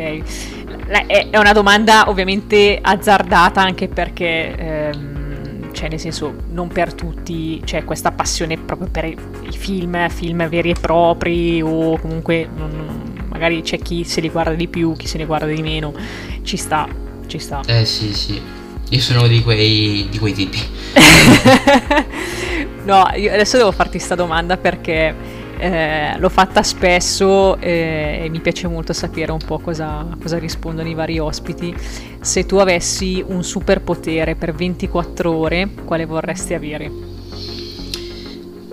La- 0.86 1.06
È 1.06 1.30
è 1.30 1.38
una 1.38 1.52
domanda 1.52 2.08
ovviamente 2.08 2.78
azzardata 2.80 3.60
anche 3.60 3.88
perché 3.88 4.54
ehm, 4.54 5.72
cioè 5.72 5.88
nel 5.88 5.98
senso 5.98 6.34
non 6.50 6.68
per 6.68 6.92
tutti 6.94 7.60
c'è 7.64 7.84
questa 7.84 8.12
passione 8.12 8.56
proprio 8.58 8.88
per 8.90 9.04
i 9.06 9.16
film, 9.50 10.08
film 10.10 10.46
veri 10.48 10.70
e 10.70 10.74
propri 10.74 11.60
o 11.62 11.98
comunque 11.98 12.48
magari 13.28 13.62
c'è 13.62 13.78
chi 13.78 14.04
se 14.04 14.20
li 14.20 14.28
guarda 14.28 14.54
di 14.54 14.68
più, 14.68 14.94
chi 14.94 15.06
se 15.06 15.18
ne 15.18 15.24
guarda 15.26 15.46
di 15.46 15.62
meno, 15.62 15.92
ci 16.42 16.56
sta, 16.56 16.86
ci 17.26 17.38
sta. 17.38 17.60
Eh 17.66 17.84
sì 17.86 18.12
sì, 18.12 18.40
io 18.90 19.00
sono 19.00 19.26
di 19.26 19.42
quei, 19.42 20.06
di 20.10 20.18
quei 20.18 20.32
tipi. 20.32 20.58
no, 22.84 23.08
io 23.16 23.32
adesso 23.32 23.56
devo 23.56 23.72
farti 23.72 23.98
questa 23.98 24.14
domanda 24.14 24.56
perché 24.56 25.14
eh, 25.58 26.16
l'ho 26.18 26.28
fatta 26.28 26.62
spesso 26.62 27.58
eh, 27.58 28.20
e 28.22 28.28
mi 28.30 28.40
piace 28.40 28.68
molto 28.68 28.92
sapere 28.92 29.32
un 29.32 29.40
po' 29.44 29.58
cosa, 29.58 30.06
cosa, 30.20 30.38
rispondono 30.38 30.88
i 30.88 30.94
vari 30.94 31.18
ospiti. 31.18 31.74
Se 32.20 32.46
tu 32.46 32.56
avessi 32.56 33.22
un 33.26 33.42
superpotere 33.42 34.36
per 34.36 34.54
24 34.54 35.30
ore, 35.30 35.68
quale 35.84 36.06
vorresti 36.06 36.54
avere? 36.54 37.16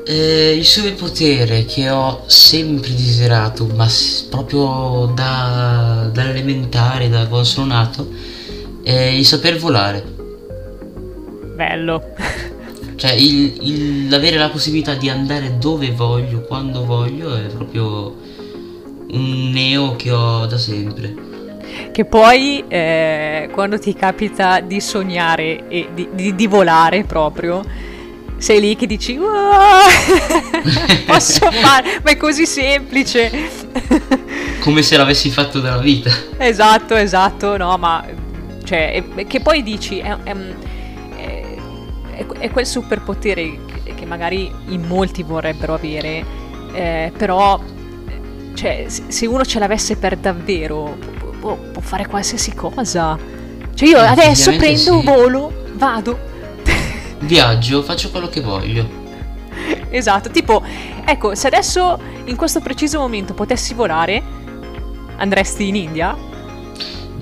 Eh, 0.08 0.56
il 0.56 0.66
superpotere 0.66 1.66
che 1.66 1.90
ho 1.90 2.26
sempre 2.28 2.92
desiderato, 2.92 3.66
ma 3.76 3.90
proprio 4.30 5.12
da, 5.16 6.08
dall'elementare, 6.14 7.10
da 7.10 7.28
quando 7.28 7.48
sono 7.48 7.66
nato, 7.66 8.08
è 8.86 8.94
il 8.94 9.26
saper 9.26 9.58
volare. 9.58 10.04
Bello. 11.56 12.04
Cioè, 12.96 13.14
il, 13.14 13.58
il, 13.62 14.14
avere 14.14 14.38
la 14.38 14.50
possibilità 14.50 14.94
di 14.94 15.10
andare 15.10 15.58
dove 15.58 15.90
voglio, 15.90 16.42
quando 16.42 16.86
voglio, 16.86 17.36
è 17.36 17.48
proprio 17.48 18.16
un 19.10 19.50
neo 19.52 19.96
che 19.96 20.12
ho 20.12 20.46
da 20.46 20.60
sempre. 20.60 21.16
Che 21.92 22.06
poi 22.06 22.64
eh, 22.68 23.50
quando 23.52 23.80
ti 23.80 23.94
capita 23.96 24.60
di 24.60 24.80
sognare 24.80 25.68
e 25.68 25.90
di, 25.94 26.08
di, 26.14 26.36
di 26.36 26.48
volare 26.48 27.06
proprio, 27.06 27.64
sei 28.38 28.60
lì 28.60 28.76
che 28.76 28.86
dici 28.86 29.18
posso 31.08 31.50
fare, 31.52 32.02
ma 32.04 32.12
è 32.12 32.18
così 32.18 32.46
semplice. 32.46 33.32
Come 34.60 34.84
se 34.84 34.96
l'avessi 34.96 35.32
fatto 35.32 35.60
dalla 35.60 35.82
vita. 35.82 36.12
Esatto, 36.38 36.96
esatto, 36.96 37.58
no, 37.58 37.76
ma 37.78 38.24
cioè, 38.66 39.04
che 39.28 39.40
poi 39.40 39.64
dici, 39.64 40.00
è, 40.00 40.18
è, 40.24 40.36
è, 42.16 42.26
è 42.40 42.50
quel 42.50 42.66
superpotere 42.66 43.60
che, 43.84 43.94
che, 43.94 44.06
magari 44.06 44.52
in 44.70 44.82
molti 44.82 45.24
vorrebbero 45.24 45.76
avere, 45.76 46.26
eh, 46.74 47.12
però 47.16 47.62
cioè, 48.56 48.86
se 48.88 49.26
uno 49.28 49.46
ce 49.46 49.60
l'avesse 49.60 49.98
per 49.98 50.18
davvero 50.18 50.98
può, 51.40 51.56
può 51.56 51.82
fare 51.82 52.08
qualsiasi 52.08 52.54
cosa. 52.54 53.18
Cioè 53.74 53.88
io 53.88 54.00
adesso 54.00 54.56
prendo 54.56 54.78
sì. 54.78 54.90
un 54.90 55.04
volo, 55.04 55.54
vado. 55.74 56.18
Viaggio, 57.20 57.84
faccio 57.84 58.10
quello 58.10 58.30
che 58.30 58.42
voglio. 58.42 59.04
Esatto, 59.90 60.30
tipo, 60.30 60.64
ecco, 61.06 61.36
se 61.36 61.48
adesso 61.48 62.00
in 62.26 62.36
questo 62.36 62.62
preciso 62.62 63.00
momento 63.00 63.34
potessi 63.34 63.74
volare, 63.74 64.22
andresti 65.18 65.68
in 65.68 65.76
India? 65.76 66.34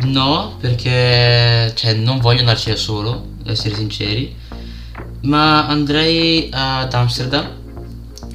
No, 0.03 0.57
perché 0.59 1.71
cioè, 1.75 1.93
non 1.93 2.19
voglio 2.19 2.39
andarci 2.39 2.69
da 2.69 2.75
solo, 2.75 3.27
ad 3.41 3.49
essere 3.49 3.75
sinceri 3.75 4.41
ma 5.23 5.67
andrei 5.67 6.49
ad 6.51 6.93
Amsterdam. 6.93 7.61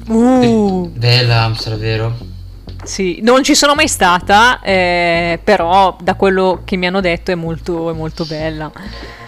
Uh. 0.07 0.91
Bella 0.95 1.43
Amsterdam, 1.43 1.79
vero? 1.79 2.17
Sì, 2.83 3.19
non 3.21 3.43
ci 3.43 3.55
sono 3.55 3.75
mai 3.75 3.87
stata, 3.87 4.61
eh, 4.61 5.39
però 5.43 5.97
da 6.01 6.15
quello 6.15 6.61
che 6.63 6.77
mi 6.77 6.87
hanno 6.87 7.01
detto 7.01 7.31
è 7.31 7.35
molto, 7.35 7.91
è 7.91 7.93
molto 7.93 8.25
bella. 8.25 8.71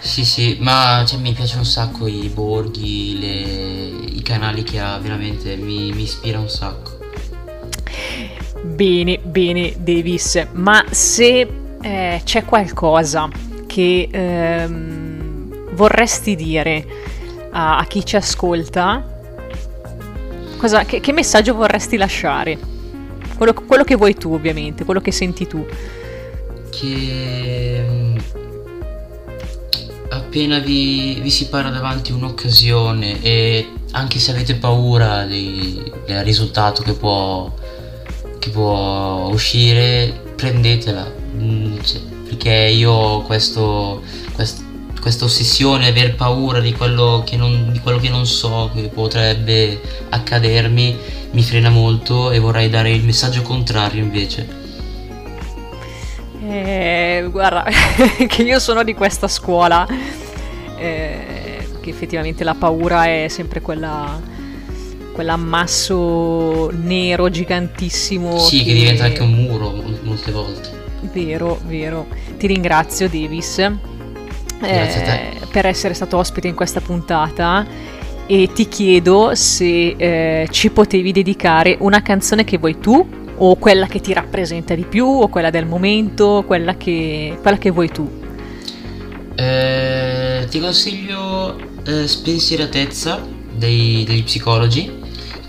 Sì, 0.00 0.24
sì, 0.24 0.56
ma 0.60 1.04
cioè, 1.06 1.20
mi 1.20 1.32
piacciono 1.32 1.60
un 1.60 1.66
sacco 1.66 2.06
i 2.06 2.30
borghi, 2.32 3.18
le, 3.20 4.06
i 4.06 4.22
canali 4.22 4.62
che 4.64 4.80
ha, 4.80 4.98
veramente 4.98 5.54
mi, 5.56 5.92
mi 5.92 6.02
ispira 6.02 6.38
un 6.38 6.48
sacco. 6.48 6.98
Bene, 8.64 9.20
bene, 9.22 9.74
Davis, 9.78 10.48
ma 10.54 10.84
se 10.90 11.61
eh, 11.82 12.20
c'è 12.24 12.44
qualcosa 12.44 13.28
che 13.66 14.08
ehm, 14.10 15.74
vorresti 15.74 16.34
dire 16.36 16.86
a, 17.50 17.78
a 17.78 17.84
chi 17.84 18.04
ci 18.04 18.16
ascolta, 18.16 19.04
cosa, 20.56 20.84
che, 20.84 21.00
che, 21.00 21.12
messaggio 21.12 21.54
vorresti 21.54 21.96
lasciare? 21.96 22.58
Quello, 23.36 23.54
quello, 23.54 23.84
che 23.84 23.96
vuoi 23.96 24.14
tu, 24.14 24.32
ovviamente, 24.32 24.84
quello 24.84 25.00
che 25.00 25.10
senti 25.12 25.46
tu. 25.46 25.66
Che 26.70 27.84
mm, 27.86 28.16
appena 30.10 30.58
vi, 30.58 31.18
vi 31.20 31.30
si 31.30 31.48
para 31.48 31.70
davanti 31.70 32.12
un'occasione 32.12 33.20
e 33.22 33.68
anche 33.92 34.18
se 34.18 34.30
avete 34.30 34.54
paura 34.54 35.24
di, 35.24 35.90
del 36.06 36.22
risultato 36.22 36.82
che 36.82 36.92
può, 36.92 37.52
che 38.38 38.50
può 38.50 39.28
uscire, 39.30 40.20
prendetela. 40.36 41.21
Mm, 41.34 41.78
perché 42.26 42.50
io 42.50 42.90
ho 42.90 43.22
questo, 43.22 44.02
questo 44.34 44.70
questa 45.02 45.24
ossessione, 45.24 45.88
aver 45.88 46.14
paura 46.14 46.60
di 46.60 46.72
quello, 46.72 47.24
che 47.26 47.36
non, 47.36 47.72
di 47.72 47.80
quello 47.80 47.98
che 47.98 48.08
non 48.08 48.24
so, 48.24 48.70
che 48.72 48.82
potrebbe 48.82 49.80
accadermi, 50.10 50.96
mi 51.32 51.42
frena 51.42 51.70
molto 51.70 52.30
e 52.30 52.38
vorrei 52.38 52.70
dare 52.70 52.92
il 52.92 53.02
messaggio 53.02 53.42
contrario 53.42 54.00
invece. 54.00 54.46
Eh, 56.40 57.26
guarda, 57.32 57.64
che 58.28 58.42
io 58.42 58.60
sono 58.60 58.84
di 58.84 58.94
questa 58.94 59.26
scuola, 59.26 59.84
eh, 60.78 61.66
che 61.80 61.90
effettivamente 61.90 62.44
la 62.44 62.54
paura 62.54 63.06
è 63.06 63.26
sempre 63.28 63.60
quella 63.60 64.30
quell'ammasso 65.12 66.70
nero 66.70 67.28
gigantissimo. 67.28 68.38
Sì, 68.38 68.58
che... 68.58 68.66
che, 68.66 68.72
diventa 68.72 69.04
anche 69.04 69.22
un 69.22 69.32
muro 69.32 69.82
molte 70.02 70.30
volte. 70.30 70.81
Vero, 71.12 71.60
vero. 71.66 72.06
Ti 72.36 72.46
ringrazio, 72.46 73.08
Davis 73.08 73.58
eh, 74.62 75.40
per 75.50 75.66
essere 75.66 75.94
stato 75.94 76.16
ospite 76.16 76.48
in 76.48 76.54
questa 76.54 76.80
puntata 76.80 77.66
e 78.26 78.50
ti 78.54 78.68
chiedo 78.68 79.34
se 79.34 79.94
eh, 79.96 80.48
ci 80.50 80.70
potevi 80.70 81.12
dedicare 81.12 81.76
una 81.80 82.00
canzone 82.02 82.44
che 82.44 82.58
vuoi 82.58 82.78
tu 82.78 83.06
o 83.36 83.56
quella 83.56 83.86
che 83.86 84.00
ti 84.00 84.12
rappresenta 84.12 84.74
di 84.74 84.84
più 84.84 85.06
o 85.06 85.28
quella 85.28 85.50
del 85.50 85.66
momento, 85.66 86.44
quella 86.46 86.76
che, 86.76 87.36
quella 87.42 87.58
che 87.58 87.70
vuoi 87.70 87.88
tu. 87.88 88.08
Eh, 89.34 90.46
ti 90.48 90.60
consiglio 90.60 91.58
eh, 91.84 92.06
Spensieratezza 92.06 93.26
dei, 93.52 94.04
degli 94.06 94.22
psicologi 94.22 95.00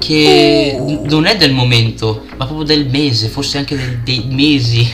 che 0.04 0.78
non 1.04 1.26
è 1.26 1.38
del 1.38 1.54
momento, 1.54 2.26
ma 2.36 2.45
proprio 2.45 2.66
del 2.66 2.89
mese, 2.89 3.30
forse 3.30 3.58
anche 3.58 3.78
del, 3.78 3.99
dei 3.99 4.26
mesi. 4.30 4.86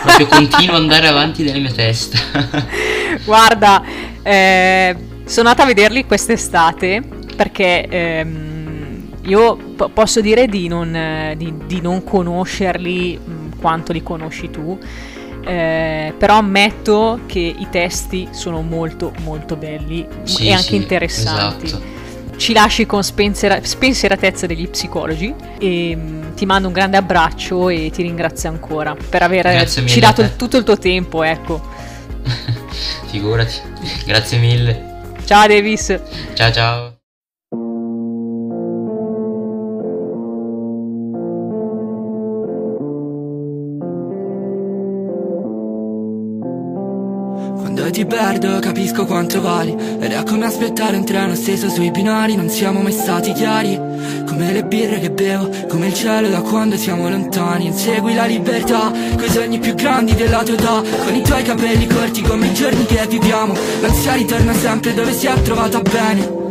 Proprio 0.00 0.26
continuo 0.26 0.76
ad 0.76 0.82
andare 0.82 1.08
avanti 1.08 1.42
nella 1.42 1.58
mia 1.58 1.72
testa. 1.72 2.16
Guarda, 3.26 3.82
eh, 4.22 4.96
sono 5.24 5.48
andata 5.48 5.64
a 5.64 5.66
vederli 5.66 6.06
quest'estate 6.06 7.02
perché 7.34 7.88
ehm, 7.88 9.08
io 9.24 9.56
po- 9.56 9.88
posso 9.88 10.20
dire 10.20 10.46
di 10.46 10.68
non, 10.68 11.34
di, 11.36 11.52
di 11.66 11.80
non 11.80 12.04
conoscerli 12.04 13.18
mh, 13.18 13.32
mm, 13.32 13.50
quanto 13.60 13.92
li 13.92 14.02
conosci 14.02 14.48
tu. 14.48 14.78
Eh, 15.44 16.14
però 16.16 16.36
ammetto 16.36 17.22
che 17.26 17.40
i 17.40 17.66
testi 17.68 18.28
sono 18.30 18.62
molto 18.62 19.12
molto 19.24 19.56
belli 19.56 20.06
sì, 20.22 20.46
e 20.46 20.52
anche 20.52 20.62
sì, 20.62 20.76
interessanti. 20.76 21.64
Esatto. 21.64 21.91
Ci 22.36 22.52
lasci 22.52 22.86
con 22.86 23.02
spensiera- 23.04 23.60
spensieratezza 23.62 24.46
degli 24.46 24.68
psicologi 24.68 25.34
e 25.58 25.94
mm, 25.96 26.34
ti 26.34 26.46
mando 26.46 26.68
un 26.68 26.74
grande 26.74 26.96
abbraccio 26.96 27.68
e 27.68 27.90
ti 27.92 28.02
ringrazio 28.02 28.48
ancora 28.48 28.96
per 29.08 29.22
aver 29.22 29.68
ci 29.68 30.00
dato 30.00 30.36
tutto 30.36 30.56
il 30.56 30.64
tuo 30.64 30.78
tempo, 30.78 31.22
ecco. 31.22 31.60
Figurati. 33.06 33.54
Grazie 34.06 34.38
mille. 34.38 34.90
Ciao 35.24 35.46
Davis. 35.46 35.98
Ciao 36.34 36.52
ciao. 36.52 36.91
Ti 48.02 48.06
perdo 48.06 48.58
capisco 48.58 49.06
quanto 49.06 49.40
vali. 49.40 49.72
Ed 49.72 50.10
è 50.10 50.24
come 50.24 50.46
aspettare 50.46 50.96
un 50.96 51.04
treno 51.04 51.34
steso 51.36 51.68
sui 51.68 51.90
binari. 51.92 52.34
Non 52.34 52.48
siamo 52.48 52.80
mai 52.80 52.92
stati 52.92 53.32
chiari. 53.32 53.76
Come 54.26 54.52
le 54.52 54.64
birre 54.64 54.98
che 54.98 55.10
bevo 55.10 55.48
Come 55.68 55.88
il 55.88 55.94
cielo 55.94 56.28
da 56.28 56.40
quando 56.40 56.76
siamo 56.76 57.08
lontani. 57.08 57.66
Insegui 57.66 58.14
la 58.14 58.24
libertà 58.24 58.90
Coi 59.16 59.28
sogni 59.28 59.58
più 59.58 59.74
grandi 59.74 60.14
della 60.14 60.42
tua 60.42 60.54
età. 60.54 60.82
Con 61.04 61.14
i 61.14 61.22
tuoi 61.22 61.42
capelli 61.44 61.86
corti 61.86 62.22
come 62.22 62.46
i 62.46 62.54
giorni 62.54 62.84
che 62.86 63.06
viviamo. 63.08 63.54
L'ansia 63.80 64.14
ritorna 64.14 64.52
sempre 64.52 64.94
dove 64.94 65.12
si 65.12 65.26
è 65.26 65.42
trovata 65.42 65.80
bene 65.80 66.41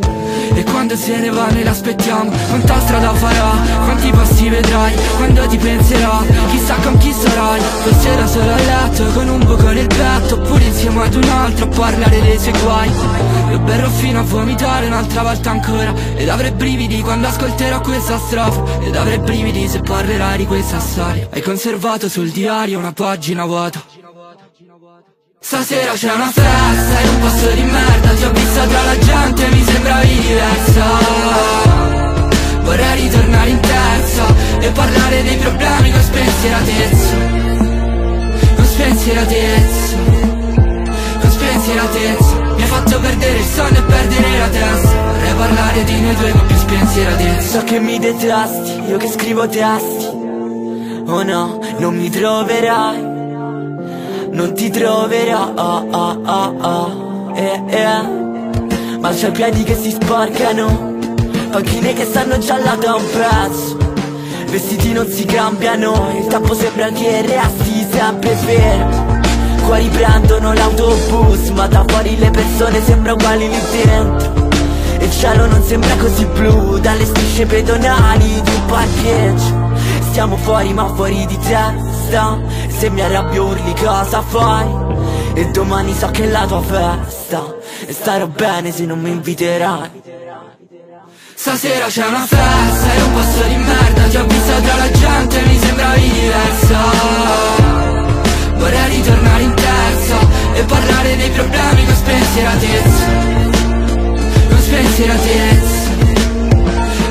E 0.62 0.64
quando 0.64 0.96
se 0.96 1.18
ne 1.18 1.32
va 1.32 1.50
noi 1.50 1.64
l'aspettiamo. 1.64 2.30
Quanta 2.50 2.80
strada 2.82 3.12
farà, 3.16 3.50
quanti 3.84 4.12
passi 4.12 4.48
vedrai. 4.48 4.94
Quando 5.18 5.48
ti 5.48 5.58
penserà, 5.58 6.22
chissà 6.52 6.76
con 6.76 7.00
chi 7.00 7.12
sarai. 7.12 7.60
Forse 7.60 8.16
da 8.16 8.28
solo 8.28 8.52
a 8.52 8.58
letto, 8.58 9.06
con 9.06 9.28
un 9.28 9.40
buco 9.44 9.72
nel 9.72 9.88
petto. 9.88 10.36
Oppure 10.36 10.64
insieme 10.64 11.02
ad 11.04 11.16
un 11.16 11.30
altro 11.30 11.66
a 11.66 11.68
parlare 11.68 12.22
dei 12.22 12.38
suoi 12.38 12.60
guai. 12.62 12.92
Io 13.50 13.60
berrò 13.60 13.90
fino 13.90 14.20
a 14.20 14.22
vomitare 14.22 14.86
un'altra 14.86 15.24
volta 15.24 15.50
ancora. 15.50 15.96
Ed 16.16 16.30
avrei 16.30 16.52
brividi 16.52 17.02
quando 17.02 17.28
ascolterò 17.28 17.82
questa 17.82 18.20
strofa. 18.20 18.64
Ed 18.84 18.96
avrei 18.96 19.18
brividi 19.18 19.68
se 19.68 19.80
parlerai 19.80 20.38
di 20.38 20.46
questa 20.46 20.80
storia. 20.80 21.28
Hai 21.32 21.42
conservato 21.42 22.08
sul 22.08 22.30
diario 22.30 22.78
una 22.78 22.92
pagina 22.94 23.46
vuota 23.46 23.91
Stasera 25.44 25.94
c'è 25.94 26.14
una 26.14 26.30
festa 26.30 27.00
in 27.02 27.10
un 27.10 27.20
posto 27.20 27.50
di 27.50 27.64
merda. 27.64 28.10
Ti 28.14 28.24
ho 28.26 28.32
vista 28.32 28.64
tra 28.68 28.84
la 28.84 28.98
gente 29.00 29.44
e 29.44 29.50
mi 29.50 29.64
sembravi 29.64 30.20
diversa. 30.20 30.86
Vorrei 32.62 33.02
ritornare 33.02 33.50
in 33.50 33.60
terza 33.60 34.36
E 34.60 34.70
parlare 34.70 35.24
dei 35.24 35.38
problemi 35.38 35.92
con 35.92 36.02
spensieratezza. 36.02 37.16
Con 38.56 38.66
spensieratezza. 38.66 39.98
Con 41.20 41.32
spensieratezza. 41.32 42.36
Mi 42.56 42.62
hai 42.62 42.68
fatto 42.68 43.00
perdere 43.00 43.38
il 43.40 43.46
sonno 43.46 43.78
e 43.78 43.82
perdere 43.82 44.38
la 44.38 44.48
testa. 44.48 45.02
Vorrei 45.02 45.34
parlare 45.34 45.84
di 45.84 46.02
noi 46.02 46.16
due 46.18 46.32
con 46.32 46.46
più 46.46 46.56
spensieratezza. 46.56 47.60
So 47.60 47.64
che 47.64 47.80
mi 47.80 47.98
detesti, 47.98 48.84
io 48.88 48.98
che 48.98 49.08
scrivo 49.10 49.48
testi. 49.48 50.06
Oh 51.08 51.24
no, 51.24 51.60
non 51.80 51.96
mi 51.96 52.12
troverai 52.12 53.11
non 54.32 54.54
ti 54.54 54.70
troverò 54.70 55.54
oh, 55.56 55.88
oh, 55.92 56.22
oh, 56.26 56.56
oh, 56.62 57.32
eh, 57.36 57.64
eh. 57.68 58.20
Ma 59.00 59.12
i 59.12 59.32
piedi 59.32 59.64
che 59.64 59.76
si 59.76 59.92
sporcano 59.92 60.92
Panchine 61.52 61.94
che 61.94 62.06
stanno 62.06 62.38
già 62.38 62.58
là 62.58 62.76
da 62.76 62.96
un 62.96 63.04
pezzo. 63.12 63.78
Vestiti 64.46 64.94
non 64.94 65.08
si 65.08 65.26
cambiano 65.26 66.12
Il 66.18 66.28
tappo 66.28 66.54
sembra 66.54 66.90
che 66.90 67.22
resti 67.22 67.86
sempre 67.92 68.36
fermo. 68.36 69.20
Qua 69.66 69.78
riprendono 69.78 70.54
l'autobus 70.54 71.50
Ma 71.50 71.68
da 71.68 71.84
fuori 71.88 72.18
le 72.18 72.32
persone 72.32 72.82
sembrano 72.84 73.18
uguali 73.18 73.50
lì 73.50 73.60
dentro. 73.84 74.50
E 74.98 75.06
il 75.06 75.12
cielo 75.12 75.46
non 75.46 75.62
sembra 75.62 75.94
così 75.98 76.26
blu 76.26 76.80
Dalle 76.80 77.06
strisce 77.06 77.46
pedonali 77.46 78.42
di 78.42 78.52
un 78.52 78.66
parcheggio. 78.66 79.70
Stiamo 80.10 80.38
fuori 80.38 80.74
ma 80.74 80.88
fuori 80.88 81.26
di 81.26 81.38
testa 82.12 82.38
Se 82.78 82.90
mi 82.90 83.02
arrabbio 83.02 83.46
urli 83.46 83.74
cosa 83.76 84.22
fai? 84.22 84.68
E 85.34 85.46
domani 85.52 85.96
so 85.96 86.08
che 86.12 86.24
è 86.24 86.28
la 86.28 86.46
tua 86.46 86.62
festa. 86.62 87.56
E 87.86 87.94
starò 87.94 88.28
bene 88.28 88.72
se 88.72 88.86
non 88.86 89.00
mi 89.00 89.10
inviterai. 89.10 89.90
Stasera 91.34 91.88
c'è 91.88 92.06
una 92.06 92.26
festa 92.28 92.94
in 92.96 93.04
un 93.04 93.14
posto 93.14 93.44
di 93.48 93.56
merda. 93.56 94.04
Ti 94.10 94.18
ho 94.18 94.26
vista 94.26 94.60
tra 94.60 94.76
la 94.76 94.92
gente 94.92 95.42
mi 95.46 95.58
sembravi 95.58 96.10
diversa. 96.10 96.80
Vorrei 98.58 98.90
ritornare 98.90 99.42
in 99.42 99.54
terza 99.56 100.18
E 100.54 100.64
parlare 100.64 101.16
dei 101.16 101.30
problemi 101.30 101.86
con 101.86 101.96
spensieratezza. 101.96 103.06
Con 104.50 104.60
spensieratezza. 104.60 105.90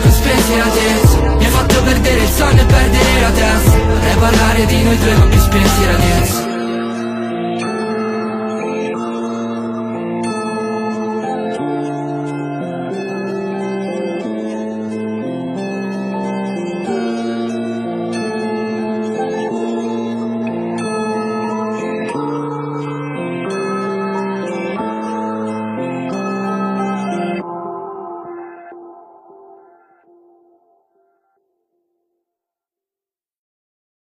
Con 0.02 0.10
spensieratezza 0.12 1.19
perdere 1.82 2.22
il 2.22 2.28
sonno 2.28 2.60
e 2.60 2.64
perdere 2.64 3.20
la 3.20 3.30
testa. 3.30 3.76
E 4.10 4.16
parlare 4.18 4.66
di 4.66 4.82
noi 4.82 4.98
tre 4.98 5.16
non 5.16 5.28
più 5.28 5.40
spenti 5.40 5.84
ragazzi 5.84 6.49